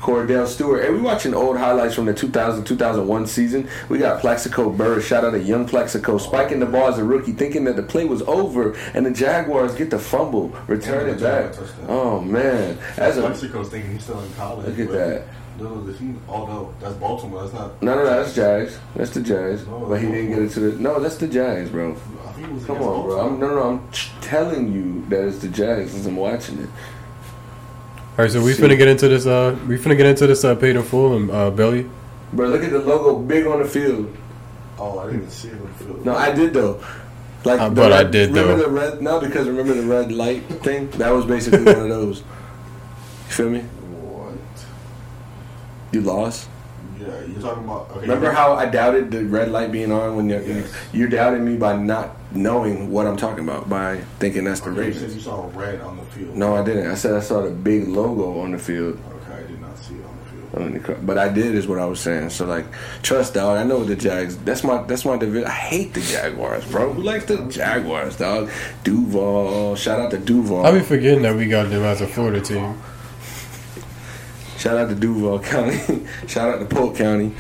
Kordell 0.10 0.48
Stewart. 0.48 0.84
Hey, 0.84 0.90
we 0.90 1.00
watching 1.02 1.36
old 1.36 1.56
highlights 1.56 1.94
from 1.94 2.06
the 2.06 2.14
2000 2.16 2.64
2001 2.64 3.28
season. 3.28 3.70
We 3.90 4.00
got 4.00 4.20
Plaxico 4.22 4.72
Burress. 4.72 5.06
Shout 5.06 5.24
out 5.24 5.32
to 5.32 5.40
young 5.40 5.68
Plexico. 5.68 6.20
Spiking 6.20 6.60
the 6.60 6.66
ball 6.66 6.88
as 6.88 6.98
a 6.98 7.04
rookie, 7.04 7.34
thinking 7.34 7.64
that 7.66 7.76
the 7.76 7.84
play 7.84 8.06
was 8.06 8.24
over, 8.24 8.76
and 8.96 9.06
the 9.06 9.12
Jaguars 9.12 9.76
get 9.76 9.92
the 9.92 10.00
fumble, 10.00 10.50
return 10.66 11.08
Yeah, 11.08 11.14
it 11.14 11.54
back. 11.54 11.70
Oh, 11.88 12.20
man. 12.22 12.80
As 12.98 13.18
a, 13.18 13.30
Mexico's 13.30 13.70
thinking 13.70 13.92
he's 13.92 14.04
still 14.04 14.20
in 14.20 14.34
college. 14.34 14.66
Look 14.66 14.80
at 14.80 14.92
that. 14.94 15.28
No, 15.60 15.84
the. 15.84 16.16
Oh 16.30 16.46
no, 16.46 16.74
that's 16.80 16.96
Baltimore. 16.96 17.42
That's 17.42 17.54
not. 17.54 17.84
no, 17.84 17.94
no, 17.94 18.04
no, 18.06 18.24
that's 18.24 18.34
Jags. 18.34 18.80
That's 18.96 19.12
the 19.12 19.22
Jags. 19.22 19.68
No, 19.68 19.88
But 19.90 20.00
he 20.02 20.08
didn't 20.08 20.30
get 20.30 20.42
it 20.42 20.50
to 20.52 20.60
the. 20.62 20.80
No, 20.80 21.02
that's 21.02 21.18
the 21.18 21.28
Jags, 21.28 21.70
bro. 21.70 21.92
I 21.92 22.32
think 22.32 22.48
it 22.48 22.54
was 22.54 22.66
Come 22.66 22.78
on, 22.78 23.06
bro. 23.06 23.28
I'm, 23.28 23.40
no, 23.40 23.48
no, 23.56 23.62
I'm 23.64 23.92
telling 24.22 24.72
you 24.72 25.06
that 25.10 25.28
it's 25.28 25.40
the 25.40 25.50
Jags 25.50 25.92
since 25.92 26.06
I'm 26.06 26.16
watching 26.16 26.60
it. 26.60 26.70
All 28.20 28.26
right, 28.26 28.32
so 28.32 28.44
we 28.44 28.52
See. 28.52 28.62
finna 28.62 28.78
get 28.78 28.90
into 28.90 29.08
this. 29.08 29.26
Uh, 29.26 29.58
we 29.66 29.78
finna 29.78 29.96
get 29.96 30.06
into 30.08 30.28
this. 30.28 30.44
Uh, 30.44 30.54
paid 30.54 30.76
in 30.76 30.84
full 30.84 31.16
and 31.16 31.32
uh, 31.32 31.50
belly. 31.52 31.90
Bro, 32.34 32.50
look 32.50 32.64
at 32.66 32.72
the 32.72 32.80
logo 32.80 33.18
big 33.18 33.48
on 33.48 33.60
the 33.60 33.66
field. 33.66 34.14
Oh, 34.78 35.00
I 35.00 35.06
didn't 35.06 35.20
even 35.22 35.30
see 35.32 35.48
it 35.48 35.54
on 35.54 35.62
the 35.68 35.74
field. 35.86 36.06
No, 36.06 36.16
I 36.16 36.32
did 36.34 36.54
though. 36.54 36.84
Like, 37.46 37.62
Uh, 37.62 37.70
the 37.70 37.76
but 37.76 37.94
I 37.94 38.02
red- 38.04 38.12
did, 38.12 38.30
remember 38.32 38.58
though. 38.58 38.64
the 38.64 38.70
red? 38.70 39.02
No, 39.02 39.22
because 39.22 39.48
remember 39.48 39.74
the 39.74 39.88
red 39.88 40.12
light 40.12 40.44
thing? 40.64 40.90
That 40.92 41.12
was 41.12 41.26
basically 41.26 41.64
one 41.64 41.80
of 41.84 41.88
those. 41.88 42.20
You 42.20 43.34
feel 43.36 43.50
me? 43.50 43.62
What? 43.62 44.34
You 45.94 46.02
lost. 46.02 46.50
Yeah, 47.00 47.08
you're 47.26 47.42
talking 47.42 47.64
about. 47.64 47.90
Okay, 47.92 48.02
Remember 48.02 48.32
how 48.32 48.54
I 48.54 48.66
doubted 48.66 49.10
the 49.10 49.24
red 49.26 49.52
light 49.52 49.72
being 49.72 49.92
on 49.92 50.16
when 50.18 50.28
you're, 50.30 50.42
Yes. 50.42 50.74
you're 50.92 51.08
doubting 51.08 51.46
me 51.46 51.56
by 51.56 51.78
not 51.78 52.18
knowing 52.34 52.92
what 52.92 53.08
I'm 53.08 53.16
talking 53.18 53.44
about 53.44 53.70
by 53.70 53.98
thinking 54.20 54.44
that's 54.44 54.60
the 54.60 54.72
Okay, 54.72 54.88
you 54.88 54.94
said 54.94 55.12
you 55.12 55.22
saw 55.22 55.50
red 55.56 55.80
on 55.82 55.98
the 55.98 56.04
field. 56.04 56.36
No, 56.36 56.56
I 56.56 56.64
didn't. 56.64 56.88
I 56.92 56.96
said 56.96 57.14
I 57.16 57.22
saw 57.22 57.42
the 57.42 57.52
big 57.52 57.88
logo 57.88 58.42
on 58.42 58.52
the 58.52 58.60
field. 58.60 59.00
Okay, 59.24 59.34
I 59.44 59.48
did 59.48 59.62
not 59.62 59.78
see 59.78 59.96
it 59.96 60.06
on 60.06 60.18
the 60.20 60.58
field. 60.76 60.90
I 60.90 60.94
mean, 60.94 61.06
But 61.06 61.18
I 61.18 61.30
did 61.30 61.56
is 61.56 61.68
what 61.68 61.80
I 61.80 61.86
was 61.86 62.02
saying. 62.02 62.32
So 62.32 62.46
like, 62.46 62.66
trust 63.02 63.34
dog. 63.36 63.58
I 63.58 63.64
know 63.64 63.84
the 63.86 63.96
Jags. 63.96 64.36
That's 64.38 64.64
my 64.66 64.84
that's 64.84 65.06
my 65.06 65.16
division. 65.18 65.48
I 65.48 65.52
hate 65.52 65.94
the 65.94 66.02
Jaguars, 66.02 66.66
bro. 66.70 66.92
Who 66.92 67.02
likes 67.02 67.26
the 67.26 67.38
Jaguars, 67.46 68.18
dog? 68.18 68.50
Duval. 68.84 69.76
Shout 69.78 70.00
out 70.02 70.12
to 70.12 70.18
Duval. 70.18 70.66
I 70.66 70.72
be 70.72 70.82
forgetting 70.82 71.22
that 71.24 71.36
we 71.36 71.48
got 71.48 71.70
them 71.70 71.84
as 71.84 72.02
a 72.02 72.08
Florida 72.08 72.42
team. 72.42 72.78
Shout 74.60 74.78
out 74.78 74.90
to 74.90 74.96
Duval 74.96 75.40
County. 75.44 76.06
Shout 76.28 76.50
out 76.50 76.60
to 76.60 76.66
Polk 76.66 76.96
County. 76.96 77.32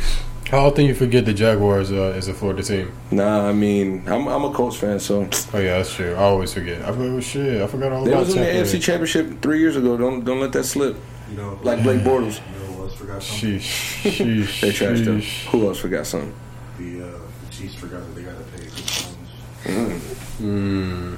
How 0.49 0.65
often 0.65 0.85
you 0.85 0.95
forget 0.95 1.25
the 1.25 1.33
Jaguars 1.33 1.91
uh, 1.91 2.15
is 2.17 2.27
a 2.27 2.33
Florida 2.33 2.63
team? 2.63 2.91
Nah, 3.11 3.47
I 3.47 3.53
mean, 3.53 4.01
I'm 4.07 4.27
I'm 4.27 4.43
a 4.45 4.51
Colts 4.51 4.77
fan, 4.77 4.99
so 4.99 5.29
Oh 5.53 5.59
yeah, 5.59 5.77
that's 5.77 5.93
true. 5.93 6.13
I 6.15 6.19
always 6.23 6.53
forget. 6.53 6.81
I 6.81 6.85
forgot. 6.91 7.01
Oh, 7.03 7.19
shit, 7.19 7.61
I 7.61 7.67
forgot 7.67 7.91
all 7.91 8.03
they 8.03 8.11
about 8.11 8.21
was 8.25 8.35
in 8.35 8.41
the 8.41 8.47
Tampa 8.47 8.67
AFC 8.67 8.81
Championship 8.81 9.41
three 9.43 9.59
years 9.59 9.75
ago. 9.75 9.95
Don't 9.95 10.25
don't 10.25 10.39
let 10.39 10.51
that 10.53 10.63
slip. 10.63 10.97
You 11.29 11.37
know, 11.37 11.59
Like 11.61 11.83
Blake 11.83 12.01
Bortles. 12.01 12.39
You 12.53 12.59
know 12.59 12.73
who 12.73 12.83
else 12.83 12.95
forgot 12.95 13.21
something? 13.21 13.59
Sheesh, 13.59 14.11
sheesh, 14.11 14.61
They 14.61 14.69
trashed 14.71 15.05
them. 15.05 15.21
Who 15.51 15.67
else 15.67 15.77
forgot 15.77 16.07
something? 16.07 16.33
The, 16.79 17.03
uh, 17.03 17.19
the 17.45 17.51
Chiefs 17.51 17.75
forgot 17.75 17.99
that 17.99 18.15
they 18.15 18.23
got 18.23 18.37
to 18.37 18.43
pay 18.45 18.65
for 18.65 18.71
Chris 18.71 19.03
Jones. 19.03 20.39
Mm. 20.41 21.17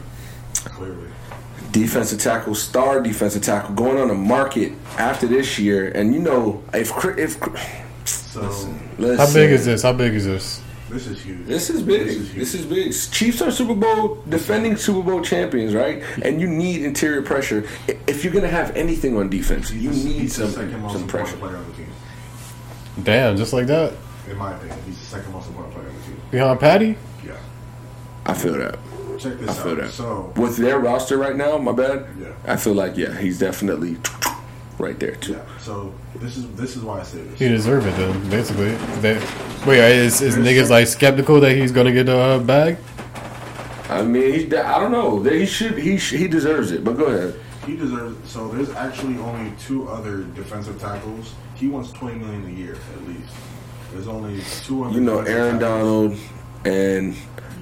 Clearly. 0.66 1.08
Defensive 1.72 2.20
tackle, 2.20 2.54
star 2.56 3.02
defensive 3.02 3.42
tackle, 3.44 3.76
going 3.76 3.98
on 3.98 4.08
the 4.10 4.14
market 4.16 4.74
after 4.98 5.26
this 5.28 5.58
year. 5.58 5.90
And 5.92 6.14
you 6.14 6.20
know, 6.20 6.64
if 6.74 6.92
Chris- 6.92 7.18
if 7.18 7.40
So 8.06 8.42
listen, 8.98 9.18
How 9.18 9.34
big 9.34 9.52
is 9.52 9.66
this? 9.66 9.84
How 9.84 9.94
big 9.94 10.14
is 10.14 10.26
this? 10.26 10.62
this 10.90 11.08
is 11.08 11.22
huge. 11.22 11.46
This 11.48 11.70
is 11.70 11.82
big. 11.82 12.02
This 12.06 12.16
is 12.18 12.28
huge. 12.32 12.38
This 12.40 12.54
is 12.56 12.66
big. 12.66 13.12
Chiefs 13.14 13.42
are 13.42 13.52
Super 13.52 13.76
Bowl 13.76 14.22
defending 14.28 14.76
Super 14.76 15.02
Bowl 15.02 15.22
champions, 15.22 15.74
right? 15.74 16.04
And 16.22 16.42
you 16.42 16.48
need 16.48 16.82
interior 16.84 17.22
pressure. 17.22 17.64
If 18.08 18.26
you're 18.26 18.34
gonna 18.34 18.48
have 18.50 18.76
anything 18.76 19.16
on 19.16 19.30
defense, 19.30 19.70
He's 19.70 19.82
you 19.82 19.92
need 19.92 20.22
he's 20.24 20.36
the 20.36 20.50
some 20.50 20.82
most 20.82 20.94
some 20.94 21.08
pressure. 21.08 21.38
player 21.38 21.56
on 21.56 21.66
the 21.70 21.74
team. 21.78 21.88
Damn, 23.04 23.38
just 23.38 23.54
like 23.54 23.68
that. 23.68 23.94
In 24.30 24.36
my 24.38 24.54
opinion, 24.54 24.78
he's 24.86 25.00
the 25.00 25.06
second 25.06 25.32
most 25.32 25.48
important 25.48 25.74
player 25.76 25.88
on 25.88 25.96
the 25.96 26.02
team. 26.08 26.22
Behind 26.32 26.60
Patty? 26.60 26.98
Yeah. 27.26 27.38
I 28.26 28.34
feel 28.34 28.54
that. 28.58 28.78
Check 29.22 29.38
this 29.40 29.50
I 29.50 29.52
out. 29.60 29.64
feel 29.64 29.76
that. 29.76 29.92
So, 29.92 30.34
With 30.36 30.58
their 30.58 30.80
roster 30.80 31.18
right 31.18 31.36
now, 31.36 31.58
my 31.58 31.72
bad. 31.72 32.06
Yeah. 32.20 32.34
I 32.46 32.58
feel 32.58 32.74
like 32.74 32.98
yeah, 32.98 33.16
he's 33.18 33.40
definitely 33.40 33.98
right 34.80 35.00
there 35.00 35.16
too. 35.16 35.34
yeah. 35.34 35.58
So 35.60 35.94
this 36.16 36.38
is 36.38 36.48
this 36.56 36.76
is 36.76 36.84
why 36.84 37.00
I 37.02 37.04
say 37.04 37.22
this. 37.24 37.40
He 37.40 37.48
deserve 37.48 37.86
it 37.86 37.96
then, 37.98 38.30
basically. 38.30 38.72
They, 39.02 39.16
wait, 39.68 39.96
is, 39.96 40.22
is 40.22 40.36
niggas 40.38 40.70
like 40.70 40.88
skeptical 40.88 41.40
that 41.42 41.56
he's 41.56 41.72
gonna 41.72 41.92
get 41.92 42.08
the 42.08 42.18
uh, 42.18 42.40
bag? 42.40 42.78
I 43.90 44.02
mean, 44.04 44.34
he, 44.34 44.56
I 44.56 44.80
don't 44.80 44.92
know. 44.92 45.22
He 45.22 45.46
should. 45.46 45.78
He 45.78 45.98
sh- 45.98 46.14
he 46.14 46.28
deserves 46.28 46.72
it. 46.72 46.84
But 46.84 46.98
go 46.98 47.06
ahead. 47.06 47.36
He 47.66 47.76
deserves. 47.76 48.18
So 48.32 48.48
there's 48.48 48.70
actually 48.72 49.18
only 49.20 49.52
two 49.60 49.88
other 49.90 50.24
defensive 50.24 50.80
tackles. 50.80 51.34
He 51.56 51.68
wants 51.68 51.92
20 51.92 52.18
million 52.18 52.48
a 52.48 52.50
year 52.50 52.76
at 52.76 53.08
least. 53.08 53.30
There's 53.94 54.08
only 54.08 54.42
two 54.64 54.84
other. 54.86 54.96
You 54.96 55.02
know, 55.02 55.20
Aaron 55.20 55.60
tackles. 55.60 55.60
Donald 55.60 56.18
and 56.66 57.16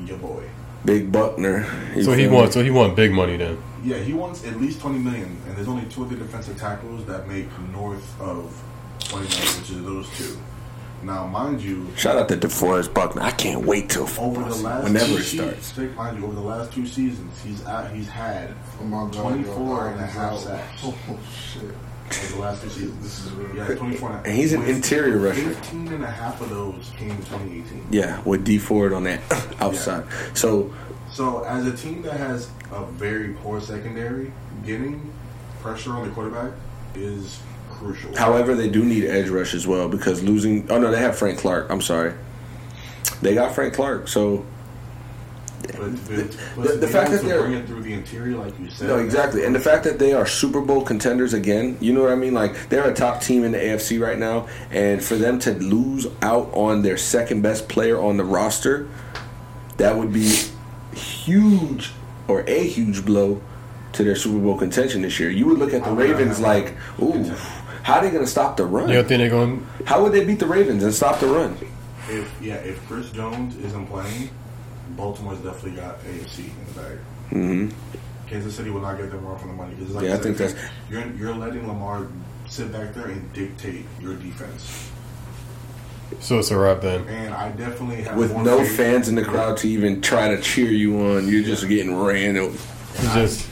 Your 0.07 0.17
boy. 0.19 0.43
Big 0.85 1.11
Buckner. 1.11 1.65
You 1.95 2.03
So 2.03 2.13
he 2.13 2.27
wants, 2.27 2.53
so 2.53 2.63
he 2.63 2.69
want 2.71 2.95
big 2.95 3.11
money 3.11 3.37
then. 3.37 3.61
Yeah, 3.83 3.97
he 3.97 4.13
wants 4.13 4.45
at 4.45 4.59
least 4.59 4.81
20 4.81 4.99
million, 4.99 5.37
and 5.47 5.55
there's 5.55 5.67
only 5.67 5.85
two 5.89 6.03
other 6.03 6.15
defensive 6.15 6.57
tackles 6.57 7.05
that 7.05 7.27
make 7.27 7.47
north 7.71 8.19
of 8.21 8.61
20 9.09 9.27
million, 9.27 9.47
which 9.59 9.69
is 9.71 9.83
those 9.83 10.09
two. 10.17 10.37
Now, 11.01 11.25
mind 11.27 11.61
you, 11.61 11.87
Shout 11.95 12.17
out 12.17 12.27
to 12.27 12.35
DeForest 12.35 12.93
Buckner. 12.93 13.21
I 13.21 13.31
can't 13.31 13.65
wait 13.65 13.89
till 13.89 14.03
over 14.19 14.43
the 14.43 14.55
last 14.55 14.83
whenever 14.83 15.05
two 15.05 15.15
it 15.17 15.23
seasons, 15.23 15.65
starts. 15.65 15.95
mind 15.95 16.17
you, 16.17 16.25
over 16.25 16.35
the 16.35 16.41
last 16.41 16.73
two 16.73 16.85
seasons, 16.85 17.41
he's 17.41 17.63
at, 17.65 17.93
he's 17.95 18.09
had 18.09 18.53
Oh 18.81 18.83
my 18.83 19.09
God, 19.09 19.21
24 19.21 19.87
and 19.91 19.99
a 20.01 20.05
he's 20.05 20.13
half 20.15 20.31
out. 20.33 20.39
sacks. 20.39 20.81
Oh 20.83 21.19
shit. 21.53 21.71
Over 22.11 22.35
the 22.35 22.41
last 22.41 22.61
two 22.61 22.69
seasons. 22.69 23.03
This 23.03 23.25
is 23.25 23.31
really 23.31 23.57
Yeah, 23.57 23.75
24 23.75 24.21
and 24.25 24.35
he's 24.35 24.53
an 24.53 24.61
with 24.61 24.69
interior 24.69 25.17
rusher. 25.17 25.49
15 25.53 25.87
and 25.93 26.03
a 26.03 26.07
half 26.07 26.41
of 26.41 26.49
those 26.49 26.91
came 26.97 27.11
in 27.11 27.17
2018. 27.17 27.87
Yeah, 27.91 28.21
with 28.25 28.43
D 28.43 28.57
Ford 28.57 28.93
on 28.93 29.03
that 29.03 29.21
outside. 29.61 30.05
So 30.33 30.73
So, 31.11 31.43
as 31.43 31.65
a 31.65 31.75
team 31.75 32.01
that 32.03 32.17
has 32.17 32.49
a 32.71 32.85
very 32.85 33.33
poor 33.33 33.59
secondary, 33.61 34.31
getting 34.65 35.11
pressure 35.61 35.91
on 35.93 36.07
the 36.07 36.13
quarterback 36.13 36.51
is 36.95 37.39
crucial. 37.71 38.15
However, 38.15 38.55
they 38.55 38.69
do 38.69 38.83
need 38.85 39.05
edge 39.05 39.29
rush 39.29 39.53
as 39.53 39.65
well 39.65 39.87
because 39.89 40.21
losing. 40.23 40.69
Oh 40.71 40.77
no, 40.79 40.91
they 40.91 40.99
have 40.99 41.17
Frank 41.17 41.39
Clark. 41.39 41.69
I'm 41.69 41.81
sorry, 41.81 42.13
they 43.21 43.33
got 43.33 43.55
Frank 43.55 43.73
Clark. 43.73 44.07
So 44.07 44.45
But, 45.61 45.77
but, 46.55 46.63
the- 46.67 46.77
the 46.77 46.87
fact 46.87 47.11
that 47.11 47.23
they're- 47.23 47.41
bring 47.41 47.53
it 47.53 47.67
through 47.67 47.81
the 47.83 47.93
interior, 47.93 48.37
like 48.37 48.57
you 48.59 48.69
said, 48.69 48.87
no, 48.87 48.97
exactly, 48.97 49.43
and 49.45 49.53
the 49.53 49.59
fact 49.59 49.83
that 49.83 49.99
they 49.99 50.13
are 50.13 50.25
Super 50.25 50.61
Bowl 50.61 50.81
contenders 50.81 51.33
again. 51.33 51.77
You 51.79 51.93
know 51.93 52.01
what 52.03 52.11
I 52.11 52.15
mean? 52.15 52.33
Like 52.33 52.69
they're 52.69 52.89
a 52.89 52.93
top 52.93 53.21
team 53.21 53.43
in 53.43 53.51
the 53.51 53.57
AFC 53.57 53.99
right 53.99 54.17
now, 54.17 54.47
and 54.71 55.03
for 55.03 55.15
them 55.15 55.37
to 55.39 55.53
lose 55.53 56.07
out 56.21 56.49
on 56.53 56.81
their 56.81 56.97
second 56.97 57.41
best 57.41 57.67
player 57.69 57.99
on 57.99 58.17
the 58.17 58.23
roster, 58.23 58.87
that 59.77 59.97
would 59.97 60.11
be 60.13 60.33
huge 60.93 61.91
or 62.27 62.43
a 62.47 62.63
huge 62.67 63.05
blow 63.05 63.41
to 63.93 64.03
their 64.03 64.15
Super 64.15 64.39
Bowl 64.39 64.57
contention 64.57 65.01
this 65.01 65.19
year. 65.19 65.29
You 65.29 65.45
would 65.47 65.57
look 65.59 65.73
at 65.73 65.83
the 65.83 65.91
Ravens 65.91 66.39
like, 66.39 66.75
ooh, 67.01 67.23
how 67.83 67.95
are 67.95 68.01
they 68.03 68.11
going 68.11 68.23
to 68.23 68.29
stop 68.29 68.55
the 68.57 68.65
run? 68.65 68.87
You 68.89 68.95
don't 68.95 69.07
think 69.07 69.19
they're 69.19 69.29
going? 69.29 69.65
How 69.85 70.03
would 70.03 70.11
they 70.11 70.23
beat 70.25 70.39
the 70.39 70.45
Ravens 70.45 70.83
and 70.83 70.93
stop 70.93 71.19
the 71.19 71.27
run? 71.27 71.57
if 72.11 72.31
yeah, 72.41 72.55
if 72.55 72.83
Chris 72.87 73.11
Jones 73.11 73.55
isn't 73.57 73.85
playing, 73.87 74.29
Baltimore's 75.03 75.39
definitely 75.39 75.71
got 75.79 75.99
AFC 76.03 76.39
in 76.39 76.73
the 76.73 76.81
bag. 76.81 76.97
hmm 77.29 77.69
Kansas 78.27 78.53
City 78.55 78.69
will 78.69 78.81
not 78.81 78.97
get 78.97 79.09
them 79.11 79.23
more 79.23 79.39
from 79.39 79.49
the 79.49 79.55
money. 79.55 79.73
'Cause 79.75 79.89
like 79.95 80.03
Yeah, 80.03 80.09
you 80.09 80.13
I 80.13 80.17
said, 80.17 80.23
think 80.23 80.37
that's- 80.37 80.69
you're 80.91 81.03
you're 81.17 81.33
letting 81.35 81.65
Lamar 81.67 82.07
sit 82.47 82.71
back 82.71 82.93
there 82.93 83.05
and 83.05 83.31
dictate 83.33 83.85
your 84.01 84.13
defense. 84.15 84.89
So 86.19 86.37
it's 86.39 86.51
a 86.51 86.57
wrap 86.57 86.81
then. 86.81 87.07
And 87.07 87.33
I 87.33 87.49
definitely 87.49 88.01
have 88.03 88.17
With 88.17 88.35
no 88.35 88.59
faith- 88.59 88.75
fans 88.77 89.07
in 89.07 89.15
the 89.15 89.23
crowd 89.23 89.57
to 89.57 89.69
even 89.69 90.01
try 90.01 90.27
to 90.35 90.41
cheer 90.41 90.69
you 90.69 90.99
on, 90.99 91.27
you're 91.29 91.43
just 91.43 91.67
getting 91.67 91.95
ran 91.95 92.35
over. 92.37 92.57
Just 93.13 93.47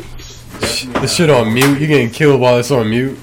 definitely 0.60 1.02
this 1.02 1.16
shit 1.16 1.30
on 1.30 1.54
mute. 1.54 1.80
You're 1.80 1.88
getting 1.88 2.10
killed 2.10 2.42
while 2.42 2.58
it's 2.60 2.70
on 2.72 2.90
mute. 2.90 3.18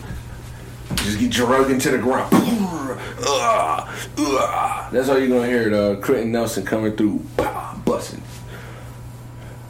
Just 0.97 1.18
get 1.18 1.31
drug 1.31 1.70
into 1.70 1.90
the 1.90 1.99
ground. 1.99 2.29
Ugh, 2.33 2.99
ugh. 4.18 4.92
That's 4.92 5.09
all 5.09 5.18
you're 5.18 5.29
gonna 5.29 5.47
hear. 5.47 5.70
The 5.70 5.97
Quenton 6.03 6.33
Nelson 6.33 6.64
coming 6.64 6.97
through, 6.97 7.25
bah, 7.37 7.75
busting. 7.85 8.23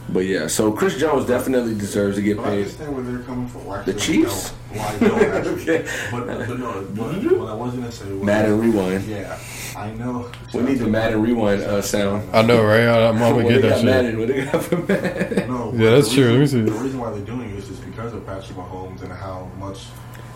But 0.08 0.26
yeah, 0.26 0.46
so 0.46 0.70
Chris 0.70 0.96
Jones 0.98 1.26
definitely 1.26 1.74
deserves 1.74 2.16
to 2.16 2.22
get 2.22 2.36
But 2.36 2.44
I 2.46 2.48
paid. 2.50 2.56
understand 2.58 2.94
where 2.94 3.02
they're 3.04 3.18
coming 3.24 3.48
from. 3.48 3.64
Well, 3.66 3.76
actually, 3.78 3.92
The 3.94 3.98
Chiefs? 4.00 4.52
No, 4.72 4.78
well, 4.78 4.86
I 4.88 4.98
don't 4.98 5.22
actually. 5.34 5.62
Okay. 5.62 5.88
But, 6.12 6.26
but 6.26 6.58
no, 6.58 6.86
but 6.94 7.38
what 7.38 7.48
I 7.48 7.54
was 7.54 7.74
gonna 7.74 7.90
say 7.92 8.12
was 8.12 8.22
Madden 8.22 8.60
rewind. 8.60 9.04
Yeah, 9.06 9.38
I 9.76 9.90
know. 9.92 10.30
We 10.52 10.62
need 10.62 10.78
the 10.78 10.86
Madden 10.86 11.20
rewind 11.22 11.62
uh, 11.62 11.80
sound. 11.82 12.28
I 12.34 12.42
know, 12.42 12.62
right? 12.62 12.82
I, 12.86 13.08
I'm 13.08 13.18
gonna 13.18 13.42
get 13.48 13.48
they 13.48 13.60
that 13.62 13.68
got 13.70 13.76
shit. 13.76 13.84
Madden? 13.86 14.18
What 14.18 14.28
they 14.28 14.44
got 14.44 14.62
for 14.64 14.76
Madden? 14.88 15.48
No, 15.48 15.72
Yeah, 15.74 15.90
that's 15.90 16.08
the 16.10 16.14
true. 16.14 16.30
Let 16.32 16.40
me 16.40 16.46
see. 16.46 16.60
The 16.60 16.70
reason 16.72 17.00
why 17.00 17.10
they're 17.10 17.20
doing 17.24 17.54
this 17.56 17.68
is 17.70 17.78
because 17.80 18.12
of 18.12 18.24
Patrick 18.26 18.56
Mahomes 18.58 19.02
and 19.02 19.12
how 19.12 19.50
much 19.58 19.86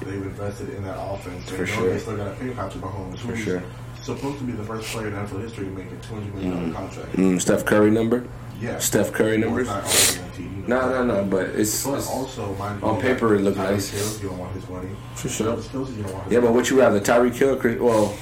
they've 0.01 0.23
invested 0.23 0.71
in 0.71 0.85
that 0.85 0.97
offense. 0.99 1.45
They 1.51 1.57
For 1.57 1.63
know 1.63 1.67
sure. 1.67 1.91
They 1.91 1.99
still 1.99 2.17
got 2.17 2.25
to 2.39 2.45
pay 2.45 2.51
Patrick 2.51 2.85
Mahomes. 2.85 3.19
For 3.19 3.29
who's 3.29 3.39
sure. 3.45 3.63
supposed 4.03 4.39
to 4.39 4.45
be 4.45 4.53
the 4.53 4.65
first 4.65 4.89
player 4.89 5.09
in 5.09 5.15
NFL 5.15 5.43
history 5.43 5.65
to 5.67 5.71
make 5.71 5.87
a 5.87 5.97
two 5.97 6.15
hundred 6.15 6.35
million 6.35 6.73
dollar 6.73 6.89
contract. 6.89 7.13
Mm, 7.17 7.41
Steph 7.41 7.65
Curry 7.65 7.91
number. 7.91 8.27
Yeah, 8.61 8.79
Steph 8.79 9.13
Curry 9.13 9.39
numbers. 9.39 9.69
it's 9.69 9.75
not 9.77 9.85
always 9.85 10.17
guaranteed, 10.17 10.45
you 10.51 10.69
know. 10.69 10.91
No, 10.91 11.05
no, 11.05 11.23
no. 11.23 11.25
But 11.31 11.47
it's, 11.51 11.85
But 11.87 11.99
it's 11.99 12.09
also, 12.09 12.55
on 12.55 13.01
paper 13.01 13.35
it 13.37 13.43
looks 13.43 13.57
nice. 13.57 14.21
You 14.23 14.29
don't 14.29 14.39
want 14.39 14.53
his 14.55 14.69
money. 14.69 14.89
For 15.15 15.29
sure. 15.29 15.47
Travis 15.47 15.67
you 15.73 16.03
don't 16.03 16.13
want 16.13 16.25
his 16.25 16.33
yeah. 16.33 16.41
But 16.41 16.53
what 16.53 16.69
you 16.71 16.79
rather, 16.81 17.01
Tyreek 17.01 17.35
Hill, 17.35 17.57
Chris? 17.57 17.79
Well, 17.79 18.17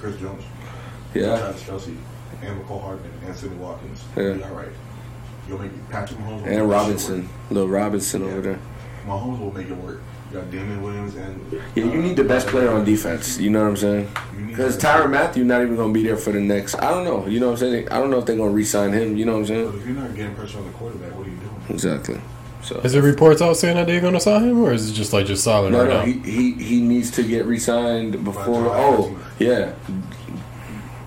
Chris 0.00 0.18
Jones, 0.20 0.42
yeah. 1.14 1.38
Travis 1.38 1.62
Kelce, 1.62 1.96
and 2.42 2.64
Mecole 2.64 2.80
Hardman, 2.82 3.12
and 3.24 3.36
Sidney 3.36 3.56
Watkins. 3.58 4.02
Yeah. 4.16 4.32
Be 4.32 4.42
all 4.42 4.50
right. 4.50 4.68
You'll 5.48 5.58
make 5.60 5.88
Patrick 5.90 6.18
Mahomes 6.18 6.46
And 6.46 6.68
Robinson, 6.68 7.28
little 7.50 7.68
Robinson 7.68 8.22
over 8.24 8.40
there. 8.40 8.58
Mahomes 9.06 9.38
will 9.38 9.54
make 9.54 9.68
it 9.68 9.76
work. 9.76 10.00
You 10.36 10.42
got 10.42 10.50
Damien 10.50 10.82
Williams 10.82 11.14
and 11.14 11.52
Yeah, 11.52 11.84
you 11.84 11.90
uh, 11.90 11.94
need 11.94 12.16
the 12.16 12.24
best 12.24 12.48
uh, 12.48 12.50
player 12.50 12.70
on 12.70 12.84
defense. 12.84 13.38
You 13.38 13.50
know 13.50 13.62
what 13.62 13.68
I'm 13.68 13.76
saying? 13.76 14.08
Because 14.48 14.76
Tyrann 14.76 15.10
Mathieu 15.10 15.44
not 15.44 15.62
even 15.62 15.76
gonna 15.76 15.92
be 15.92 16.02
there 16.02 16.16
for 16.16 16.32
the 16.32 16.40
next. 16.40 16.74
I 16.74 16.90
don't 16.90 17.04
know. 17.04 17.26
You 17.26 17.40
know 17.40 17.46
what 17.46 17.52
I'm 17.52 17.58
saying? 17.58 17.88
I 17.90 17.98
don't 17.98 18.10
know 18.10 18.18
if 18.18 18.26
they're 18.26 18.36
gonna 18.36 18.50
re-sign 18.50 18.92
him. 18.92 19.16
You 19.16 19.24
know 19.24 19.32
what 19.32 19.38
I'm 19.40 19.46
saying? 19.46 19.64
But 19.64 19.70
saying? 19.72 19.80
if 19.82 19.88
you're 19.88 19.96
not 19.96 20.14
getting 20.14 20.34
pressure 20.34 20.58
on 20.58 20.66
the 20.66 20.72
quarterback, 20.72 21.14
what 21.16 21.26
are 21.26 21.30
you 21.30 21.36
doing? 21.36 21.62
Exactly. 21.70 22.20
So 22.62 22.80
Is 22.80 22.92
there 22.92 23.02
reports 23.02 23.40
out 23.40 23.56
saying 23.56 23.76
that 23.76 23.86
they're 23.86 24.00
gonna 24.00 24.20
sign 24.20 24.44
him, 24.44 24.60
or 24.60 24.72
is 24.72 24.90
it 24.90 24.94
just 24.94 25.12
like 25.12 25.26
just 25.26 25.44
silent 25.44 25.72
no, 25.72 25.80
right 25.80 25.88
no, 25.88 25.98
now? 26.00 26.04
he, 26.04 26.18
he 26.18 26.52
he 26.52 26.80
needs 26.80 27.10
to 27.12 27.22
get 27.22 27.46
re-signed 27.46 28.24
before. 28.24 28.66
Oh, 28.74 29.16
yeah. 29.38 29.72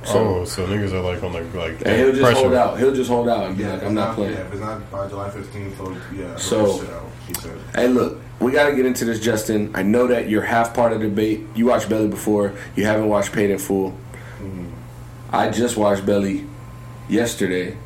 So 0.05 0.39
oh, 0.39 0.45
so 0.45 0.65
niggas 0.65 0.93
are 0.93 1.01
like 1.01 1.21
on 1.21 1.33
the 1.33 1.41
like 1.57 1.81
and 1.85 1.97
he'll 1.97 2.11
just 2.11 2.21
pressure. 2.21 2.39
hold 2.39 2.53
out. 2.53 2.79
He'll 2.79 2.95
just 2.95 3.09
hold 3.09 3.27
out 3.27 3.47
and 3.47 3.57
be 3.57 3.63
Yeah, 3.63 3.73
like, 3.73 3.83
"I'm 3.83 3.93
not 3.93 4.07
not, 4.07 4.15
playing." 4.15 4.33
Yeah, 4.33 4.39
if 4.39 4.53
it's 4.53 4.61
not 4.61 4.91
by 4.91 5.07
July 5.07 5.29
15th, 5.29 5.77
so 5.77 5.97
yeah, 6.15 6.35
So- 6.37 7.08
so 7.35 7.49
out. 7.49 7.55
Said. 7.55 7.75
Hey, 7.75 7.87
look, 7.87 8.19
we 8.39 8.51
got 8.51 8.69
to 8.69 8.75
get 8.75 8.85
into 8.85 9.05
this, 9.05 9.19
Justin. 9.19 9.71
I 9.73 9.83
know 9.83 10.07
that 10.07 10.29
you're 10.29 10.43
half 10.43 10.73
part 10.73 10.93
of 10.93 11.01
the 11.01 11.09
debate. 11.09 11.41
You 11.55 11.65
watched 11.67 11.89
Belly 11.89 12.07
before. 12.07 12.53
You 12.75 12.85
haven't 12.85 13.07
watched 13.07 13.33
Paid 13.33 13.49
in 13.49 13.59
Full. 13.59 13.91
Mm-hmm. 13.91 14.69
I 15.31 15.49
just 15.49 15.77
watched 15.77 16.05
Belly 16.05 16.45
yesterday 17.09 17.77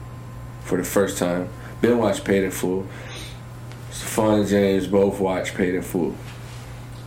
for 0.64 0.78
the 0.78 0.84
first 0.84 1.18
time. 1.18 1.50
Ben 1.82 1.98
watched 1.98 2.24
Paid 2.24 2.44
in 2.44 2.52
Full. 2.52 2.88
Stefan 3.92 4.40
and 4.40 4.48
James 4.48 4.88
both 4.88 5.20
watched 5.20 5.56
Paid 5.56 5.76
in 5.76 5.82
Full. 5.82 6.16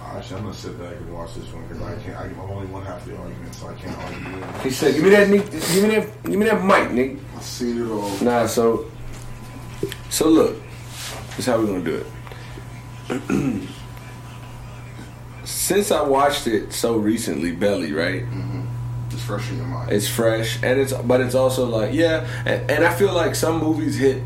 Actually, 0.03 0.37
I'm 0.37 0.43
gonna 0.45 0.55
sit 0.55 0.78
back 0.78 0.97
and 0.97 1.12
watch 1.12 1.34
this 1.34 1.53
one 1.53 1.66
because 1.68 1.82
I 1.82 1.95
can't. 2.03 2.16
I'm 2.16 2.41
only 2.41 2.66
one 2.68 2.84
half 2.87 3.03
of 3.03 3.09
the 3.09 3.18
argument, 3.18 3.55
so 3.55 3.68
I 3.68 3.74
can't 3.74 3.99
argue. 3.99 4.62
He 4.62 4.70
said, 4.70 4.95
"Give 4.95 5.05
me 5.05 5.11
that, 5.11 5.28
Nick. 5.28 5.51
Give 5.51 5.82
me 5.82 5.89
that. 5.95 6.22
Give 6.22 6.39
me 6.39 6.47
that 6.47 6.64
mic, 6.64 6.91
Nick." 6.93 7.18
I 7.37 7.41
seen 7.41 7.82
it 7.82 7.91
all. 7.91 8.16
Nah, 8.22 8.47
so, 8.47 8.91
so 10.09 10.28
look, 10.28 10.57
this 11.30 11.41
is 11.41 11.47
how 11.47 11.59
we're 11.59 11.66
gonna 11.66 11.84
do 11.84 11.97
it. 11.97 12.07
Since 15.45 15.91
I 15.93 16.03
watched 16.03 16.47
it 16.49 16.73
so 16.73 16.97
recently, 16.97 17.53
Belly, 17.53 17.93
right? 17.93 18.23
Mm-hmm. 18.25 18.63
It's 19.13 19.23
fresh 19.23 19.49
in 19.51 19.59
your 19.59 19.67
mind. 19.67 19.93
It's 19.93 20.09
fresh, 20.09 20.61
and 20.63 20.81
it's 20.81 20.93
but 20.93 21.21
it's 21.21 21.35
also 21.37 21.67
like 21.67 21.95
yeah, 21.95 22.27
and, 22.45 22.69
and 22.71 22.85
I 22.85 22.93
feel 22.95 23.13
like 23.13 23.35
some 23.37 23.59
movies 23.61 23.97
hit 23.97 24.23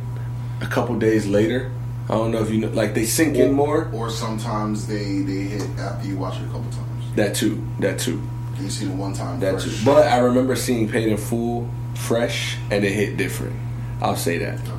a 0.63 0.67
couple 0.67 0.99
days 0.99 1.27
later. 1.27 1.71
I 2.09 2.15
don't 2.15 2.31
know 2.33 2.43
if 2.43 2.51
you 2.51 2.59
know, 2.59 2.69
like 2.69 2.95
they 2.95 3.05
sink 3.05 3.37
in 3.37 3.53
more. 3.53 3.91
Or 3.93 4.09
sometimes 4.11 4.87
they 4.87 5.21
they 5.21 5.43
hit 5.43 5.63
after 5.79 6.09
you 6.09 6.17
watch 6.17 6.37
it 6.41 6.45
a 6.45 6.47
couple 6.47 6.71
times. 6.73 7.05
That 7.17 7.35
too, 7.37 7.63
that 7.81 7.99
too, 7.99 8.21
And 8.55 8.65
you 8.65 8.71
see 8.71 8.87
the 8.87 8.93
one 8.97 9.13
time 9.13 9.39
that 9.41 9.61
fresh. 9.61 9.79
too. 9.79 9.85
But 9.85 10.07
I 10.09 10.19
remember 10.19 10.57
seeing 10.57 10.89
Paid 10.89 11.09
in 11.09 11.19
Full 11.19 11.69
fresh, 11.95 12.57
and 12.71 12.83
it 12.85 12.93
hit 12.93 13.17
different. 13.19 13.55
I'll 14.01 14.17
say 14.17 14.39
that. 14.39 14.59
Okay. 14.61 14.73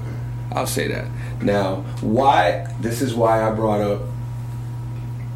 I'll 0.51 0.67
say 0.67 0.87
that. 0.89 1.05
Now, 1.41 1.77
why? 2.01 2.67
This 2.81 3.01
is 3.01 3.13
why 3.15 3.47
I 3.47 3.51
brought 3.53 3.81
up 3.81 4.01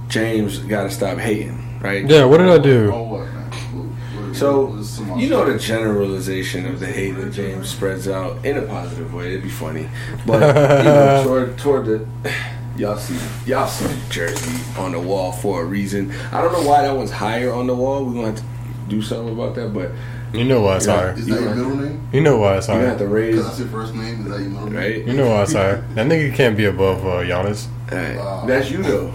James. 0.09 0.59
Got 0.59 0.83
to 0.83 0.91
stop 0.91 1.17
hating, 1.17 1.79
right? 1.81 2.07
Yeah, 2.09 2.25
what 2.25 2.37
did 2.37 2.49
I 2.49 2.57
do? 2.57 2.91
Oh 2.93 3.03
what 3.03 3.25
man? 3.25 3.51
What- 3.51 3.85
what- 4.27 4.35
So 4.35 4.65
what 4.65 4.79
is 4.79 4.89
some 4.89 5.19
you 5.19 5.29
know 5.29 5.49
the 5.51 5.57
generalization 5.57 6.65
of 6.65 6.79
the 6.79 6.87
hate 6.87 7.11
that 7.11 7.31
James 7.31 7.69
spreads 7.69 8.07
out 8.07 8.43
in 8.45 8.57
a 8.57 8.61
positive 8.63 9.13
way. 9.13 9.29
It'd 9.29 9.43
be 9.43 9.49
funny, 9.49 9.87
but 10.25 10.41
you 10.79 10.83
know, 10.83 11.23
toward 11.23 11.57
toward 11.57 11.85
the 11.85 12.05
y'all 12.77 12.97
see 12.97 13.17
y'all 13.49 13.67
see 13.67 13.85
the 13.87 14.09
jersey 14.09 14.61
on 14.77 14.91
the 14.91 14.99
wall 14.99 15.31
for 15.31 15.61
a 15.61 15.65
reason. 15.65 16.11
I 16.31 16.41
don't 16.41 16.51
know 16.51 16.67
why 16.69 16.81
that 16.83 16.95
one's 16.95 17.11
higher 17.11 17.53
on 17.53 17.67
the 17.67 17.75
wall. 17.75 18.03
We're 18.05 18.13
gonna 18.13 18.27
have 18.27 18.35
to 18.37 18.43
do 18.89 19.01
something 19.01 19.33
about 19.33 19.55
that, 19.55 19.73
but 19.73 19.91
You 20.37 20.45
know 20.45 20.61
why 20.61 20.75
it's 20.77 20.87
Yeah. 20.87 20.95
higher. 20.95 21.13
Is 21.13 21.25
that 21.27 21.41
your 21.41 21.55
middle 21.55 21.75
name? 21.77 22.01
You 22.11 22.21
know 22.21 22.37
why 22.37 22.57
it's 22.57 22.67
you're 22.67 22.77
have 22.77 22.97
to 22.99 23.07
raise 23.07 23.35
Because 23.35 23.47
that's 23.47 23.59
your 23.59 23.67
first 23.69 23.93
name. 23.95 24.21
Is 24.21 24.31
that 24.31 24.39
your 24.39 24.49
middle 24.49 24.65
name? 24.67 24.75
right. 24.75 25.05
You 25.07 25.13
know 25.13 25.29
why 25.29 25.43
it's 25.43 25.53
higher. 25.53 25.83
That 25.95 26.07
nigga 26.07 26.33
can't 26.33 26.55
be 26.57 26.65
above 26.65 27.05
uh, 27.05 27.23
Giannis. 27.23 27.67
Alright. 27.91 28.17
Wow. 28.17 28.45
That's 28.45 28.69
you 28.71 28.83
though, 28.83 29.13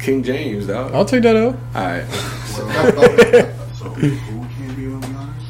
King 0.00 0.22
James, 0.22 0.66
dog. 0.66 0.92
All 0.92 0.98
I'll 0.98 1.04
take 1.04 1.22
that 1.22 1.36
out. 1.36 1.56
All 1.74 1.82
right. 1.84 2.04
So 2.56 2.64
who 3.90 4.10
can't 4.56 4.76
be 4.76 4.86
on 4.86 5.04
honest? 5.04 5.46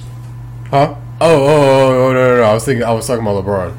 Huh? 0.71 0.95
Oh, 1.21 1.21
oh, 1.21 1.47
oh, 1.47 2.09
oh, 2.09 2.13
no, 2.13 2.29
no, 2.29 2.37
no. 2.39 2.43
I 2.43 2.53
was 2.55 2.65
thinking. 2.65 2.85
I 2.85 2.91
was 2.93 3.07
talking 3.07 3.23
about 3.25 3.45
LeBron. 3.45 3.77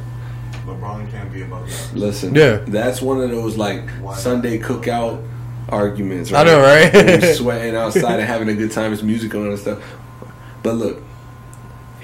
LeBron 0.66 1.12
can't 1.12 1.32
be 1.34 1.42
above 1.42 1.70
that. 1.70 1.94
Listen, 1.98 2.34
Yeah. 2.34 2.58
that's 2.68 3.02
one 3.02 3.20
of 3.22 3.30
those 3.30 3.58
like 3.58 3.90
Why 4.00 4.12
not? 4.12 4.20
Sunday 4.20 4.58
cookout 4.60 5.22
arguments. 5.70 6.32
I 6.32 6.44
know, 6.44 6.62
right? 6.62 6.94
When 6.94 7.36
sweating 7.36 7.76
outside 7.76 8.20
and 8.20 8.28
having 8.28 8.48
a 8.48 8.54
good 8.56 8.72
time, 8.72 8.94
it's 8.94 9.04
music 9.04 9.36
on 9.36 9.48
and 9.48 9.60
stuff. 9.60 9.80
But 10.64 10.76
look, 10.76 11.04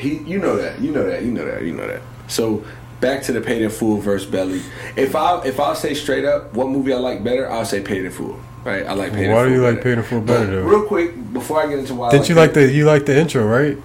he, 0.04 0.18
you 0.20 0.39
know 0.39 0.56
that, 0.58 0.80
you 0.82 0.91
know 0.91 1.04
that, 1.10 1.24
you 1.24 1.32
know 1.32 1.45
that, 1.45 1.64
you 1.64 1.74
know 1.74 1.88
that. 1.88 2.01
So 2.28 2.64
back 3.01 3.24
to 3.24 3.32
the 3.32 3.41
Paid 3.41 3.62
in 3.64 3.70
Full 3.70 3.97
versus 3.97 4.30
Belly. 4.30 4.62
If 4.95 5.16
I 5.16 5.41
if 5.45 5.60
I 5.60 5.74
say 5.74 5.93
straight 5.93 6.26
up 6.26 6.54
what 6.54 6.68
movie 6.70 6.93
I 6.93 6.97
like 6.97 7.24
better, 7.24 7.49
I'll 7.49 7.66
say 7.66 7.82
Paid 7.82 8.06
in 8.06 8.12
Full. 8.12 8.39
Right? 8.64 8.86
I 8.86 8.93
like 8.93 9.12
Paid 9.14 9.26
in 9.26 9.32
Why 9.32 9.41
Full. 9.41 9.49
do 9.49 9.56
you 9.56 9.62
like. 9.64 9.82
Paid 9.84 9.97
in 9.97 10.04
Full 10.04 10.22
better, 10.22 10.45
But 10.45 10.51
though? 10.51 10.62
Real 10.64 10.86
quick, 10.88 11.34
before 11.34 11.62
I 11.62 11.68
get 11.68 11.80
into 11.80 11.95
why, 11.95 12.12
Didn't 12.12 12.30
you 12.30 12.36
like 12.36 12.54
the 12.54 12.72
you 12.72 12.86
like 12.86 13.06
the 13.06 13.18
intro, 13.18 13.45
right? 13.45 13.78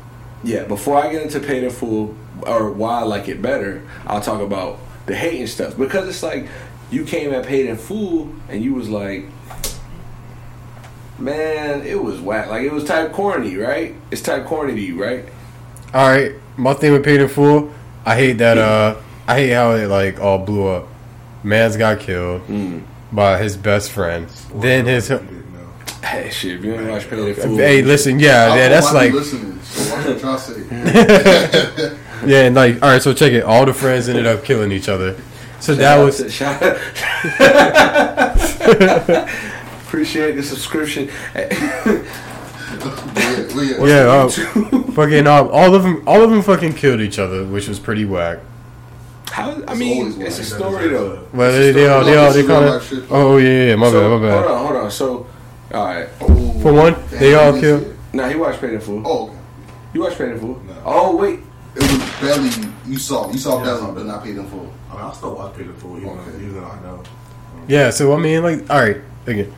yeah, 0.45 0.63
before 0.65 0.97
I 0.97 1.11
get 1.11 1.23
into 1.23 1.41
Paid 1.41 1.65
in 1.65 1.71
Full 1.71 2.15
or 2.47 2.71
why 2.71 3.01
I 3.01 3.03
like 3.03 3.29
it 3.29 3.43
better, 3.43 3.83
I'll 4.07 4.21
talk 4.21 4.41
about 4.41 4.79
the 5.07 5.17
hating 5.17 5.47
stuff 5.49 5.77
because 5.77 6.09
it's 6.09 6.23
like 6.23 6.47
you 6.93 7.05
came 7.05 7.33
at 7.33 7.45
Paid 7.45 7.67
in 7.67 7.77
Full 7.77 8.31
and 8.49 8.63
you 8.63 8.75
was 8.75 8.89
like, 8.89 9.25
man, 11.19 11.83
it 11.83 12.01
was 12.03 12.21
whack. 12.21 12.49
Like 12.49 12.63
it 12.63 12.73
was 12.73 12.85
type 12.85 13.13
corny, 13.13 13.57
right? 13.57 13.95
It's 14.11 14.23
type 14.23 14.47
corny 14.47 14.75
to 14.75 14.81
you, 14.81 15.03
right? 15.03 15.25
All 15.95 16.09
right, 16.09 16.33
my 16.57 16.75
thing 16.75 16.93
with 16.93 17.05
Paid 17.05 17.21
in 17.21 17.29
Full, 17.29 17.73
I 18.05 18.17
hate 18.17 18.39
that. 18.39 18.59
Uh, 18.59 18.97
I 19.27 19.35
hate 19.37 19.51
how 19.53 19.73
it 19.73 19.87
like 19.89 20.21
all 20.21 20.39
blew 20.39 20.67
up. 20.69 20.87
Man's 21.43 21.77
got 21.77 22.01
killed 22.01 22.47
Mm. 22.49 22.83
by 23.13 23.39
his 23.39 23.57
best 23.57 23.91
friend. 23.93 24.29
Then 24.55 24.87
his. 24.87 25.09
You 25.11 25.19
didn't 25.19 25.53
know. 25.55 25.69
Hey, 26.07 26.31
shit, 26.31 26.57
if 26.59 26.65
you 26.65 26.75
ain't 26.75 26.89
watch 26.91 27.09
Paid 27.09 27.19
in 27.21 27.35
Full, 27.35 27.57
Hey, 27.57 27.83
listen, 27.83 28.19
yeah, 28.21 28.53
I 28.53 28.57
yeah, 28.57 28.69
that's 28.69 28.93
like, 28.93 29.13
listening. 29.13 29.59
So 29.63 29.95
watch 29.97 30.07
what 30.07 30.21
y'all 30.23 30.39
say. 30.39 30.61
yeah, 32.27 32.43
and 32.45 32.55
like, 32.55 32.83
all 32.83 32.91
right, 32.91 33.03
so 33.03 33.15
check 33.15 33.33
it. 33.33 33.45
All 33.45 33.65
the 33.65 33.73
friends 33.75 34.09
ended 34.09 34.27
up 34.27 34.45
killing 34.45 34.73
each 34.73 34.89
other. 34.89 35.17
So 35.61 35.75
that 35.75 35.83
Shout 35.83 35.99
out 35.99 36.05
was 36.05 36.17
to- 36.19 36.31
shout 36.31 36.63
appreciate 39.89 40.33
the 40.37 40.43
subscription. 40.43 41.09
Yeah, 42.85 43.79
well, 43.79 43.89
yeah. 43.89 44.05
yeah, 44.05 44.79
uh, 44.79 44.93
fucking 44.93 45.27
um, 45.27 45.49
all 45.53 45.75
of 45.75 45.83
them, 45.83 46.03
all 46.07 46.23
of 46.23 46.31
them 46.31 46.43
fucking 46.43 46.75
killed 46.75 47.01
each 47.01 47.19
other, 47.19 47.45
which 47.45 47.69
was 47.69 47.79
pretty 47.79 48.05
whack. 48.05 48.39
How? 49.31 49.51
I 49.51 49.55
It's 49.73 49.79
mean, 49.79 50.21
it's 50.23 50.39
a 50.39 50.45
story 50.45 50.89
though. 50.89 51.27
Well, 51.33 51.53
they, 51.53 51.73
they 51.73 51.89
all, 51.89 52.05
they 52.05 52.17
all, 52.17 52.33
they 52.33 52.41
is 52.41 52.47
real 52.47 52.61
kind 52.61 52.75
of. 53.03 53.13
Oh 53.13 53.37
yeah, 53.37 53.67
yeah, 53.69 53.77
my 53.77 53.91
So, 53.91 54.01
bad, 54.01 54.21
my 54.21 54.29
bad. 54.29 54.39
Hold 54.47 54.51
on, 54.51 54.67
hold 54.67 54.85
on. 54.85 54.91
So, 54.91 55.27
all 55.75 55.85
right. 55.85 56.09
Oh, 56.21 56.61
For 56.61 56.73
one, 56.73 56.95
damn, 56.95 57.21
they 57.21 57.35
all 57.35 57.53
killed. 57.61 57.83
it. 57.83 57.97
Now 58.13 58.29
he 58.29 58.37
watched 58.37 58.61
Paid 58.61 58.73
in 58.75 58.81
Full. 58.81 59.03
Oh, 59.07 59.27
okay. 59.29 59.39
You 59.95 60.01
watched 60.03 60.19
Paid 60.19 60.31
in 60.31 60.41
Full. 60.41 60.61
No. 60.65 60.83
Oh 60.85 61.17
wait, 61.17 61.41
It 61.77 61.83
was 61.83 62.21
belly. 62.21 62.73
You 62.87 62.99
saw. 62.99 63.31
You 63.31 63.39
saw 63.39 63.63
Yeah, 63.63 63.75
I 63.75 63.81
belly, 63.81 63.93
but 63.95 64.07
not 64.07 64.25
paid 64.25 64.37
in 64.39 64.47
full. 64.49 64.73
I 64.91 64.95
mean, 64.95 65.03
I'll 65.05 65.13
still 65.15 65.35
watch 65.35 65.55
Paid 65.57 65.67
in 65.67 65.75
Full, 65.75 65.97
even, 65.99 66.09
Okay. 66.09 66.31
though, 66.31 66.39
even 66.39 66.55
though 66.55 66.65
I 66.67 66.81
know. 66.81 67.03
Yeah, 67.69 67.91
so 67.91 68.13
I 68.15 68.19
mean, 68.19 68.43
like, 68.43 68.69
all 68.71 68.81
right, 68.81 68.97
again, 69.27 69.55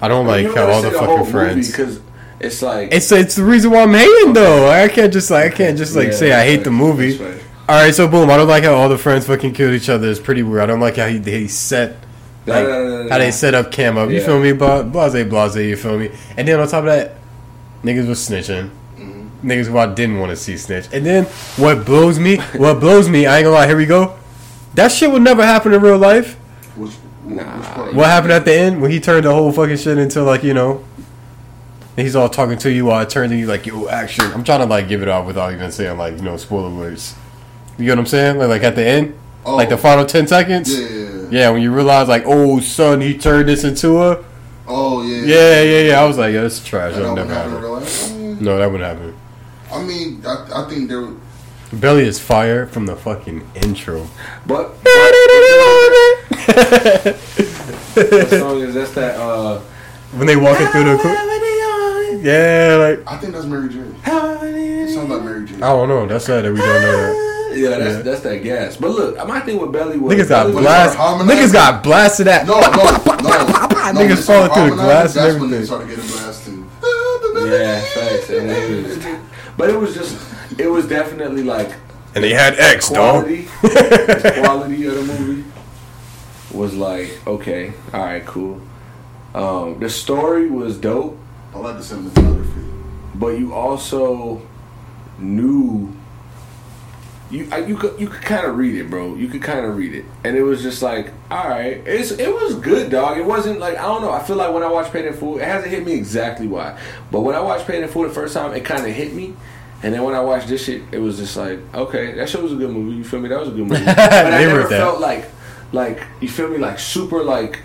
I 0.00 0.08
don't 0.08 0.24
you 0.26 0.30
like 0.32 0.54
how 0.56 0.66
all 0.68 0.82
say 0.82 0.90
the 0.90 0.98
fucking 0.98 1.26
friends. 1.26 1.70
because 1.70 2.00
it's 2.44 2.62
like 2.62 2.92
It's 2.92 3.10
it's 3.12 3.36
the 3.36 3.44
reason 3.44 3.70
why 3.70 3.82
I'm 3.82 3.92
hating 3.94 4.32
though. 4.32 4.68
I 4.70 4.88
can't 4.88 5.12
just 5.12 5.30
like 5.30 5.52
I 5.52 5.56
can't 5.56 5.76
just 5.78 5.94
like 5.96 6.08
Yeah, 6.08 6.12
say 6.14 6.32
I 6.32 6.44
hate 6.44 6.56
right. 6.58 6.64
the 6.64 6.70
movie. 6.70 7.16
Right. 7.18 7.40
All 7.68 7.82
right, 7.82 7.94
so 7.94 8.06
boom. 8.08 8.28
I 8.30 8.36
don't 8.36 8.46
like 8.48 8.64
how 8.64 8.74
all 8.74 8.88
the 8.88 8.98
friends 8.98 9.26
fucking 9.26 9.54
killed 9.54 9.72
each 9.74 9.88
other. 9.88 10.08
It's 10.10 10.20
pretty 10.20 10.42
weird. 10.42 10.62
I 10.62 10.66
don't 10.66 10.80
like 10.80 10.96
how 10.96 11.06
he, 11.08 11.18
he 11.18 11.48
set 11.48 11.96
like 12.46 12.66
no, 12.66 12.84
no, 12.88 13.02
no, 13.04 13.08
how 13.10 13.16
no. 13.16 13.24
they 13.24 13.30
set 13.30 13.54
up 13.54 13.72
Cam 13.72 13.96
up. 13.96 14.10
You 14.10 14.18
Yeah. 14.18 14.26
feel 14.26 14.38
me? 14.40 14.52
But 14.52 14.84
blase 14.92 15.24
blase. 15.26 15.56
You 15.56 15.76
feel 15.76 15.98
me? 15.98 16.10
And 16.36 16.46
then 16.46 16.60
on 16.60 16.68
top 16.68 16.80
of 16.80 16.86
that, 16.86 17.14
niggas 17.82 18.06
was 18.06 18.18
snitching. 18.28 18.68
Mm-hmm. 18.98 19.50
Niggas 19.50 19.66
who 19.66 19.78
I 19.78 19.86
didn't 19.94 20.18
want 20.18 20.30
to 20.30 20.36
see 20.36 20.56
snitch. 20.58 20.88
And 20.92 21.06
then 21.06 21.24
what 21.56 21.86
blows 21.86 22.18
me? 22.18 22.36
what 22.56 22.80
blows 22.80 23.08
me? 23.08 23.24
I 23.26 23.38
ain't 23.38 23.44
gonna 23.44 23.56
lie. 23.56 23.66
Here 23.66 23.76
we 23.78 23.86
go. 23.86 24.18
That 24.74 24.92
shit 24.92 25.10
would 25.10 25.22
never 25.22 25.44
happen 25.44 25.72
in 25.72 25.80
real 25.80 25.96
life. 25.98 26.34
Which, 26.76 26.92
Nah. 27.26 27.86
which? 27.86 27.94
What 27.94 28.06
happened 28.08 28.32
at 28.32 28.44
the 28.44 28.52
end 28.52 28.82
when 28.82 28.90
he 28.90 29.00
turned 29.00 29.24
the 29.24 29.32
whole 29.32 29.50
fucking 29.50 29.78
shit 29.78 29.96
into 29.96 30.22
like 30.22 30.42
you 30.44 30.52
know, 30.52 30.84
and 31.96 32.04
he's 32.04 32.16
all 32.16 32.28
talking 32.28 32.58
to 32.58 32.72
you 32.72 32.86
while 32.86 33.00
it 33.02 33.10
turns 33.10 33.30
and 33.30 33.40
you 33.40 33.46
like 33.46 33.66
yo 33.66 33.88
action. 33.88 34.24
I'm 34.32 34.44
trying 34.44 34.60
to 34.60 34.66
like 34.66 34.88
give 34.88 35.02
it 35.02 35.08
off 35.08 35.26
without 35.26 35.52
even 35.52 35.70
saying 35.72 35.98
like 35.98 36.16
you 36.16 36.22
know 36.22 36.36
spoiler 36.36 36.70
words. 36.74 37.14
You 37.78 37.86
get 37.86 37.92
what 37.92 37.98
I'm 38.00 38.06
saying? 38.06 38.38
Like, 38.38 38.48
like 38.48 38.62
at 38.62 38.74
the 38.76 38.84
end, 38.86 39.18
Oh. 39.46 39.56
like 39.56 39.68
the 39.68 39.76
final 39.76 40.06
ten 40.06 40.26
seconds. 40.26 40.72
Yeah, 40.72 40.88
yeah, 40.88 40.98
yeah. 40.98 41.10
Yeah, 41.30 41.50
when 41.50 41.62
you 41.62 41.72
realize 41.72 42.08
like 42.08 42.24
oh 42.26 42.60
son, 42.60 43.00
he 43.00 43.16
turned 43.18 43.48
this 43.48 43.64
into 43.64 44.00
a 44.02 44.24
Oh 44.66 45.02
yeah. 45.02 45.24
yeah 45.24 45.62
yeah 45.62 45.80
yeah. 45.90 46.00
I 46.00 46.04
was 46.06 46.16
like 46.18 46.32
yeah, 46.32 46.42
it's 46.44 46.64
trash. 46.64 46.94
That 46.94 47.00
That'll 47.00 47.16
never 47.16 47.34
happen 47.34 47.52
happen. 47.52 48.44
No, 48.44 48.56
that 48.58 48.70
wouldn't 48.70 48.88
happen. 48.88 49.14
I 49.72 49.82
mean, 49.82 50.22
I, 50.26 50.64
I 50.64 50.68
think 50.70 50.88
there. 50.88 51.08
Belly 51.72 52.06
is 52.06 52.20
fire 52.20 52.66
from 52.66 52.86
the 52.86 52.94
fucking 52.94 53.42
intro. 53.56 54.06
But 54.46 54.68
what 54.74 55.14
song 58.30 58.60
is 58.60 58.74
that's 58.74 58.92
that? 58.92 59.16
Uh, 59.18 59.58
when 60.12 60.26
they 60.26 60.36
walking 60.36 60.66
through 60.68 60.84
the 60.84 60.98
cl- 60.98 61.14
yeah, 62.24 62.76
like 62.78 63.06
I 63.12 63.16
think 63.18 63.32
that's 63.34 63.46
Mary 63.46 63.68
Jane. 63.68 63.94
It 64.06 64.94
sounds 64.94 65.10
like 65.10 65.22
Mary 65.22 65.46
J. 65.46 65.54
I 65.56 65.58
don't 65.60 65.88
know. 65.88 66.06
That's 66.06 66.24
sad 66.24 66.44
that 66.44 66.52
we 66.52 66.58
don't 66.58 66.68
know 66.82 66.92
that. 67.50 67.52
yeah, 67.58 67.68
that's 67.78 67.96
Yeah. 67.96 68.02
that's 68.02 68.20
that 68.22 68.42
gas. 68.42 68.76
But 68.76 68.90
look, 68.90 69.28
my 69.28 69.40
thing 69.40 69.58
with 69.60 69.72
Belly 69.72 69.98
was 69.98 70.14
Niggas 70.14 70.28
got 70.28 70.42
Belly 70.44 70.54
was- 70.56 70.64
blast. 70.64 70.98
Niggas 70.98 71.52
got 71.52 71.82
blasted 71.82 72.28
at. 72.28 72.46
No, 72.46 72.60
no, 72.60 72.66
no. 72.70 72.72
no 73.92 74.00
Niggas 74.00 74.26
falling 74.26 74.50
through 74.52 74.70
the 74.70 74.82
glass 74.82 75.14
and 75.16 75.26
That's 75.26 75.38
when 75.40 75.50
they 75.50 75.64
started 75.64 75.88
getting 75.88 76.06
blasted. 76.06 76.54
Yeah, 77.36 77.80
facts. 77.80 78.30
And 78.30 78.50
it 78.50 79.20
but 79.56 79.68
it 79.70 79.78
was 79.78 79.94
just, 79.94 80.16
it 80.58 80.66
was 80.68 80.86
definitely 80.88 81.42
like 81.44 81.70
And 82.14 82.24
they 82.24 82.32
had 82.32 82.58
X, 82.58 82.88
dog. 82.88 83.24
quality. 83.24 83.42
the 83.62 84.40
quality 84.42 84.86
of 84.86 84.94
the 84.94 85.02
movie 85.02 85.44
was 86.52 86.74
like 86.74 87.24
okay, 87.26 87.72
all 87.92 88.00
right, 88.04 88.24
cool. 88.24 88.60
Um, 89.34 89.78
the 89.80 89.90
story 89.90 90.48
was 90.48 90.76
dope, 90.78 91.18
I 91.54 91.58
like 91.58 91.76
the 91.76 91.82
cinematography. 91.82 92.64
but 93.14 93.28
you 93.38 93.54
also 93.54 94.42
knew 95.18 95.94
you 97.30 97.48
I- 97.50 97.58
you 97.58 97.76
could 97.76 97.98
you 97.98 98.08
could 98.08 98.22
kind 98.22 98.46
of 98.46 98.56
read 98.56 98.74
it, 98.74 98.90
bro. 98.90 99.14
You 99.14 99.28
could 99.28 99.42
kind 99.42 99.64
of 99.64 99.76
read 99.76 99.94
it, 99.94 100.04
and 100.24 100.36
it 100.36 100.42
was 100.42 100.62
just 100.62 100.82
like, 100.82 101.12
all 101.30 101.48
right, 101.48 101.80
it's 101.86 102.10
it 102.12 102.32
was 102.32 102.54
good, 102.56 102.90
dog. 102.90 103.16
It 103.18 103.24
wasn't 103.24 103.60
like 103.60 103.78
I 103.78 103.82
don't 103.82 104.02
know. 104.02 104.10
I 104.12 104.22
feel 104.22 104.36
like 104.36 104.52
when 104.52 104.62
I 104.62 104.70
watched 104.70 104.92
Paid 104.92 105.06
in 105.06 105.14
Full, 105.14 105.38
it 105.38 105.44
hasn't 105.44 105.70
hit 105.72 105.84
me 105.86 105.92
exactly 105.94 106.46
why, 106.46 106.78
but 107.10 107.20
when 107.22 107.34
I 107.34 107.40
watched 107.40 107.66
Paid 107.66 107.82
in 107.82 107.88
Full 107.88 108.02
the 108.02 108.10
first 108.10 108.34
time, 108.34 108.52
it 108.52 108.64
kind 108.64 108.84
of 108.86 108.92
hit 108.92 109.14
me. 109.14 109.34
And 109.82 109.92
then 109.92 110.02
when 110.02 110.14
I 110.14 110.20
watched 110.20 110.48
this 110.48 110.64
shit, 110.64 110.82
it 110.92 110.98
was 110.98 111.18
just 111.18 111.36
like, 111.36 111.58
okay, 111.74 112.12
that 112.12 112.28
shit 112.28 112.42
was 112.42 112.52
a 112.52 112.56
good 112.56 112.70
movie. 112.70 112.96
You 112.96 113.04
feel 113.04 113.20
me? 113.20 113.28
That 113.28 113.40
was 113.40 113.48
a 113.48 113.52
good 113.52 113.66
movie. 113.68 113.84
But 113.84 113.98
I 113.98 114.30
They 114.38 114.46
never 114.46 114.60
wrote 114.60 114.70
that. 114.70 114.78
felt 114.80 115.00
like, 115.00 115.26
like 115.72 116.02
you 116.20 116.28
feel 116.28 116.48
me, 116.48 116.56
like 116.58 116.78
super 116.78 117.22
like 117.22 117.60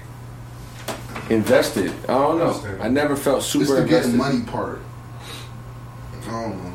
invested. 1.29 1.91
I 2.03 2.13
don't 2.13 2.37
know. 2.39 2.77
I 2.81 2.89
never 2.89 3.15
felt 3.15 3.43
super 3.43 3.63
It's 3.63 3.69
super 3.71 3.81
the 3.81 3.87
invested. 3.87 4.11
getting 4.11 4.17
money 4.17 4.41
part. 4.45 4.81
I 6.27 6.31
don't 6.31 6.63
know. 6.63 6.73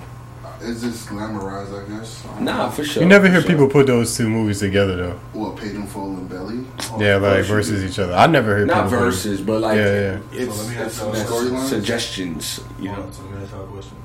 It's 0.66 0.80
just 0.80 1.08
glamorized, 1.08 1.72
I 1.84 1.88
guess. 1.88 2.24
I 2.26 2.40
Nah, 2.40 2.64
know. 2.66 2.70
for 2.70 2.84
sure. 2.84 3.02
You 3.02 3.08
never 3.08 3.28
hear 3.28 3.42
sure. 3.42 3.50
people 3.50 3.68
put 3.68 3.86
those 3.86 4.16
two 4.16 4.28
movies 4.30 4.60
together 4.60 4.96
though. 4.96 5.18
What, 5.34 5.56
Paid 5.56 5.74
in 5.74 5.86
Full 5.86 6.12
and 6.16 6.28
Belly? 6.28 6.64
Yeah, 6.98 7.16
like 7.16 7.44
versus 7.44 7.84
each 7.84 7.98
other. 7.98 8.14
I 8.14 8.26
never 8.26 8.56
heard 8.56 8.68
Not 8.68 8.84
people 8.84 8.98
put- 8.98 9.04
verses, 9.04 9.40
but 9.42 9.60
like 9.60 9.76
Yeah, 9.76 9.84
yeah. 9.84 10.18
it's, 10.32 10.56
So 10.56 10.62
let 10.64 10.70
me 10.76 10.82
it's 10.82 11.00
ask 11.02 11.42
you 11.52 11.66
suggestions. 11.68 12.60
You 12.80 12.88
know, 12.88 13.08
So 13.12 13.22
let 13.24 13.32
me 13.32 13.42
ask 13.44 13.52
you 13.52 13.60
a 13.60 13.66
question. 13.66 13.96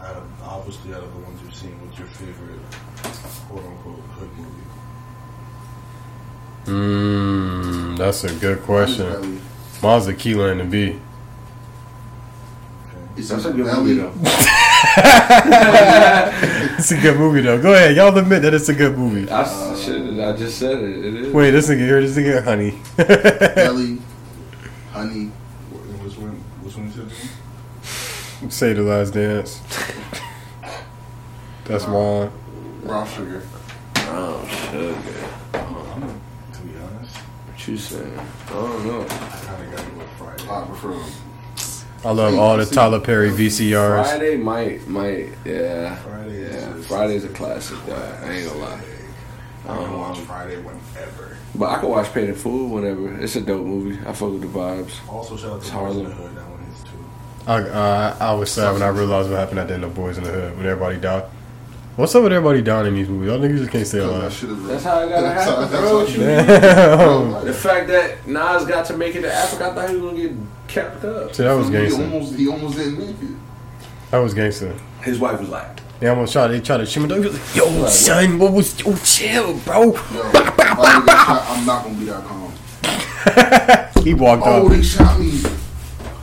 Out 0.00 0.16
of, 0.16 0.22
obviously, 0.42 0.94
out 0.94 1.02
of 1.02 1.12
the 1.12 1.20
ones 1.20 1.40
you've 1.44 1.54
seen, 1.54 1.72
what's 1.84 1.98
your 1.98 2.08
favorite 2.08 2.60
quote 3.48 3.64
unquote 3.66 4.00
hood 4.16 4.30
movie? 4.38 4.50
Mm, 6.78 7.98
that's 7.98 8.24
a 8.24 8.32
good 8.36 8.56
Mine's 8.56 8.66
question. 8.66 9.40
Belly. 9.84 9.92
Mine's 9.94 10.06
the 10.06 10.14
Keeler 10.14 10.50
and 10.50 10.60
the 10.60 10.64
B. 10.64 11.00
It's 13.16 13.28
that's 13.28 13.44
a 13.44 13.48
either 13.50 13.62
good 13.62 13.76
movie 13.76 13.94
though. 13.94 14.12
It's 16.76 16.90
a 16.90 17.00
good 17.00 17.16
movie 17.18 17.40
though. 17.40 17.60
Go 17.62 17.72
ahead, 17.72 17.96
y'all 17.96 18.16
admit 18.16 18.42
that 18.42 18.52
it's 18.54 18.68
a 18.68 18.74
good 18.74 18.98
movie. 18.98 19.30
I, 19.30 19.42
s- 19.42 19.84
shit, 19.84 20.20
I 20.20 20.36
just 20.36 20.58
said 20.58 20.78
it. 20.78 21.04
It 21.04 21.14
is. 21.14 21.32
Wait, 21.32 21.50
this 21.52 21.68
nigga 21.70 21.78
here, 21.78 22.00
this 22.00 22.16
nigga, 22.16 22.42
honey. 22.44 22.78
Belly, 23.54 23.98
Honey. 24.92 25.26
Wh- 25.70 26.04
Which 26.04 26.16
one? 26.18 26.32
Which 26.62 26.76
one 26.76 26.86
you 26.86 26.92
said? 27.08 28.52
Save 28.52 28.76
the 28.76 28.82
last 28.82 29.14
dance. 29.14 29.60
That's 31.64 31.84
uh, 31.84 31.90
mine. 31.90 32.30
Brown 32.84 33.06
Sugar. 33.08 33.42
Oh, 33.96 34.46
sugar. 34.70 34.94
I'm 35.54 36.00
gonna, 36.00 36.14
to 36.52 36.60
be 36.60 36.72
honest, 37.68 37.92
What 37.92 38.00
you 38.00 38.06
saying? 38.06 38.18
I 38.46 38.50
don't 38.52 38.86
know. 38.86 39.02
I 39.02 39.06
kind 39.06 39.64
of 39.64 39.70
got 39.70 39.84
to 39.84 39.90
go 39.90 39.98
with 39.98 40.08
Friday. 40.10 40.48
I 40.50 40.66
prefer 40.66 41.04
I 42.06 42.10
love 42.10 42.34
all 42.34 42.56
the 42.58 42.66
Tyler 42.66 43.00
Perry 43.00 43.30
VCRs. 43.30 44.04
Friday 44.04 44.36
might, 44.36 44.86
might, 44.86 45.30
yeah. 45.46 45.94
Friday 45.96 46.36
is 46.42 46.54
Yeah, 46.54 46.72
just- 46.74 46.88
Friday's 46.88 47.24
a 47.24 47.28
classic, 47.28 47.78
though. 47.86 47.94
I 47.94 48.30
ain't 48.30 48.46
gonna 48.48 48.60
lie. 48.60 48.80
I 49.66 49.74
can 49.76 49.84
Um, 49.84 49.98
watch 49.98 50.18
Friday 50.18 50.56
whenever. 50.56 51.38
But 51.54 51.70
I 51.70 51.78
can 51.80 51.88
watch 51.88 52.12
Paid 52.12 52.28
in 52.28 52.34
Full 52.34 52.68
whenever. 52.68 53.14
It's 53.18 53.36
a 53.36 53.40
dope 53.40 53.64
movie. 53.64 53.98
I 54.06 54.12
fuck 54.12 54.32
with 54.32 54.42
the 54.42 54.48
vibes. 54.48 54.92
Also, 55.08 55.36
shout 55.38 55.52
out 55.52 55.56
It's 55.58 55.70
to 55.70 55.76
Boys 55.76 55.96
in 55.96 56.04
the 56.04 56.10
Hood. 56.10 56.36
That 56.36 56.50
one 56.50 56.60
is 56.74 56.82
too. 56.82 56.90
I, 57.46 57.54
uh, 57.62 58.16
I 58.20 58.34
was 58.34 58.50
sad 58.50 58.72
when 58.74 58.82
I 58.82 58.88
realized 58.88 59.30
what 59.30 59.38
happened 59.38 59.60
at 59.60 59.68
the 59.68 59.74
end 59.74 59.84
of 59.84 59.94
Boys 59.94 60.18
in 60.18 60.24
the 60.24 60.30
Hood 60.30 60.58
when 60.58 60.66
everybody 60.66 60.98
died. 60.98 61.24
What's 61.96 62.12
up 62.16 62.24
with 62.24 62.32
everybody 62.32 62.60
dying 62.60 62.88
in 62.88 62.94
these 62.96 63.08
movies? 63.08 63.28
Y'all 63.28 63.38
niggas 63.38 63.58
just 63.58 63.70
can't 63.70 63.86
stay 63.86 64.00
I 64.00 64.04
alive. 64.04 64.32
should 64.32 64.48
have. 64.48 64.64
That's 64.64 64.82
how 64.82 65.00
it 65.02 65.08
gotta 65.10 65.28
how- 65.32 65.40
happen, 65.60 65.68
bro. 65.68 65.98
What 66.00 66.10
you 66.10 66.18
Damn. 66.18 67.00
Oh. 67.00 67.44
The 67.44 67.52
fact 67.52 67.86
that 67.88 68.26
Nas 68.26 68.64
got 68.66 68.84
to 68.86 68.96
make 68.96 69.14
it 69.14 69.20
to 69.22 69.32
Africa, 69.32 69.70
I 69.70 69.74
thought 69.74 69.90
he 69.90 69.96
was 69.96 70.10
gonna 70.12 70.22
get 70.28 70.36
kept 70.66 71.04
up. 71.04 71.34
See, 71.34 71.44
that 71.44 71.52
was 71.52 71.68
He 71.68 71.72
gangster. 71.72 72.02
almost, 72.02 72.34
he 72.34 72.48
almost 72.48 72.76
didn't 72.76 72.98
make 72.98 73.10
it. 73.30 73.36
That 74.10 74.18
was 74.18 74.34
gangster. 74.34 74.74
His 75.02 75.20
wife 75.20 75.38
was 75.38 75.48
like, 75.50 76.00
They 76.00 76.08
almost 76.08 76.32
tried. 76.32 76.48
They 76.48 76.60
tried 76.60 76.78
to 76.78 76.86
shoot 76.86 77.08
me. 77.08 77.14
He 77.14 77.20
was 77.28 77.32
like, 77.38 77.56
Yo, 77.56 77.86
son, 77.86 78.38
what 78.40 78.52
was? 78.52 78.80
Yo, 78.80 78.96
chill, 78.96 79.54
bro. 79.60 79.82
Yo, 79.84 79.90
if 79.92 80.58
I 80.58 80.92
don't 80.92 81.06
get 81.06 81.16
shot, 81.16 81.44
I'm 81.48 81.64
not 81.66 81.84
gonna 81.84 81.94
be 81.98 82.04
that 82.06 82.24
calm. 82.24 82.52
He 84.04 84.12
walked 84.14 84.42
Oh, 84.44 84.66
off. 84.66 84.70
they 84.70 84.82
shot 84.82 85.18
me. 85.18 85.40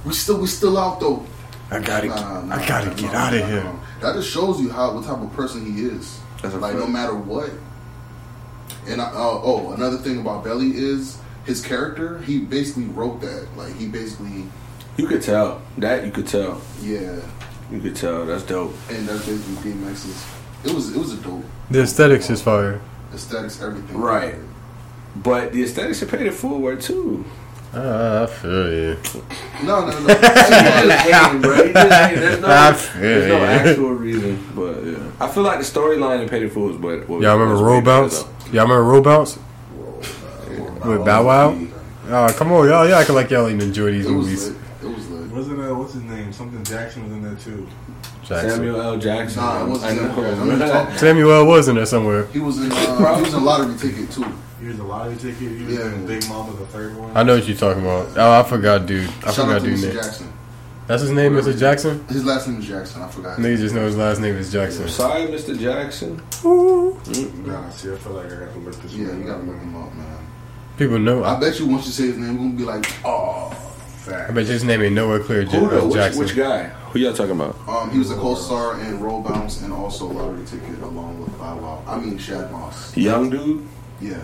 We 0.05 0.13
still, 0.13 0.39
we 0.41 0.47
still 0.47 0.77
out 0.77 0.99
though. 0.99 1.25
I 1.71 1.79
gotta, 1.79 2.07
Nah, 2.07 2.15
get, 2.15 2.45
nah, 2.47 2.55
I 2.55 2.67
gotta 2.67 2.87
nah, 2.89 2.93
get 2.95 3.13
nah, 3.13 3.19
out 3.19 3.33
of 3.33 3.39
nah, 3.41 3.47
here. 3.47 3.63
nah. 3.63 3.73
That 4.01 4.15
just 4.15 4.29
shows 4.29 4.59
you 4.61 4.69
how 4.69 4.93
what 4.93 5.05
type 5.05 5.21
of 5.21 5.31
person 5.33 5.65
he 5.65 5.83
is. 5.85 6.19
That's 6.41 6.53
like 6.55 6.75
no 6.75 6.85
matter 6.87 7.15
what. 7.15 7.49
And 8.87 9.01
I, 9.01 9.05
uh, 9.05 9.11
oh, 9.43 9.73
another 9.73 9.97
thing 9.97 10.19
about 10.19 10.43
Belly 10.43 10.71
is 10.75 11.19
his 11.45 11.61
character. 11.65 12.19
He 12.19 12.39
basically 12.39 12.85
wrote 12.85 13.21
that. 13.21 13.47
Like 13.55 13.75
he 13.75 13.87
basically, 13.87 14.45
you 14.97 15.07
could 15.07 15.21
tell 15.21 15.61
that. 15.77 16.05
You 16.05 16.11
could 16.11 16.27
tell. 16.27 16.61
yeah. 16.81 17.19
You 17.71 17.79
could 17.79 17.95
tell. 17.95 18.25
That's 18.25 18.43
dope. 18.43 18.73
And 18.89 19.07
that's 19.07 19.25
basically 19.25 19.71
DMX's. 19.71 20.25
It 20.65 20.73
was 20.75 20.93
it 20.93 20.99
was 20.99 21.13
a 21.13 21.17
dope 21.17 21.43
The 21.69 21.83
aesthetics 21.83 22.29
is 22.29 22.41
fire. 22.41 22.81
aesthetics, 23.13 23.61
everything. 23.61 23.97
Right. 23.97 24.35
But 25.15 25.53
the 25.53 25.63
aesthetics 25.63 25.99
should 25.99 26.09
pay 26.09 26.23
the 26.25 26.31
full 26.31 26.59
word 26.59 26.81
too. 26.81 27.23
I 27.73 28.25
feel 28.25 28.73
you. 28.73 28.97
No, 29.63 29.85
no, 29.87 29.99
no. 29.99 30.13
He 30.13 30.21
just 30.21 31.07
hating, 31.07 31.41
bro. 31.41 31.67
He 31.67 31.73
just 31.73 31.91
hating. 31.93 32.19
There's 32.19 32.41
no, 32.41 32.47
I 32.49 32.73
feel 32.73 33.01
there's 33.01 33.27
no 33.29 33.45
actual 33.45 33.91
reason, 33.93 34.47
but 34.53 34.83
yeah. 34.83 35.11
I 35.21 35.27
feel 35.29 35.43
like 35.43 35.59
the 35.59 35.63
storyline 35.65 36.21
in 36.21 36.27
Paid 36.29 36.43
in 36.43 36.49
Full 36.49 36.71
is 36.71 36.77
what. 36.77 37.07
what 37.07 37.21
Y'all 37.21 37.37
remember 37.37 37.63
Roll 37.63 37.81
Bounce? 37.81 38.23
though. 38.23 38.29
Y'all 38.51 38.63
remember 38.63 38.83
Roll 38.83 39.01
Bounce? 39.01 39.37
With 40.85 41.05
Bow 41.05 41.25
Wow? 41.25 41.57
Oh, 42.09 42.33
come 42.37 42.51
on, 42.51 42.67
y'all. 42.67 42.85
Y'all 42.87 42.95
acting 42.95 43.15
like 43.15 43.29
y'all 43.29 43.47
ain't 43.47 43.61
enjoy 43.61 43.91
these 43.91 44.05
it 44.05 44.11
was 44.11 44.25
movies. 44.25 44.47
lit. 44.49 44.57
It 44.83 44.87
was 44.95 45.09
lit. 45.09 45.31
Wasn't 45.31 45.59
uh, 45.61 45.75
what's 45.75 45.93
his 45.93 46.03
name? 46.03 46.33
Something 46.33 46.63
Jackson 46.65 47.03
was 47.03 47.11
in 47.13 47.21
there 47.23 47.35
too. 47.35 47.67
Jackson. 48.23 48.49
Samuel 48.49 48.81
L. 48.81 48.97
Jackson. 48.97 49.41
Nah, 49.41 49.63
it 49.65 49.69
wasn't 49.69 49.91
I 49.91 49.95
know. 49.95 50.15
Samuel 50.15 50.51
L. 50.51 50.57
Jackson. 50.57 50.97
Samuel. 50.97 50.97
Samuel 50.99 51.31
L. 51.31 51.45
was 51.45 51.67
in 51.69 51.75
there 51.75 51.85
somewhere. 51.85 52.25
He 52.27 52.39
was 52.39 52.57
in. 52.61 52.71
Uh, 52.71 53.15
he 53.15 53.21
was 53.21 53.33
in 53.33 53.45
lottery 53.45 53.77
ticket 53.77 54.11
too. 54.11 54.25
He 54.61 54.67
was 54.67 54.79
a 54.79 54.83
lottery 54.83 55.15
ticket. 55.15 55.37
He 55.39 55.63
was 55.65 55.73
Yeah. 55.75 55.85
in 55.93 56.05
Big 56.05 56.27
Mama, 56.29 56.53
the 56.57 56.65
third 56.67 56.95
one. 56.97 57.11
I 57.15 57.23
know 57.23 57.35
what 57.35 57.47
you're 57.47 57.57
talking 57.57 57.81
about. 57.81 58.09
Oh, 58.15 58.31
I 58.39 58.43
forgot, 58.43 58.85
dude. 58.85 59.07
I 59.25 59.31
Shout 59.31 59.35
forgot, 59.47 59.63
dude. 59.63 59.77
Mr. 59.77 59.83
Name. 59.83 59.93
Jackson. 59.93 60.33
That's 60.87 61.01
his 61.03 61.11
name, 61.11 61.33
Mr. 61.33 61.57
Jackson. 61.57 62.05
His 62.09 62.25
last 62.25 62.47
name 62.47 62.59
is 62.59 62.67
Jackson. 62.67 63.01
I 63.01 63.07
forgot. 63.07 63.37
Niggas 63.37 63.57
just 63.59 63.73
know 63.75 63.85
his 63.85 63.95
last 63.97 64.19
name 64.19 64.35
is 64.35 64.51
Jackson. 64.51 64.87
Sorry, 64.89 65.21
Mr. 65.27 65.57
Jackson. 65.57 66.17
Nah, 67.45 67.69
see, 67.69 67.91
I 67.91 67.95
feel 67.95 68.13
like 68.13 68.25
I 68.25 68.29
got 68.35 68.53
to 68.53 68.59
look 68.59 68.75
this 68.81 68.91
Yeah, 68.93 69.07
you 69.13 69.23
gotta 69.23 69.39
up. 69.39 69.47
look 69.47 69.57
him 69.59 69.75
up, 69.75 69.93
man. 69.95 70.17
People 70.77 70.99
know. 70.99 71.23
I 71.23 71.35
I, 71.35 71.39
bet 71.39 71.59
you 71.59 71.67
once 71.67 71.85
you 71.85 71.91
say 71.91 72.07
his 72.07 72.17
name, 72.17 72.37
we're 72.37 72.45
gonna 72.45 72.57
be 72.57 72.63
like, 72.65 72.93
oh. 73.05 73.49
Fact. 74.01 74.31
I 74.31 74.33
bet 74.33 74.47
his 74.47 74.63
name 74.63 74.81
ain't 74.81 74.95
nowhere 74.95 75.19
clear. 75.19 75.43
Who 75.43 75.69
though? 75.69 75.77
Ja- 75.77 75.85
Which, 75.85 75.93
Jackson. 75.93 76.23
which 76.23 76.35
guy? 76.35 76.63
Who 76.91 76.99
y'all 76.99 77.13
talking 77.13 77.33
about? 77.39 77.55
Um, 77.67 77.91
he 77.91 77.99
was 77.99 78.09
a 78.09 78.15
co-star 78.15 78.79
in 78.81 78.99
Roll 78.99 79.21
Bounce 79.21 79.61
and 79.61 79.71
also 79.71 80.07
Lottery 80.07 80.43
Ticket 80.45 80.81
along 80.81 81.21
with 81.21 81.37
Bow 81.37 81.55
Wow. 81.57 81.83
I 81.87 81.99
mean 81.99 82.17
Shad 82.17 82.51
Moss. 82.51 82.97
Young 82.97 83.29
dude. 83.29 83.65
Yeah. 84.01 84.17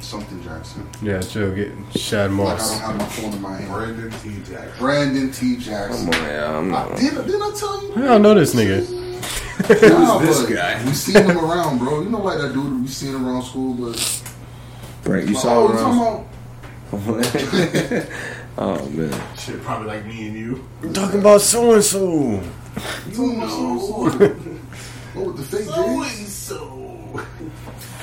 Something 0.00 0.42
Jackson. 0.42 0.88
Yeah, 1.02 1.20
chill. 1.20 1.54
Get 1.54 1.72
Shad 1.94 2.32
Like 2.32 2.58
I 2.60 2.68
don't 2.68 2.80
have 2.80 2.96
my 2.98 3.04
phone 3.06 3.32
in 3.34 3.40
my 3.42 3.56
hand. 3.56 3.70
Brandon 3.70 4.10
T. 4.20 4.36
Jackson. 4.50 4.78
Brandon 4.78 5.30
T. 5.30 5.56
Jackson. 5.56 6.04
Come 6.10 6.12
Jackson. 6.12 6.24
on, 6.24 6.30
yeah. 6.30 6.58
I'm 6.58 6.74
I, 6.74 6.88
not. 6.88 6.96
didn't, 6.98 7.26
didn't 7.26 7.42
I 7.42 7.52
tell 7.56 7.82
you? 7.82 7.92
I 7.96 8.00
don't 8.08 8.22
know 8.22 8.34
this 8.34 8.54
nigga. 8.54 8.96
Nah, 9.68 10.18
this 10.18 10.42
guy? 10.46 10.82
We 10.86 10.92
seen 10.94 11.22
him 11.22 11.36
around, 11.38 11.78
bro. 11.78 12.00
You 12.00 12.08
know, 12.08 12.22
like 12.22 12.38
that 12.38 12.54
dude 12.54 12.80
we 12.80 12.88
seen 12.88 13.14
around 13.14 13.42
school, 13.42 13.74
but 13.74 14.22
Right, 15.04 15.26
you 15.28 15.36
oh, 15.36 15.38
saw 15.38 15.66
you 15.66 15.72
him 15.72 15.76
talking 15.76 16.00
around. 16.00 16.26
about? 17.98 18.08
oh 18.58 18.88
man. 18.88 19.36
Shit, 19.36 19.62
probably 19.62 19.86
like 19.88 20.06
me 20.06 20.28
and 20.28 20.36
you. 20.36 20.64
Talking 20.94 21.20
about 21.20 21.42
so 21.42 21.74
and 21.74 21.84
so. 21.84 22.00
You 22.00 22.40
talking 23.14 23.36
about 23.36 23.50
so 23.50 23.64
What 24.04 24.20
oh, 25.16 25.24
with 25.32 25.36
the 25.36 25.42
fake 25.58 25.66
J's? 25.66 26.32
so. 26.32 27.20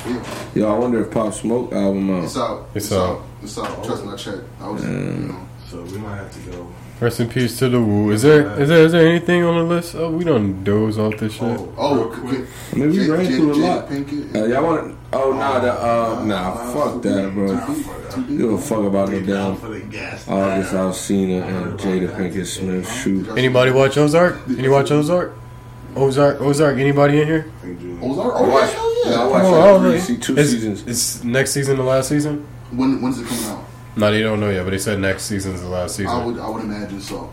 Yeah, 0.08 0.24
Yo, 0.56 0.76
I 0.76 0.80
wonder 0.80 1.02
if 1.02 1.12
Pop 1.12 1.34
Smoke 1.34 1.72
album 1.74 2.10
out. 2.16 2.24
it's 2.24 2.38
out. 2.38 2.70
It's 2.74 2.92
out. 2.92 3.22
It's 3.44 3.58
out. 3.58 3.84
Trust 3.84 4.06
me, 4.06 4.12
I 4.12 4.16
checked. 4.16 4.44
I 4.62 4.70
was, 4.70 4.84
you 4.84 4.90
know. 4.90 5.48
So 5.70 5.82
we 5.82 5.98
might 5.98 6.16
have 6.16 6.32
to 6.34 6.52
go 6.52 6.68
Rest 7.00 7.20
in 7.20 7.30
peace 7.30 7.60
to 7.60 7.70
the 7.70 7.80
Woo. 7.80 8.10
Is 8.12 8.24
there 8.24 8.60
is 8.60 8.70
there 8.70 8.80
is 8.86 8.92
there 8.94 9.08
anything 9.08 9.44
on 9.44 9.56
the 9.58 9.64
list? 9.76 9.94
Oh, 9.94 10.10
we 10.10 10.24
don't 10.24 10.64
doze 10.64 10.98
off 10.98 11.18
this 11.18 11.34
shit. 11.34 11.44
Oh, 11.44 11.72
Oh, 11.78 11.96
real 11.96 12.10
quick. 12.10 12.48
I 12.74 12.76
mean, 12.76 12.90
we 12.90 12.98
Jada- 12.98 13.18
ran 13.18 13.26
Jada- 13.28 13.36
through 13.38 13.54
a 13.54 13.56
lot. 13.56 13.88
Pinkett. 13.90 14.36
Uh, 14.36 14.46
y'all 14.46 14.64
want? 14.64 14.98
Oh, 15.14 15.32
nah, 15.34 15.60
the 15.60 15.74
uh, 15.74 16.24
nah, 16.26 16.74
fuck 16.74 17.02
that, 17.04 17.32
bro. 17.36 17.52
You 18.28 18.50
don't 18.50 18.58
fuck 18.58 18.80
about 18.86 19.10
no 19.10 19.20
Down 19.20 19.28
damn 19.28 19.56
for 19.58 19.68
the 19.70 19.82
gas. 19.82 20.28
August 20.28 20.74
Alsina 20.74 21.44
and 21.44 21.80
Jada 21.80 22.10
Pinkett 22.16 22.48
Smith 22.48 22.92
shoot. 22.92 23.28
Anybody 23.38 23.70
watch 23.72 23.96
Ozark? 23.98 24.38
Any 24.58 24.68
watch 24.70 24.90
Ozark? 24.90 25.34
Ozark, 25.96 26.42
Ozark. 26.42 26.78
Anybody 26.80 27.22
in 27.22 27.28
here? 27.28 27.52
Ozark? 28.02 28.34
I 28.36 28.40
Oh, 28.40 28.50
watched, 28.50 28.74
hell 28.74 28.87
yeah, 29.06 29.12
yeah. 29.12 29.22
I 29.22 29.28
watched 29.28 29.46
Oh, 29.46 29.52
like 29.52 29.80
three, 29.80 29.88
really? 29.90 30.00
see 30.02 30.18
two 30.18 30.34
It's- 30.34 30.50
seasons. 30.52 30.84
It's 30.88 31.24
next 31.24 31.52
season, 31.52 31.78
the 31.78 31.84
last 31.84 32.10
season. 32.10 32.46
When 32.72 33.02
when's 33.02 33.20
it 33.20 33.28
coming 33.28 33.46
out? 33.46 33.64
No, 33.96 34.12
they 34.12 34.22
don't 34.22 34.40
know 34.40 34.50
yet, 34.50 34.64
but 34.64 34.72
they 34.72 34.78
said 34.78 35.00
next 35.00 35.24
season's 35.24 35.62
the 35.62 35.68
last 35.70 35.94
I 36.00 36.04
season. 36.04 36.26
would 36.26 36.40
I 36.40 36.50
would 36.50 36.64
imagine 36.64 37.02
so. 37.02 37.30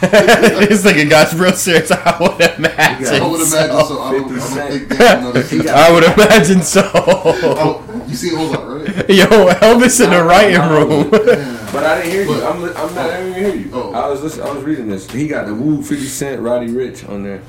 this 0.00 0.82
nigga 0.84 1.08
got 1.10 1.32
real 1.34 1.52
serious. 1.52 1.90
I 1.90 2.16
would 2.20 2.40
imagine. 2.58 3.06
So. 3.06 3.14
I 3.16 3.28
would 3.30 3.40
imagine 3.40 3.50
so. 3.80 3.84
so. 3.88 4.02
I 4.02 4.12
don't, 4.12 4.32
I 4.32 4.40
50 4.40 4.78
think 4.78 4.88
there's 4.88 5.10
another 5.20 5.42
season. 5.52 5.68
I 5.70 5.90
would 5.92 6.04
imagine 6.04 6.62
so. 6.62 6.90
Oh, 6.94 8.04
you 8.08 8.14
seen 8.14 8.38
Ozark, 8.38 8.86
right? 8.86 9.08
Yo, 9.10 9.26
Elvis 9.26 10.04
in 10.04 10.10
the 10.10 10.22
writing 10.22 10.60
room. 10.70 11.48
But 11.72 11.86
I 11.86 12.02
didn't 12.02 12.10
hear 12.12 12.24
you. 12.24 12.44
I'm, 12.44 12.62
I'm 12.64 12.94
not. 12.94 12.98
I 13.10 13.16
didn't 13.16 13.30
even 13.38 13.44
hear 13.50 13.54
you. 13.64 13.70
Oh. 13.72 13.92
I 13.94 14.06
was 14.06 14.22
listening. 14.22 14.46
I 14.46 14.52
was 14.52 14.62
reading 14.62 14.88
this. 14.90 15.10
He 15.10 15.26
got 15.26 15.46
the 15.46 15.54
Woo, 15.54 15.82
Fifty 15.82 16.04
Cent, 16.04 16.42
Roddy 16.42 16.68
Ricch 16.68 17.08
on 17.08 17.22
there. 17.22 17.40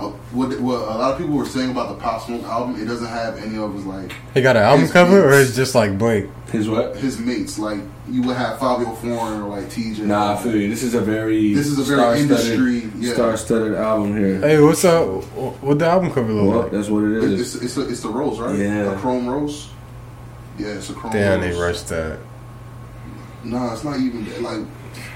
Oh. 0.00 0.10
What, 0.30 0.60
what 0.60 0.76
a 0.82 0.94
lot 0.96 1.12
of 1.12 1.18
people 1.18 1.34
were 1.34 1.44
saying 1.44 1.70
about 1.72 1.88
the 1.88 1.96
Pop 2.00 2.22
Smoke 2.24 2.44
album, 2.44 2.80
it 2.80 2.84
doesn't 2.84 3.08
have 3.08 3.36
any 3.38 3.58
of 3.58 3.74
his 3.74 3.84
like 3.84 4.12
He 4.32 4.40
got 4.42 4.56
an 4.56 4.62
album 4.62 4.82
His 4.82 4.92
cover, 4.92 5.26
or 5.26 5.30
beats. 5.36 5.48
it's 5.48 5.56
just 5.56 5.74
like 5.74 5.98
blank. 5.98 6.30
His 6.52 6.68
what? 6.68 6.96
his 6.96 7.18
mates. 7.18 7.58
Like 7.58 7.80
you 8.08 8.22
would 8.22 8.36
have 8.36 8.58
Fivio 8.60 8.96
Foreign 8.98 9.40
or 9.40 9.48
like 9.48 9.64
TJ. 9.64 10.00
Nah, 10.00 10.34
I 10.34 10.36
feel 10.42 10.54
you. 10.56 10.68
This 10.70 10.84
is 10.84 10.94
a 10.94 11.00
very 11.00 11.52
This 11.52 11.66
is 11.66 11.78
a 11.80 11.82
very 11.82 12.20
star-studded- 12.24 12.52
industry, 12.60 12.90
yeah. 13.00 13.12
star-studded 13.14 13.74
album 13.74 14.16
here. 14.16 14.38
Hey, 14.40 14.60
what's 14.60 14.84
up? 14.84 15.06
What 15.34 15.78
the 15.80 15.86
album 15.86 16.12
cover 16.12 16.32
look 16.32 16.48
Well, 16.48 16.62
like? 16.62 16.70
that's 16.72 16.88
what 16.88 17.02
it 17.02 17.16
It- 17.18 17.24
is. 17.32 17.54
It's 17.56 17.64
it's 17.64 17.76
a, 17.76 17.88
it's 17.90 18.00
the 18.00 18.08
rose, 18.10 18.38
right? 18.38 18.56
Yeah. 18.56 18.92
A 18.92 18.96
chrome 18.98 19.26
rose. 19.28 19.68
Yeah, 20.58 20.68
it's 20.68 20.90
a 20.90 20.94
chrome 20.94 21.12
Damn, 21.12 21.40
rose. 21.40 21.54
they 21.56 21.60
rushed 21.60 21.88
that. 21.88 22.18
Nah, 23.44 23.72
it's 23.72 23.82
not 23.84 23.98
even 23.98 24.42
like. 24.42 24.60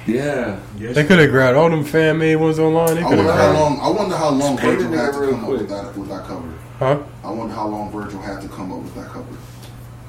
Yeah. 0.07 0.59
They 0.79 1.05
could 1.05 1.19
have 1.19 1.31
grabbed 1.31 1.57
all 1.57 1.71
them 1.71 1.85
fan 1.85 2.19
made 2.19 2.37
ones 2.37 2.59
online. 2.59 2.97
They 2.97 3.03
I 3.03 3.09
could 3.09 3.17
wonder 3.19 3.33
have 3.33 3.41
how 3.41 3.53
grabbed. 3.53 3.59
long. 3.59 3.81
I 3.81 3.89
wonder 3.99 4.17
how 4.17 4.31
long 4.31 4.59
Virgil 4.59 4.91
had 4.93 5.13
to 5.13 5.19
real 5.21 5.31
come 5.33 5.45
up 5.45 5.51
with 5.51 5.69
that 5.69 5.97
with 5.97 6.09
that 6.09 6.25
cover. 6.25 6.49
Huh? 6.79 7.03
I 7.25 7.31
wonder 7.31 7.55
how 7.55 7.69
long 7.69 7.93
Virgil 7.93 8.21
had 8.21 8.41
to 8.43 8.49
come 8.49 8.73
up 8.73 8.83
with 8.83 8.95
that 8.97 9.07
cover. 9.07 9.37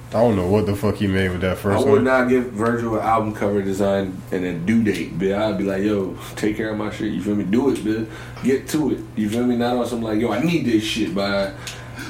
I 0.10 0.18
don't 0.18 0.36
know 0.36 0.48
what 0.48 0.68
the 0.68 0.76
fuck 0.76 0.96
he 0.96 1.08
made 1.08 1.32
with 1.32 1.42
that 1.42 1.58
first. 1.58 1.76
I 1.86 1.90
would 1.90 1.96
one. 1.96 2.04
not 2.04 2.30
give 2.30 2.52
Virgil 2.52 2.96
an 2.98 3.02
album 3.02 3.34
cover 3.34 3.64
design 3.64 4.22
and 4.32 4.46
a 4.46 4.54
due 4.54 4.84
date, 4.84 5.18
but 5.18 5.32
I'd 5.32 5.58
be 5.58 5.64
like, 5.64 5.82
yo, 5.82 6.16
take 6.36 6.56
care 6.56 6.70
of 6.70 6.78
my 6.78 6.92
shit. 6.92 7.12
You 7.12 7.22
feel 7.22 7.34
me? 7.36 7.44
Do 7.46 7.72
it, 7.72 7.80
bitch. 7.80 8.08
Get 8.44 8.68
to 8.70 8.92
it. 8.92 9.00
You 9.16 9.28
feel 9.30 9.44
me? 9.44 9.56
Not 9.56 9.76
on 9.76 9.88
some 9.88 10.04
like, 10.04 10.20
yo, 10.20 10.32
I 10.32 10.44
need 10.44 10.66
this 10.66 10.84
shit 10.84 11.16
by. 11.16 11.54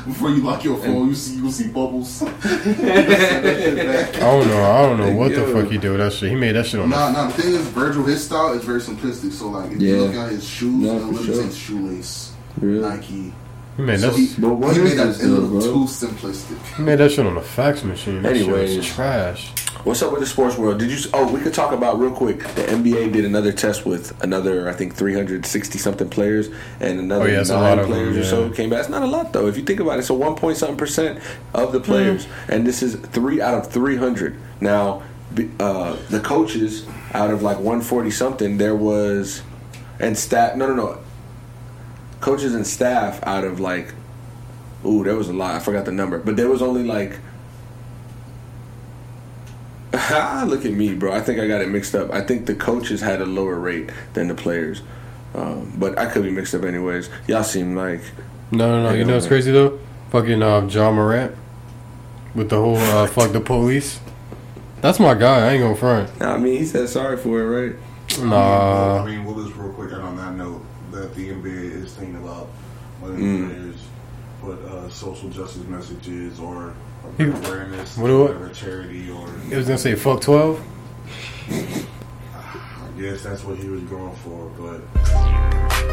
Before 0.05 0.29
you 0.29 0.41
lock 0.43 0.63
your 0.63 0.77
phone, 0.77 1.07
you 1.09 1.15
see 1.15 1.35
you 1.37 1.49
see 1.51 1.67
bubbles. 1.69 2.21
I 2.23 2.27
don't 4.19 4.47
know. 4.47 4.63
I 4.63 4.81
don't 4.83 4.97
know 4.99 5.11
what 5.15 5.33
the 5.33 5.45
fuck 5.47 5.69
he 5.71 5.77
did 5.77 5.89
with 5.91 5.99
that 5.99 6.13
shit. 6.13 6.29
He 6.29 6.35
made 6.35 6.53
that 6.53 6.65
shit 6.65 6.79
on. 6.79 6.89
Nah, 6.89 7.11
nah. 7.11 7.27
The 7.27 7.33
thing 7.41 7.53
is, 7.53 7.61
Virgil, 7.69 8.03
his 8.03 8.23
style 8.25 8.53
is 8.53 8.63
very 8.63 8.79
simplistic. 8.81 9.31
So 9.31 9.49
like, 9.49 9.71
if 9.71 9.79
Yeah. 9.81 9.89
you 9.95 10.03
look 10.05 10.15
at 10.15 10.31
his 10.31 10.43
shoes, 10.47 10.73
No, 10.75 10.97
it 11.09 11.15
for 11.17 11.23
sure. 11.23 11.35
says 11.35 11.55
shoelace, 11.57 12.31
Really? 12.59 12.81
Nike. 12.81 13.33
He 13.77 13.81
made 13.83 13.99
So 13.99 14.11
that. 14.11 14.17
he, 14.19 14.33
But 14.39 14.49
what 14.49 14.75
he 14.75 14.83
made 14.83 14.97
that 14.97 15.05
this 15.07 15.23
a 15.23 15.27
little 15.27 15.49
bro? 15.49 15.61
too 15.61 15.85
simplistic. 15.85 16.75
He 16.77 16.83
made 16.83 16.97
that 16.99 17.11
shit 17.11 17.25
on 17.25 17.35
a 17.37 17.41
fax 17.41 17.83
machine. 17.83 18.21
That 18.21 18.35
shit 18.35 18.43
Anyways. 18.47 18.77
was 18.77 18.87
trash. 18.87 19.51
What's 19.83 20.01
up 20.01 20.11
with 20.11 20.21
the 20.21 20.27
sports 20.27 20.57
world? 20.57 20.77
Did 20.77 20.91
you? 20.91 21.09
Oh, 21.13 21.29
we 21.33 21.41
could 21.41 21.53
talk 21.53 21.73
about 21.73 21.99
real 21.99 22.11
quick. 22.11 22.39
The 22.39 22.61
NBA 22.63 23.11
did 23.11 23.25
another 23.25 23.51
test 23.51 23.85
with 23.85 24.13
another, 24.23 24.69
I 24.69 24.73
think, 24.73 24.93
360 24.95 25.77
something 25.79 26.07
players, 26.07 26.49
and 26.79 26.99
another 26.99 27.25
Oh, 27.25 27.27
yeah, 27.27 27.41
it's 27.41 27.49
a 27.49 27.53
nine 27.53 27.63
lot 27.63 27.79
of 27.79 27.87
players 27.87 28.13
them, 28.15 28.23
or 28.23 28.49
so 28.49 28.55
came 28.55 28.69
back. 28.69 28.81
It's 28.81 28.89
not 28.89 29.01
a 29.01 29.07
lot 29.07 29.33
though. 29.33 29.47
If 29.47 29.57
you 29.57 29.63
think 29.63 29.79
about 29.81 29.99
it, 29.99 30.03
So 30.03 30.15
a 30.15 30.17
one 30.19 30.35
point 30.35 30.57
something 30.57 30.77
percent 30.77 31.19
of 31.53 31.73
the 31.73 31.79
players, 31.81 32.27
and 32.47 32.65
this 32.65 32.81
is 32.83 32.95
three 32.95 33.41
out 33.41 33.55
of 33.55 33.71
300. 33.71 34.37
Now, 34.61 35.01
uh, 35.59 35.97
the 36.09 36.19
coaches 36.21 36.85
out 37.13 37.31
of 37.31 37.41
like 37.41 37.57
140 37.57 38.11
something, 38.11 38.57
there 38.59 38.75
was, 38.75 39.41
and 39.99 40.17
stat. 40.17 40.57
No, 40.57 40.67
no, 40.67 40.75
no. 40.75 40.97
Coaches 42.23 42.55
and 42.55 42.65
staff 42.65 43.19
out 43.23 43.43
of 43.43 43.59
like, 43.59 43.93
ooh, 44.85 45.03
there 45.03 45.15
was 45.17 45.27
a 45.27 45.33
lot. 45.33 45.55
I 45.55 45.59
forgot 45.59 45.83
the 45.83 45.91
number, 45.91 46.17
but 46.19 46.37
there 46.37 46.47
was 46.49 46.61
only 46.61 46.83
like. 46.85 47.19
Ah, 49.95 50.43
look 50.47 50.65
at 50.65 50.71
me, 50.73 50.95
bro. 50.95 51.11
I 51.11 51.21
think 51.21 51.39
I 51.39 51.47
got 51.47 51.61
it 51.61 51.69
mixed 51.69 51.93
up. 51.93 52.11
I 52.11 52.21
think 52.21 52.45
the 52.47 52.55
coaches 52.55 53.01
had 53.01 53.21
a 53.21 53.25
lower 53.25 53.59
rate 53.59 53.91
than 54.13 54.27
the 54.27 54.33
players. 54.35 54.81
Um, 55.35 55.71
but 55.77 55.97
I 55.99 56.05
could 56.09 56.23
be 56.23 56.31
mixed 56.31 56.55
up 56.55 56.63
anyways. 56.63 57.09
Y'all 57.27 57.43
seem 57.43 57.75
like 57.75 58.01
No, 58.51 58.69
no, 58.81 58.89
no. 58.89 58.95
You 58.95 59.05
know 59.05 59.13
what's 59.15 59.27
crazy 59.27 59.51
though? 59.51 59.79
Fucking 60.11 60.41
uh, 60.41 60.67
John 60.67 60.95
Morant 60.95 61.35
with 62.35 62.49
the 62.49 62.55
whole 62.57 62.77
uh, 62.77 63.05
fuck 63.07 63.33
the 63.33 63.39
police. 63.41 63.99
That's 64.81 64.99
my 64.99 65.13
guy. 65.13 65.47
I 65.47 65.51
ain't 65.53 65.61
gonna 65.61 65.75
front. 65.75 66.19
Nah, 66.19 66.35
I 66.35 66.37
mean, 66.37 66.57
he 66.57 66.65
said 66.65 66.89
sorry 66.89 67.17
for 67.17 67.39
it, 67.41 67.45
right? 67.67 67.75
Nah. 68.19 68.95
I 68.95 68.97
Nah. 68.99 69.05
mean, 69.05 69.25
well, 69.25 69.43
just 69.43 69.55
real 69.55 69.73
quick, 69.73 69.91
and 69.91 70.01
on 70.01 70.17
that 70.17 70.33
note, 70.35 70.63
that 71.03 71.13
the 71.15 71.29
NBA 71.29 71.83
is 71.83 71.93
thinking 71.93 72.15
about 72.15 72.47
letting 73.01 73.19
Mm. 73.19 73.49
players 73.49 73.75
put 74.41 74.59
uh, 74.65 74.89
social 74.89 75.29
justice 75.29 75.63
messages 75.67 76.39
or 76.39 76.73
He- 77.17 77.25
awareness, 77.25 77.97
what 77.97 78.07
do 78.07 78.21
I- 78.21 78.25
whatever 78.31 78.49
charity 78.49 79.09
or. 79.11 79.27
It 79.51 79.57
was 79.57 79.65
gonna 79.67 79.77
say 79.77 79.95
fuck 79.95 80.21
twelve. 80.21 80.61
I 81.49 82.99
guess 82.99 83.21
that's 83.23 83.43
what 83.43 83.57
he 83.57 83.67
was 83.69 83.81
going 83.83 84.15
for, 84.23 84.49
but. 84.57 84.81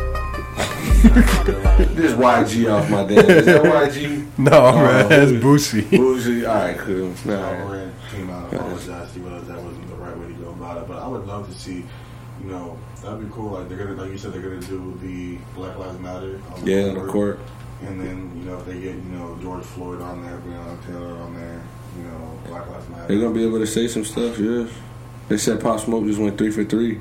This 1.94 2.12
YG 2.12 2.70
off 2.72 2.90
my 2.90 3.04
damn. 3.04 3.18
Is 3.30 3.46
that 3.46 3.62
YG? 3.62 4.26
No, 4.38 4.50
Oh, 4.52 4.72
man, 4.76 5.08
that's 5.08 5.30
who- 5.30 5.40
Boosie. 5.40 5.90
Bougie. 5.90 6.44
All 6.46 6.54
right, 6.54 6.78
cool. 6.78 7.12
John 7.24 7.26
Nah. 7.26 7.64
Morant 7.66 7.94
came 8.12 8.30
out 8.30 8.44
and 8.52 8.61
apologized. 8.61 9.14
He 9.14 9.20
realized 9.20 9.46
that 9.46 9.61
wasn't 9.62 9.88
the 9.88 9.94
right 9.96 10.16
way 10.16 10.26
to 10.28 10.32
go 10.34 10.50
about 10.50 10.78
it. 10.78 10.86
But 10.88 10.98
I 11.02 11.06
would 11.08 11.26
love 11.26 11.48
to 11.52 11.58
see, 11.58 11.72
you 11.76 11.80
know, 11.80 11.88
that'd 13.03 13.20
be 13.20 13.32
cool. 13.34 13.53
Like 13.53 13.68
they're 13.68 13.78
gonna, 13.78 14.01
like 14.01 14.11
you 14.11 14.18
said, 14.18 14.32
they're 14.32 14.42
gonna 14.42 14.61
do 14.61 14.98
the 15.03 15.38
Black 15.55 15.76
Lives 15.78 15.98
Matter. 16.01 16.40
On 16.55 16.66
Yeah, 16.66 16.88
on 16.88 16.94
the 17.07 17.12
court. 17.12 17.38
And 17.82 18.01
then 18.01 18.32
you 18.36 18.44
know 18.51 18.59
if 18.59 18.66
they 18.66 18.74
get 18.74 18.94
you 18.94 19.12
know 19.12 19.38
George 19.40 19.64
Floyd 19.64 20.03
on 20.03 20.22
there, 20.24 20.38
Breonna 20.38 20.84
Taylor 20.86 21.16
on 21.16 21.34
there, 21.34 21.62
you 21.96 22.03
know 22.05 22.38
Black 22.46 22.68
Lives 22.68 22.88
Matter. 22.90 23.09
They're 23.09 23.20
gonna 23.20 23.34
be 23.34 23.44
able 23.44 23.59
to 23.59 23.66
say 23.66 23.88
some 23.88 24.05
stuff. 24.05 24.38
Yeah. 24.38 24.66
They 25.28 25.38
said 25.38 25.61
Pop 25.61 25.80
Smoke 25.80 26.05
just 26.07 26.18
went 26.18 26.36
three 26.36 26.51
for 26.51 26.64
three. 26.64 27.01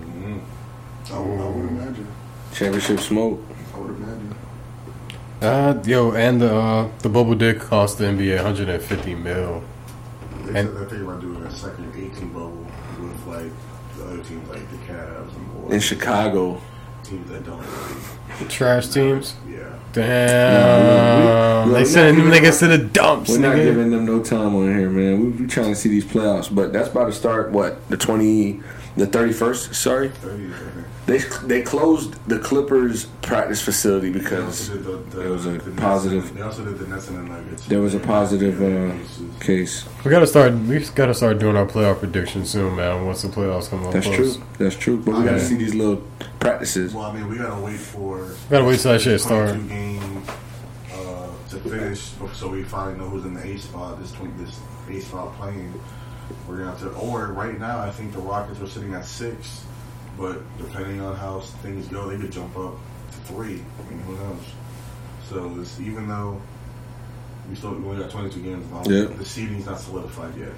Mhm. 0.00 0.40
I 1.12 1.18
would, 1.18 1.40
I 1.40 1.48
would 1.48 1.68
imagine. 1.70 2.06
Championship 2.52 3.00
smoke. 3.00 3.40
I 3.74 3.78
would 3.78 3.90
imagine. 3.96 4.34
Uh, 5.40 5.82
yo, 5.86 6.12
and 6.12 6.40
the 6.40 6.54
uh, 6.54 6.88
the 7.00 7.08
bubble 7.08 7.34
did 7.34 7.60
cost 7.60 7.98
the 7.98 8.04
NBA 8.04 8.36
150 8.36 9.14
mil. 9.14 9.62
They 10.46 10.60
And- 10.60 10.68
said 10.68 10.78
that 10.78 10.90
they 10.90 11.02
were 11.02 11.14
doing 11.16 11.42
a 11.42 11.50
second 11.50 11.92
18 11.96 12.28
bubble 12.28 12.66
with 13.00 13.26
like 13.26 13.50
the 13.98 14.04
other 14.04 14.22
teams 14.22 14.48
like 14.48 14.70
the 14.70 14.76
Cavs 14.92 15.30
and 15.64 15.72
In 15.72 15.80
Chicago. 15.80 16.60
teams 17.02 17.28
that 17.30 17.44
don't. 17.44 17.58
Really, 17.58 18.48
Trash 18.50 18.88
teams. 18.88 19.34
yeah. 19.48 19.58
Damn, 19.92 21.68
we- 21.68 21.74
they 21.74 21.80
we're 21.80 21.84
sending 21.86 22.16
them 22.16 22.28
not 22.28 22.34
giving 22.34 22.50
niggas 22.50 22.58
to 22.60 22.66
the 22.68 22.78
dumps, 22.78 23.30
We're 23.30 23.38
not 23.38 23.56
giving 23.56 23.90
them 23.90 24.04
no 24.04 24.20
time 24.22 24.54
on 24.54 24.76
here, 24.78 24.90
man. 24.90 25.20
We, 25.20 25.28
we 25.30 25.46
trying 25.46 25.68
to 25.70 25.74
see 25.74 25.88
these 25.88 26.04
playoffs, 26.04 26.54
but 26.54 26.72
that's 26.72 26.88
about 26.88 27.06
to 27.06 27.12
start. 27.12 27.50
What 27.50 27.88
the 27.88 27.96
twenty, 27.96 28.60
the 28.96 29.06
thirty 29.06 29.32
first? 29.32 29.74
Sorry, 29.74 30.08
30, 30.08 30.44
I 30.46 30.56
they 31.06 31.18
they 31.44 31.62
closed 31.62 32.14
the 32.28 32.38
Clippers 32.38 33.06
practice 33.22 33.60
facility 33.62 34.10
because 34.10 34.68
the, 34.70 34.76
the, 34.78 34.96
there 35.16 35.30
was 35.30 35.46
a 35.46 35.50
the 35.50 35.70
Nets 35.70 35.80
positive- 35.80 36.28
and- 36.28 36.36
they 36.38 36.42
also 36.42 36.64
did 36.64 36.78
the 36.78 36.86
Nets 36.88 37.08
and 37.08 37.18
the 37.18 37.22
Nuggets. 37.34 37.66
there 37.66 37.80
was 37.80 37.94
a 37.94 38.00
positive 38.00 38.60
uh, 38.60 39.38
case. 39.44 39.86
We 40.04 40.10
gotta 40.10 40.26
start. 40.26 40.52
We 40.54 40.78
gotta 40.94 41.14
start 41.14 41.38
doing 41.38 41.56
our 41.56 41.66
playoff 41.66 41.98
predictions 42.00 42.50
soon, 42.50 42.76
man. 42.76 43.04
Once 43.06 43.22
the 43.22 43.28
playoffs 43.28 43.68
come 43.70 43.86
up 43.86 43.92
That's 43.92 44.06
close. 44.06 44.36
true. 44.36 44.44
That's 44.58 44.76
true. 44.76 44.96
But 44.98 45.14
we 45.18 45.24
got 45.24 45.32
to 45.32 45.36
Yeah. 45.38 45.42
see 45.44 45.56
these 45.56 45.74
little 45.74 46.02
practices. 46.40 46.92
Well, 46.94 47.04
I 47.04 47.12
mean, 47.12 47.28
we 47.28 47.36
gotta 47.38 47.60
wait 47.62 47.78
for 47.78 48.18
We 48.24 48.34
Gotta 48.50 48.64
wait 48.64 48.80
till 48.80 48.92
that 48.92 49.00
shit 49.00 49.20
22 49.20 49.24
start. 49.54 49.68
game 49.68 50.22
uh, 50.92 51.28
to 51.50 51.56
finish, 51.60 52.10
so 52.34 52.48
we 52.48 52.62
finally 52.64 52.98
know 52.98 53.08
who's 53.08 53.24
in 53.24 53.34
the 53.34 53.42
A 53.46 53.58
spot. 53.58 54.00
This 54.00 54.10
twen- 54.12 54.34
this 54.38 54.58
A 54.90 55.00
spot 55.06 55.36
playing. 55.36 55.72
We're 56.48 56.58
gonna 56.58 56.70
have 56.70 56.80
to. 56.80 56.90
Or 56.92 57.28
right 57.32 57.58
now, 57.58 57.78
I 57.80 57.90
think 57.90 58.12
the 58.12 58.18
Rockets 58.20 58.60
are 58.60 58.66
sitting 58.66 58.94
at 58.94 59.04
six, 59.04 59.64
but 60.18 60.40
depending 60.58 61.00
on 61.00 61.16
how 61.16 61.40
things 61.40 61.86
go, 61.88 62.08
they 62.08 62.16
could 62.16 62.32
jump 62.32 62.56
up 62.56 62.74
to 63.12 63.18
three. 63.32 63.62
I 63.78 63.90
mean, 63.90 64.00
who 64.02 64.14
knows? 64.16 64.42
So 65.28 65.48
this, 65.54 65.80
even 65.80 66.08
though 66.08 66.40
we 67.50 67.56
still 67.56 67.74
we 67.74 67.84
only 67.88 68.02
got 68.02 68.10
22 68.10 68.40
games, 68.40 68.72
left, 68.72 68.88
Yeah. 68.88 69.04
the 69.04 69.24
seeding's 69.24 69.66
not 69.66 69.78
solidified 69.80 70.36
yet. 70.36 70.50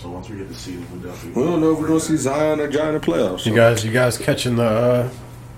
So 0.00 0.10
once 0.10 0.28
we 0.28 0.36
get 0.36 0.48
the 0.48 0.54
seeding, 0.54 0.86
we 0.92 0.98
definitely. 0.98 1.40
We 1.42 1.48
don't 1.48 1.60
know 1.60 1.72
if 1.72 1.78
we're 1.78 1.86
gonna 1.88 2.00
see 2.00 2.16
Zion 2.16 2.58
or 2.60 2.68
John 2.68 2.88
in 2.88 2.94
the 2.94 3.00
playoffs. 3.00 3.46
You 3.46 3.54
guys, 3.54 3.84
you 3.84 3.92
guys 3.92 4.18
catching 4.18 4.56
the 4.56 4.64
uh, 4.64 5.10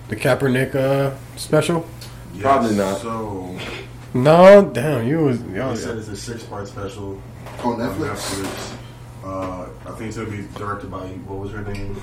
the 0.09 0.17
Kaepernick 0.17 0.75
uh, 0.75 1.15
special? 1.37 1.87
Probably 2.41 2.75
not. 2.77 2.99
So 2.99 3.57
No, 4.13 4.71
damn, 4.73 5.07
you 5.07 5.19
was 5.21 5.41
y'all. 5.45 5.71
they 5.75 5.81
said 5.81 5.97
it's 5.97 6.09
a 6.09 6.17
six 6.17 6.43
part 6.45 6.69
special. 6.69 7.21
On 7.63 7.81
on 7.81 7.89
Netflix. 7.99 8.77
Uh, 9.25 9.69
I 9.87 9.91
think 9.93 10.09
it's 10.09 10.17
gonna 10.19 10.31
be 10.31 10.45
directed 10.57 10.91
by 10.91 11.07
what 11.27 11.39
was 11.41 11.53
her 11.53 11.63
name? 11.63 11.97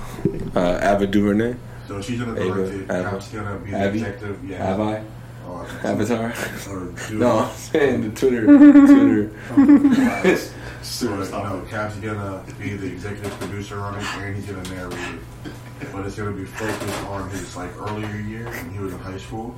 Uh, 0.56 0.80
Ava 0.82 1.06
DuVernay. 1.06 1.54
So 1.86 2.00
she's 2.00 2.18
gonna 2.18 2.40
Ava- 2.40 2.54
direct 2.54 2.74
it. 2.74 2.90
Ava- 2.90 3.10
Cap's 3.10 3.28
gonna 3.28 3.58
be 3.58 3.70
the 3.70 3.76
Abby? 3.76 3.98
executive. 4.00 4.44
Yeah. 4.50 4.66
Have 4.66 4.80
I? 4.80 5.04
Oh, 5.46 5.80
Avatar? 5.84 6.32
Or 6.70 6.92
No, 7.12 7.38
I'm 7.40 7.54
saying 7.56 8.02
the 8.02 8.10
Twitter. 8.20 8.46
Twitter. 8.46 10.50
So, 10.82 11.06
you 11.22 11.30
know, 11.30 11.64
Cap's 11.70 11.94
gonna 11.96 12.42
be 12.58 12.70
the 12.74 12.88
executive 12.88 13.30
producer 13.38 13.78
on 13.78 13.94
it, 13.94 14.04
and 14.16 14.34
he's 14.34 14.46
gonna 14.46 14.68
narrate 14.74 14.98
it. 15.44 15.52
But 15.92 16.06
it's 16.06 16.16
gonna 16.16 16.32
be 16.32 16.44
focused 16.44 17.04
on 17.04 17.30
his 17.30 17.54
like 17.56 17.70
earlier 17.80 18.16
years 18.16 18.48
when 18.48 18.70
he 18.72 18.80
was 18.80 18.92
in 18.92 18.98
high 18.98 19.16
school. 19.18 19.54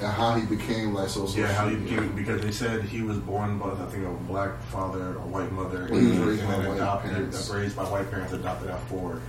And 0.00 0.12
how 0.12 0.34
he 0.34 0.46
became 0.46 0.94
like 0.94 1.08
so. 1.08 1.26
Yeah, 1.30 1.48
how 1.52 1.68
he 1.68 1.76
became 1.76 2.14
because 2.14 2.40
they 2.40 2.52
said 2.52 2.82
he 2.84 3.02
was 3.02 3.18
born 3.18 3.58
by 3.58 3.70
I 3.70 3.86
think 3.86 4.06
a 4.06 4.10
black 4.30 4.60
father, 4.70 5.16
a 5.16 5.26
white 5.26 5.50
mother, 5.52 5.88
Well, 5.90 6.00
he 6.00 6.06
was 6.06 6.16
and 6.18 6.26
raised 6.28 6.44
by 6.46 6.50
then 6.56 6.68
white 6.68 6.76
adopted, 6.76 7.10
parents. 7.12 7.50
raised 7.50 7.76
by 7.76 7.82
white 7.84 8.10
parents, 8.10 8.32
adopted 8.32 8.70
at 8.70 8.80
four. 8.88 9.20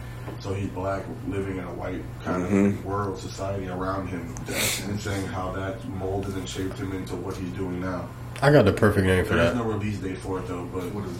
So 0.41 0.53
he's 0.53 0.67
black, 0.69 1.03
living 1.27 1.57
in 1.57 1.63
a 1.63 1.73
white 1.73 2.03
kind 2.23 2.43
Mhm. 2.45 2.67
of 2.67 2.85
world, 2.85 3.17
society 3.17 3.67
around 3.67 4.07
him, 4.09 4.35
and 4.87 4.99
saying 4.99 5.25
how 5.25 5.51
that 5.53 5.83
molded 5.89 6.35
and 6.35 6.47
shaped 6.47 6.77
him 6.77 6.91
into 6.93 7.15
what 7.15 7.35
he's 7.35 7.49
doing 7.53 7.81
now. 7.81 8.05
I 8.41 8.51
got 8.51 8.65
the 8.65 8.71
perfect 8.71 9.07
name 9.07 9.25
for 9.25 9.33
There 9.33 9.43
is 9.45 9.49
that. 9.53 9.55
There's 9.55 9.67
no 9.67 9.73
release 9.73 9.97
date 9.97 10.19
for 10.19 10.37
it 10.39 10.47
though, 10.47 10.67
but 10.71 10.83
What 10.93 11.05
is 11.05 11.11
it? 11.11 11.17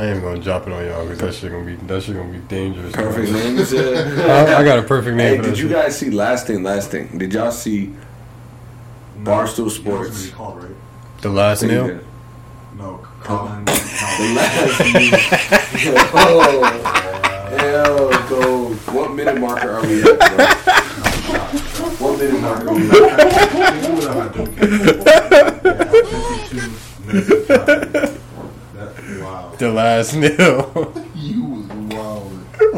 I 0.00 0.04
ain't 0.06 0.22
gonna 0.22 0.38
drop 0.38 0.68
it 0.68 0.72
on 0.72 0.84
y'all 0.86 1.02
because 1.04 1.18
that 1.18 1.34
shit 1.34 1.50
gonna 1.50 1.64
be 1.64 1.74
that 1.86 2.02
shit 2.02 2.14
gonna 2.14 2.30
be 2.30 2.38
dangerous. 2.38 2.92
Perfect 2.92 3.32
name. 3.32 3.56
you? 3.56 4.22
I, 4.22 4.56
I 4.58 4.62
got 4.64 4.78
a 4.78 4.82
perfect 4.82 5.16
name 5.16 5.28
Hey, 5.30 5.36
for 5.38 5.42
did 5.42 5.58
you 5.58 5.64
shit. 5.68 5.72
guys 5.76 5.98
see 5.98 6.10
last 6.10 6.46
thing? 6.46 6.62
Last 6.62 6.90
thing. 6.92 7.18
Did 7.18 7.32
y'all 7.32 7.50
see? 7.50 7.92
No, 9.18 9.30
Barstool 9.30 9.58
you 9.58 9.62
know 9.62 9.64
what 9.64 9.72
Sports. 10.06 10.24
it's 10.24 10.32
called, 10.34 10.62
right? 10.62 10.74
the 11.20 11.28
last 11.30 11.62
What 11.62 11.70
nail? 11.70 12.00
No, 12.76 13.00
Colin. 13.20 13.64
The 14.18 14.24
no, 14.24 14.34
last. 14.34 14.80
oh, 16.14 16.62
hell, 17.58 18.08
go. 18.28 18.44
What 18.92 19.08
minute 19.14 19.38
marker 19.40 19.70
are 19.72 19.82
we 19.86 20.02
at, 20.02 20.18
bro? 20.18 20.46
What 21.98 22.12
minute 22.18 22.40
marker 22.40 22.68
are 22.68 22.74
we 22.74 22.80
at? 22.90 22.98
Wow. 29.20 29.52
The 29.58 29.70
last 29.72 30.14
nail. 30.14 30.92
You 31.14 31.44
was 31.44 31.48
wild. 31.48 31.57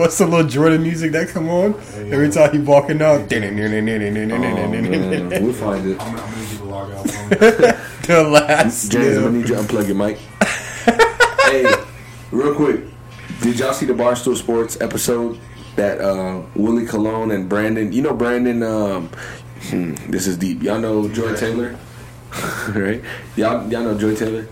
What's 0.00 0.16
the 0.16 0.24
little 0.24 0.48
Jordan 0.48 0.82
music 0.82 1.12
that 1.12 1.28
come 1.28 1.50
on 1.50 1.74
every 2.10 2.30
time 2.30 2.52
he 2.52 2.58
walking 2.58 3.02
out? 3.02 3.28
the 3.28 3.36
Oh, 5.36 5.42
we'll 5.42 5.52
find 5.52 5.86
it. 5.86 6.00
I'm, 6.00 6.16
I'm 6.16 6.16
gonna 6.16 6.36
need 6.40 6.50
you 6.52 6.56
to 6.56 6.64
log 6.64 6.90
out 6.92 7.10
for 7.10 8.08
me. 8.08 8.30
last 8.30 8.90
James, 8.90 9.18
I'm 9.18 9.24
gonna 9.24 9.36
need 9.36 9.48
you 9.50 9.56
to 9.56 9.60
unplug 9.60 9.86
your 9.88 9.96
mic. 9.96 10.16
hey, 11.50 11.84
real 12.30 12.54
quick, 12.54 12.80
did 13.42 13.58
y'all 13.58 13.74
see 13.74 13.84
the 13.84 13.92
Barstool 13.92 14.34
Sports 14.34 14.80
episode 14.80 15.38
that 15.76 16.00
uh, 16.00 16.40
Willie 16.54 16.86
Colon 16.86 17.30
and 17.30 17.46
Brandon? 17.46 17.92
You 17.92 18.00
know 18.00 18.14
Brandon. 18.14 18.62
Um, 18.62 19.10
hmm, 19.64 19.96
this 20.08 20.26
is 20.26 20.38
deep. 20.38 20.62
Y'all 20.62 20.78
know 20.78 21.10
Joy 21.10 21.36
Taylor, 21.36 21.78
right? 22.70 23.02
Y'all 23.36 23.70
y'all 23.70 23.84
know 23.84 23.98
Joy 23.98 24.16
Taylor. 24.16 24.48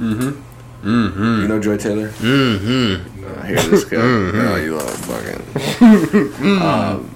Mm-hmm. 0.00 0.42
Mm-hmm. 0.86 1.42
You 1.42 1.48
know 1.48 1.60
Joy 1.60 1.76
Taylor. 1.76 2.08
Mm-hmm. 2.10 3.24
Oh, 3.24 3.42
here 3.42 3.56
this 3.62 3.84
go. 3.84 3.98
Oh, 4.00 4.56
you 4.56 4.76
love 4.76 4.96
fucking. 5.06 6.62
um, 6.62 7.14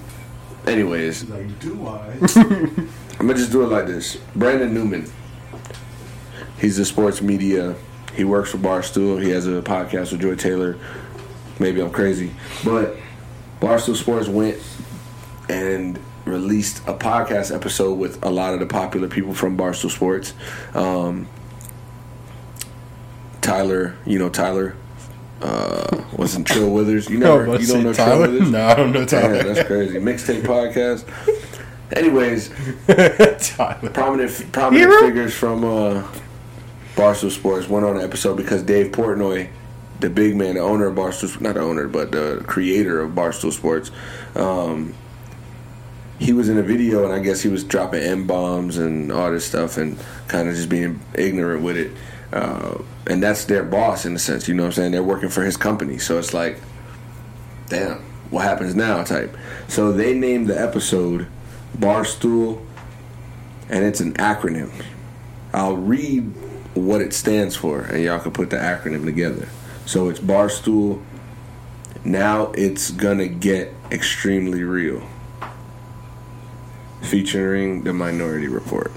anyways, 0.67 1.23
like, 1.29 1.59
do 1.59 1.87
I? 1.87 2.11
I'm 2.35 3.27
gonna 3.27 3.35
just 3.35 3.51
do 3.51 3.63
it 3.63 3.67
like 3.67 3.87
this. 3.87 4.17
Brandon 4.35 4.73
Newman. 4.73 5.09
He's 6.59 6.77
a 6.79 6.85
sports 6.85 7.21
media. 7.21 7.75
He 8.13 8.25
works 8.25 8.51
for 8.51 8.57
Barstool. 8.57 9.21
He 9.23 9.29
has 9.29 9.47
a 9.47 9.61
podcast 9.61 10.11
with 10.11 10.21
Joy 10.21 10.35
Taylor. 10.35 10.77
Maybe 11.59 11.81
I'm 11.81 11.91
crazy, 11.91 12.31
but 12.65 12.97
Barstool 13.61 13.95
Sports 13.95 14.27
went 14.27 14.57
and 15.47 15.97
released 16.25 16.79
a 16.87 16.93
podcast 16.93 17.55
episode 17.55 17.93
with 17.93 18.23
a 18.25 18.29
lot 18.29 18.53
of 18.53 18.59
the 18.59 18.65
popular 18.65 19.07
people 19.07 19.33
from 19.33 19.57
Barstool 19.57 19.91
Sports. 19.91 20.33
Um, 20.73 21.27
Tyler, 23.41 23.95
you 24.05 24.19
know 24.19 24.29
Tyler. 24.29 24.75
Uh, 25.41 26.03
wasn't 26.15 26.45
Trill 26.45 26.69
Withers? 26.69 27.09
You 27.09 27.17
No, 27.17 27.39
never, 27.43 27.59
you 27.59 27.67
don't 27.67 27.83
know 27.83 27.93
Trill 27.93 28.05
Tyler? 28.07 28.29
Withers? 28.29 28.51
No, 28.51 28.65
I 28.67 28.75
don't 28.75 28.91
know 28.91 29.05
Tyler. 29.05 29.41
That's 29.43 29.67
crazy. 29.67 29.97
Mixtape 29.99 30.43
podcast. 30.43 31.05
Anyways, 31.93 32.49
Tyler. 33.57 33.89
prominent 33.89 34.51
prominent 34.51 34.89
Hero? 34.91 35.01
figures 35.07 35.33
from 35.33 35.63
uh, 35.65 36.07
Barstool 36.95 37.31
Sports 37.31 37.67
went 37.67 37.85
on 37.85 37.97
an 37.97 38.03
episode 38.03 38.37
because 38.37 38.63
Dave 38.63 38.91
Portnoy, 38.91 39.49
the 39.99 40.09
big 40.09 40.35
man, 40.35 40.55
the 40.55 40.61
owner 40.61 40.85
of 40.87 40.95
Barstool, 40.95 41.41
not 41.41 41.55
the 41.55 41.61
owner, 41.61 41.87
but 41.87 42.11
the 42.11 42.43
creator 42.47 43.01
of 43.01 43.11
Barstool 43.11 43.51
Sports, 43.51 43.91
um, 44.35 44.93
he 46.19 46.31
was 46.33 46.47
in 46.49 46.57
a 46.59 46.63
video 46.63 47.03
and 47.03 47.11
I 47.13 47.19
guess 47.19 47.41
he 47.41 47.49
was 47.49 47.63
dropping 47.63 48.03
m 48.03 48.27
bombs 48.27 48.77
and 48.77 49.11
all 49.11 49.31
this 49.31 49.45
stuff 49.45 49.77
and 49.77 49.97
kind 50.27 50.47
of 50.47 50.55
just 50.55 50.69
being 50.69 50.99
ignorant 51.15 51.63
with 51.63 51.75
it. 51.77 51.91
Uh, 52.31 52.81
and 53.07 53.21
that's 53.21 53.45
their 53.45 53.63
boss 53.63 54.05
in 54.05 54.15
a 54.15 54.19
sense, 54.19 54.47
you 54.47 54.53
know 54.53 54.63
what 54.63 54.67
I'm 54.67 54.73
saying? 54.73 54.91
They're 54.93 55.03
working 55.03 55.29
for 55.29 55.43
his 55.43 55.57
company, 55.57 55.97
so 55.97 56.17
it's 56.17 56.33
like, 56.33 56.59
damn, 57.67 57.99
what 58.29 58.43
happens 58.43 58.73
now? 58.73 59.03
Type. 59.03 59.35
So 59.67 59.91
they 59.91 60.13
named 60.13 60.47
the 60.47 60.59
episode 60.59 61.27
Barstool 61.77 62.61
and 63.71 63.85
it's 63.85 64.01
an 64.01 64.13
acronym. 64.13 64.69
I'll 65.53 65.77
read 65.77 66.23
what 66.75 67.01
it 67.01 67.13
stands 67.13 67.55
for, 67.55 67.81
and 67.81 68.03
y'all 68.03 68.19
can 68.19 68.31
put 68.31 68.49
the 68.49 68.57
acronym 68.57 69.05
together. 69.05 69.47
So 69.85 70.09
it's 70.09 70.19
Barstool. 70.19 71.01
Now 72.03 72.51
it's 72.51 72.91
gonna 72.91 73.27
get 73.27 73.73
extremely 73.91 74.63
real, 74.63 75.07
featuring 77.01 77.83
the 77.83 77.93
Minority 77.93 78.47
Report. 78.47 78.91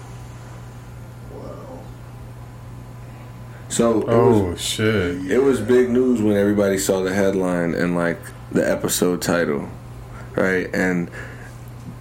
So 3.75 4.03
it 4.03 4.07
was 4.07 4.07
Oh 4.07 4.55
shit. 4.55 5.29
It 5.29 5.43
was 5.43 5.61
big 5.61 5.91
news 5.91 6.23
when 6.23 6.37
everybody 6.37 6.79
saw 6.79 7.03
the 7.03 7.13
headline 7.13 7.75
and 7.75 7.97
like 7.97 8.21
the 8.53 8.63
episode 8.71 9.21
title, 9.21 9.69
right? 10.37 10.73
And 10.73 11.11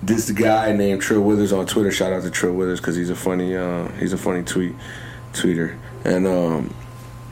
this 0.03 0.29
guy 0.29 0.71
named 0.73 1.01
Trill 1.01 1.21
Withers 1.21 1.51
on 1.51 1.65
Twitter. 1.65 1.91
Shout 1.91 2.13
out 2.13 2.21
to 2.21 2.29
Trill 2.29 2.53
Withers 2.53 2.79
because 2.79 2.95
he's 2.95 3.09
a 3.09 3.15
funny, 3.15 3.55
uh, 3.55 3.87
he's 3.93 4.13
a 4.13 4.19
funny 4.19 4.43
tweet 4.43 4.75
tweeter, 5.31 5.75
and 6.05 6.27
um, 6.27 6.75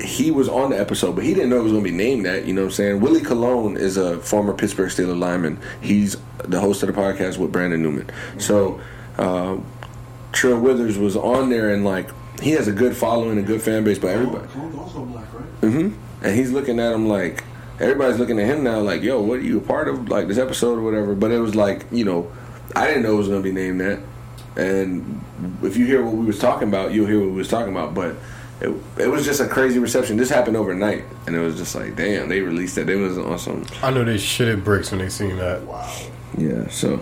he 0.03 0.31
was 0.31 0.49
on 0.49 0.71
the 0.71 0.79
episode, 0.79 1.13
but 1.15 1.23
he 1.23 1.35
didn't 1.35 1.51
know 1.51 1.59
it 1.59 1.63
was 1.63 1.73
gonna 1.73 1.83
be 1.83 1.91
named 1.91 2.25
that. 2.25 2.45
You 2.45 2.53
know 2.53 2.61
what 2.61 2.69
I'm 2.69 2.73
saying? 2.73 2.99
Willie 2.99 3.21
Colon 3.21 3.77
is 3.77 3.95
a 3.95 4.17
former 4.21 4.53
Pittsburgh 4.53 4.89
Steelers 4.89 5.19
lineman. 5.19 5.59
He's 5.81 6.17
the 6.39 6.59
host 6.59 6.81
of 6.81 6.87
the 6.87 6.99
podcast 6.99 7.37
with 7.37 7.51
Brandon 7.51 7.83
Newman. 7.83 8.09
So. 8.39 8.81
Uh, 9.19 9.57
Trill 10.31 10.61
Withers 10.61 10.97
was 10.97 11.17
on 11.17 11.49
there 11.49 11.73
and 11.73 11.83
like 11.83 12.09
he 12.41 12.51
has 12.51 12.67
a 12.67 12.71
good 12.71 12.95
following, 12.95 13.37
a 13.37 13.41
good 13.41 13.61
fan 13.61 13.83
base, 13.83 13.99
but 13.99 14.07
everybody, 14.07 14.47
Cole's 14.47 14.75
also 14.75 15.05
black, 15.05 15.25
right? 15.33 15.43
hmm 15.71 15.89
And 16.23 16.35
he's 16.35 16.51
looking 16.51 16.79
at 16.79 16.93
him 16.93 17.07
like 17.07 17.43
everybody's 17.79 18.19
looking 18.19 18.39
at 18.39 18.45
him 18.45 18.63
now, 18.63 18.79
like, 18.79 19.01
"Yo, 19.01 19.21
what 19.21 19.39
are 19.39 19.43
you 19.43 19.57
a 19.57 19.61
part 19.61 19.87
of? 19.87 20.09
Like 20.09 20.27
this 20.27 20.37
episode 20.37 20.77
or 20.77 20.81
whatever?" 20.81 21.15
But 21.15 21.31
it 21.31 21.39
was 21.39 21.55
like, 21.55 21.85
you 21.91 22.05
know, 22.05 22.31
I 22.75 22.87
didn't 22.87 23.03
know 23.03 23.13
it 23.13 23.17
was 23.17 23.27
gonna 23.27 23.41
be 23.41 23.51
named 23.51 23.79
that. 23.81 23.99
And 24.55 25.21
if 25.63 25.77
you 25.77 25.85
hear 25.85 26.03
what 26.03 26.13
we 26.13 26.25
was 26.25 26.39
talking 26.39 26.67
about, 26.67 26.91
you'll 26.93 27.07
hear 27.07 27.19
what 27.19 27.29
we 27.29 27.35
was 27.37 27.47
talking 27.47 27.71
about. 27.71 27.93
But 27.93 28.15
it, 28.59 28.73
it 28.97 29.07
was 29.07 29.25
just 29.25 29.39
a 29.39 29.47
crazy 29.47 29.79
reception. 29.79 30.17
This 30.17 30.29
happened 30.29 30.57
overnight, 30.57 31.03
and 31.25 31.35
it 31.35 31.39
was 31.39 31.57
just 31.57 31.73
like, 31.73 31.95
damn, 31.95 32.27
they 32.29 32.41
released 32.41 32.75
that. 32.75 32.89
It 32.89 32.97
was 32.97 33.17
awesome. 33.17 33.65
I 33.81 33.91
know 33.91 34.03
they 34.03 34.15
shitted 34.15 34.63
bricks 34.63 34.91
when 34.91 34.99
they 34.99 35.09
seen 35.09 35.37
that. 35.37 35.61
Wow. 35.63 35.89
Yeah. 36.37 36.67
So, 36.69 37.01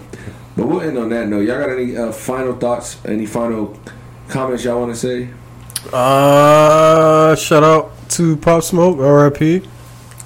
but 0.56 0.68
we'll 0.68 0.82
end 0.82 0.98
on 0.98 1.10
that 1.10 1.28
note. 1.28 1.42
Y'all 1.42 1.60
got 1.60 1.70
any 1.70 1.98
uh, 1.98 2.12
final 2.12 2.56
thoughts? 2.56 2.98
Any 3.06 3.26
final 3.26 3.78
comments 4.30 4.64
y'all 4.64 4.80
want 4.80 4.94
to 4.94 5.00
say? 5.00 5.30
Uh, 5.94 7.36
shout 7.36 7.64
out 7.64 7.92
to 8.12 8.38
Pop 8.38 8.64
Smoke, 8.64 9.00
R.I.P. 9.00 9.62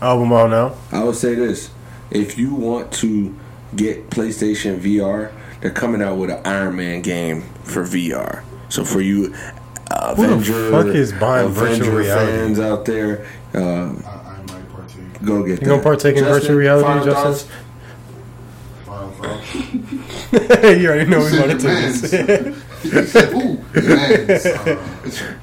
Album 0.01 0.33
out 0.33 0.49
now. 0.49 0.75
I 0.91 1.03
would 1.03 1.15
say 1.15 1.35
this: 1.35 1.69
if 2.11 2.37
you 2.37 2.53
want 2.53 2.91
to 2.93 3.35
get 3.75 4.09
PlayStation 4.09 4.79
VR, 4.79 5.31
they're 5.61 5.71
coming 5.71 6.01
out 6.01 6.17
with 6.17 6.29
an 6.29 6.41
Iron 6.45 6.75
Man 6.75 7.01
game 7.01 7.41
for 7.63 7.83
VR. 7.83 8.43
So 8.69 8.83
for 8.83 8.99
you, 9.01 9.33
uh, 9.91 10.15
Who 10.15 10.27
the 10.27 10.33
Avenger, 10.33 10.71
fuck 10.71 10.85
is 10.87 11.13
buying 11.13 11.45
Avenger 11.47 11.83
virtual 11.83 11.97
reality? 11.99 12.31
fans 12.31 12.59
out 12.59 12.85
there, 12.85 13.25
uh, 13.53 13.59
I, 13.59 13.61
I 13.61 14.43
might 14.47 14.69
partake. 14.71 15.23
go 15.23 15.43
get. 15.43 15.61
You 15.61 15.67
gonna 15.67 15.77
that. 15.77 15.83
partake 15.83 16.17
in 16.17 16.23
virtual 16.25 16.55
reality, 16.55 16.87
final 16.87 17.05
Justin? 17.05 17.33
thoughts? 17.33 17.47
Final 18.85 19.11
thoughts. 19.11 19.53
you 20.81 20.87
already 20.89 21.09
know 21.09 21.19
we 21.19 21.29
Said 21.29 21.47
want 21.47 21.61
to 21.61 21.67
take 21.67 22.01
this. 22.01 22.62
demands. 22.83 23.13
He 23.13 23.19
said, 23.19 23.33
"Ooh, 23.33 23.57
demands." 23.73 24.45
Uh, 24.45 24.77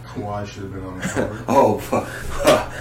Kawhi 0.06 0.46
should 0.46 0.62
have 0.64 0.72
been 0.72 0.84
on 0.84 0.98
the 0.98 1.06
cover. 1.06 1.44
Oh 1.48 1.78
fuck! 1.78 2.08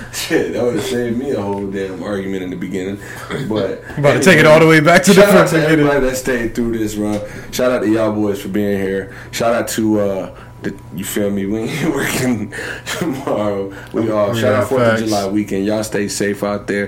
Shit, 0.13 0.53
that 0.53 0.63
would 0.63 0.75
have 0.75 0.83
saved 0.83 1.17
me 1.17 1.31
a 1.31 1.41
whole 1.41 1.67
damn 1.67 2.01
argument 2.01 2.43
in 2.43 2.49
the 2.49 2.55
beginning. 2.55 2.99
But 3.47 3.83
About 3.97 4.13
to 4.13 4.19
take 4.21 4.39
it 4.39 4.45
all 4.45 4.59
the 4.59 4.65
way 4.67 4.79
back 4.79 5.03
to 5.03 5.13
the 5.13 5.21
Shout 5.21 5.29
out 5.29 5.49
first 5.49 5.53
to 5.53 5.67
everybody 5.67 5.99
that 5.99 6.15
stayed 6.15 6.55
through 6.55 6.77
this 6.77 6.95
run. 6.95 7.21
Shout 7.51 7.71
out 7.71 7.81
to 7.83 7.89
y'all 7.89 8.11
boys 8.13 8.41
for 8.41 8.47
being 8.47 8.79
here. 8.79 9.15
Shout 9.31 9.53
out 9.53 9.67
to 9.69 9.99
uh, 9.99 10.35
the, 10.63 10.75
you 10.95 11.03
feel 11.05 11.29
me? 11.29 11.45
We 11.49 11.59
ain't 11.59 11.93
working 11.93 12.53
tomorrow. 12.85 13.73
We 13.93 14.09
all 14.11 14.33
shout 14.33 14.55
out 14.55 14.69
Fourth 14.69 14.81
of. 14.81 14.99
July 14.99 15.27
weekend. 15.27 15.65
Y'all 15.65 15.83
stay 15.83 16.07
safe 16.07 16.43
out 16.43 16.65
there. 16.67 16.87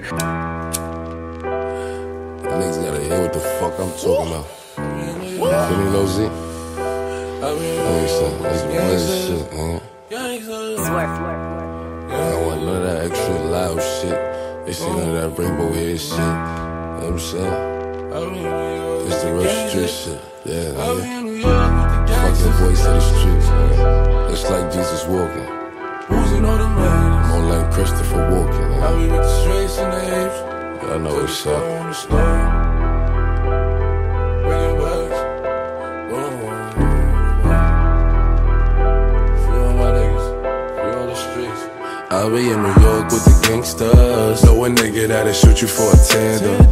Niggas 2.40 2.84
gotta 2.84 3.04
hear 3.04 3.22
what 3.22 3.34
the 3.34 3.40
fuck 3.40 3.80
I'm 3.80 3.92
talking 3.92 4.34
about. 4.34 4.48
Feel 4.76 5.78
me, 5.78 5.90
Lil 5.90 6.51
They 14.66 14.74
see 14.74 14.86
none 14.86 15.10
of 15.10 15.36
that 15.36 15.42
rainbow 15.42 15.68
shit. 15.98 16.12
You 16.12 16.18
know 16.20 17.00
what 17.02 17.14
I'm 17.14 17.20
saying? 17.20 17.54
It's 19.08 19.22
the 19.24 19.30
real 19.34 19.50
street 19.70 19.90
shit. 19.90 20.22
Yeah, 20.46 20.72
nigga. 20.76 21.48
Fucking 22.08 22.54
voice 22.62 22.86
of 22.86 22.94
the 22.94 23.02
streets, 23.02 23.48
man. 23.48 24.32
It's 24.32 24.46
like 24.50 24.72
Jesus 24.72 25.04
walking. 25.08 25.50
More 27.30 27.46
like 27.52 27.68
Christopher 27.74 28.22
walking. 28.32 28.70
Man. 28.70 28.82
Y'all 30.84 31.00
know 31.00 31.16
what's 31.16 31.46
up. 31.48 32.71
I'll 42.22 42.30
be 42.30 42.52
in 42.52 42.62
New 42.62 42.82
York 42.86 43.10
with 43.10 43.26
the 43.26 43.48
gangsters. 43.48 44.44
Know 44.44 44.64
a 44.64 44.70
nigga 44.70 45.08
that'll 45.08 45.34
shoot 45.34 45.60
you 45.60 45.68
for 45.68 45.90
a 45.90 45.98
tandem. 46.06 46.70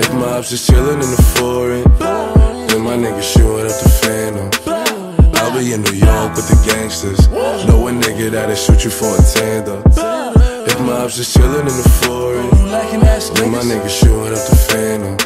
If 0.00 0.10
mobs 0.14 0.52
is 0.52 0.66
chillin' 0.66 0.94
in 0.94 1.10
the 1.16 1.22
foreign, 1.36 1.84
then 2.66 2.80
my 2.80 2.96
nigga 2.96 3.20
shooting 3.20 3.66
up 3.68 3.76
the 3.76 3.90
phantom. 4.00 4.48
I'll 5.34 5.52
be 5.52 5.74
in 5.74 5.82
New 5.82 5.92
York 5.92 6.34
with 6.34 6.48
the 6.48 6.56
gangsters. 6.64 7.28
Know 7.28 7.88
a 7.88 7.92
nigga 7.92 8.30
that'll 8.30 8.56
shoot 8.56 8.82
you 8.82 8.90
for 8.90 9.12
a 9.12 9.20
tandem. 9.20 9.82
If 10.64 10.80
mobs 10.80 11.18
is 11.18 11.28
chillin' 11.28 11.60
in 11.60 11.76
the 11.76 11.88
foreign, 12.00 12.48
then 13.34 13.52
my 13.52 13.60
nigga 13.60 13.90
shooting 13.90 14.32
up 14.32 14.48
the 14.48 14.56
phantom. 14.56 15.18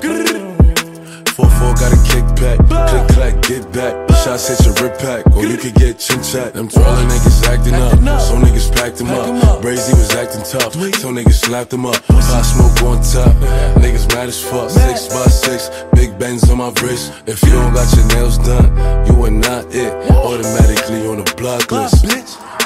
4-4 1.30 1.78
got 1.78 1.92
a 1.92 2.00
kickback, 2.11 2.59
click 2.90 3.09
clack, 3.14 3.40
get 3.42 3.72
back. 3.72 4.13
Shots 4.24 4.48
hit 4.48 4.64
your 4.64 4.72
rip 4.80 4.98
pack, 4.98 5.36
or 5.36 5.44
you 5.44 5.58
could 5.58 5.74
get 5.74 5.98
chin 5.98 6.22
chat. 6.22 6.54
Them 6.54 6.66
twirling 6.66 7.08
niggas 7.08 7.44
acting 7.44 7.74
up, 7.74 7.92
some 8.22 8.40
niggas 8.40 8.74
packed 8.74 8.96
them 8.96 9.08
up. 9.08 9.60
Brazy 9.60 9.92
was 9.92 10.14
acting 10.14 10.40
tough, 10.40 10.72
some 10.72 11.14
niggas 11.14 11.44
slapped 11.44 11.68
them 11.68 11.84
up. 11.84 12.02
Pop 12.06 12.42
smoke 12.42 12.82
on 12.84 13.02
top, 13.04 13.36
niggas 13.76 14.08
mad 14.14 14.28
as 14.28 14.42
fuck. 14.42 14.70
Six 14.70 15.08
by 15.08 15.26
six, 15.26 15.68
big 15.92 16.18
bends 16.18 16.48
on 16.48 16.56
my 16.56 16.72
wrist. 16.80 17.12
If 17.26 17.42
you 17.42 17.50
don't 17.50 17.74
got 17.74 17.94
your 17.94 18.06
nails 18.16 18.38
done, 18.38 18.74
you 19.06 19.22
are 19.26 19.30
not 19.30 19.66
it. 19.74 19.92
Automatically 20.10 21.06
on 21.06 21.22
the 21.22 21.34
block 21.36 21.70
list. 21.70 22.06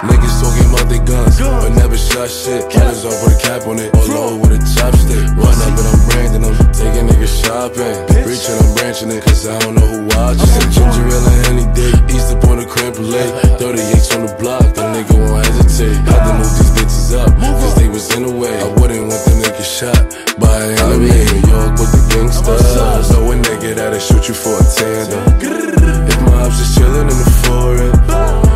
Niggas 0.07 0.38
talking 0.38 0.68
about 0.70 0.86
their 0.86 1.03
guns, 1.03 1.38
but 1.42 1.74
never 1.74 1.99
shot 1.99 2.30
shit. 2.30 2.70
Killers 2.70 3.03
off 3.03 3.18
with 3.26 3.34
a 3.34 3.40
cap 3.42 3.66
on 3.66 3.82
it, 3.82 3.90
all 3.90 4.07
low 4.07 4.36
with 4.38 4.55
a 4.55 4.61
chopstick. 4.62 5.26
Run 5.34 5.59
up 5.59 5.74
and 5.74 5.88
I'm 5.90 6.01
branding 6.07 6.42
them, 6.46 6.55
taking 6.70 7.11
niggas 7.11 7.34
shopping. 7.42 7.99
Preaching, 8.22 8.55
I'm 8.62 8.70
branching 8.78 9.11
it, 9.11 9.26
cause 9.26 9.42
I 9.51 9.59
don't 9.59 9.74
know 9.74 9.90
who 9.90 10.07
watching. 10.14 10.70
Ginger 10.70 11.03
ale 11.03 11.26
and 11.26 11.42
any 11.51 11.66
day, 11.74 11.90
east 12.14 12.30
up 12.30 12.46
on 12.46 12.62
the 12.62 12.66
crumple 12.70 13.11
lake. 13.11 13.26
38s 13.59 14.14
on 14.14 14.30
the 14.30 14.34
block, 14.38 14.62
the 14.78 14.86
nigga 14.94 15.18
won't 15.18 15.42
hesitate. 15.42 15.99
Had 16.07 16.22
to 16.30 16.32
move 16.38 16.55
these 16.55 16.72
bitches 16.78 17.11
up, 17.18 17.34
cause 17.34 17.74
they 17.74 17.88
was 17.88 18.07
in 18.14 18.22
the 18.22 18.30
way. 18.30 18.55
I 18.55 18.70
wouldn't 18.78 19.03
want 19.03 19.18
them 19.26 19.42
niggas 19.42 19.66
shot 19.66 19.99
by 20.38 20.62
an 20.62 20.78
enemy. 20.78 21.11
in 21.11 21.26
New 21.26 21.51
York 21.51 21.74
with 21.74 21.90
the 21.90 22.03
gangsters. 22.14 23.11
Know 23.11 23.32
a 23.32 23.34
nigga 23.34 23.74
that'll 23.74 23.99
shoot 23.99 24.30
you 24.30 24.34
for 24.38 24.55
a 24.55 24.64
tandem. 24.78 25.26
If 25.42 26.18
mobs 26.22 26.55
just 26.62 26.78
chillin' 26.78 27.11
in 27.11 27.18
the 27.18 27.30
foreign, 27.42 27.90
then 28.07 28.47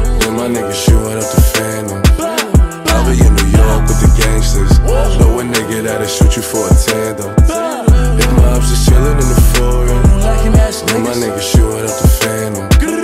my 0.43 0.49
nigga 0.49 0.75
shooting 0.75 1.19
up 1.23 1.31
the 1.31 1.41
phantom. 1.55 2.03
I'll 2.91 3.07
be 3.07 3.15
in 3.15 3.33
New 3.33 3.57
York 3.57 3.87
with 3.87 4.01
the 4.03 4.11
gangsters. 4.19 4.77
Know 5.21 5.39
a 5.39 5.45
nigga 5.45 5.85
that'll 5.85 6.07
shoot 6.09 6.35
you 6.35 6.43
for 6.43 6.67
a 6.67 6.75
tandem. 6.75 7.31
If 8.19 8.33
mobs 8.39 8.69
just 8.69 8.89
chillin' 8.89 9.23
in 9.23 9.29
the 9.29 9.41
foreign, 9.55 10.03
then 10.89 11.03
my 11.05 11.15
nigga 11.15 11.41
shooting 11.41 11.87
up 11.87 11.95
the 12.03 13.02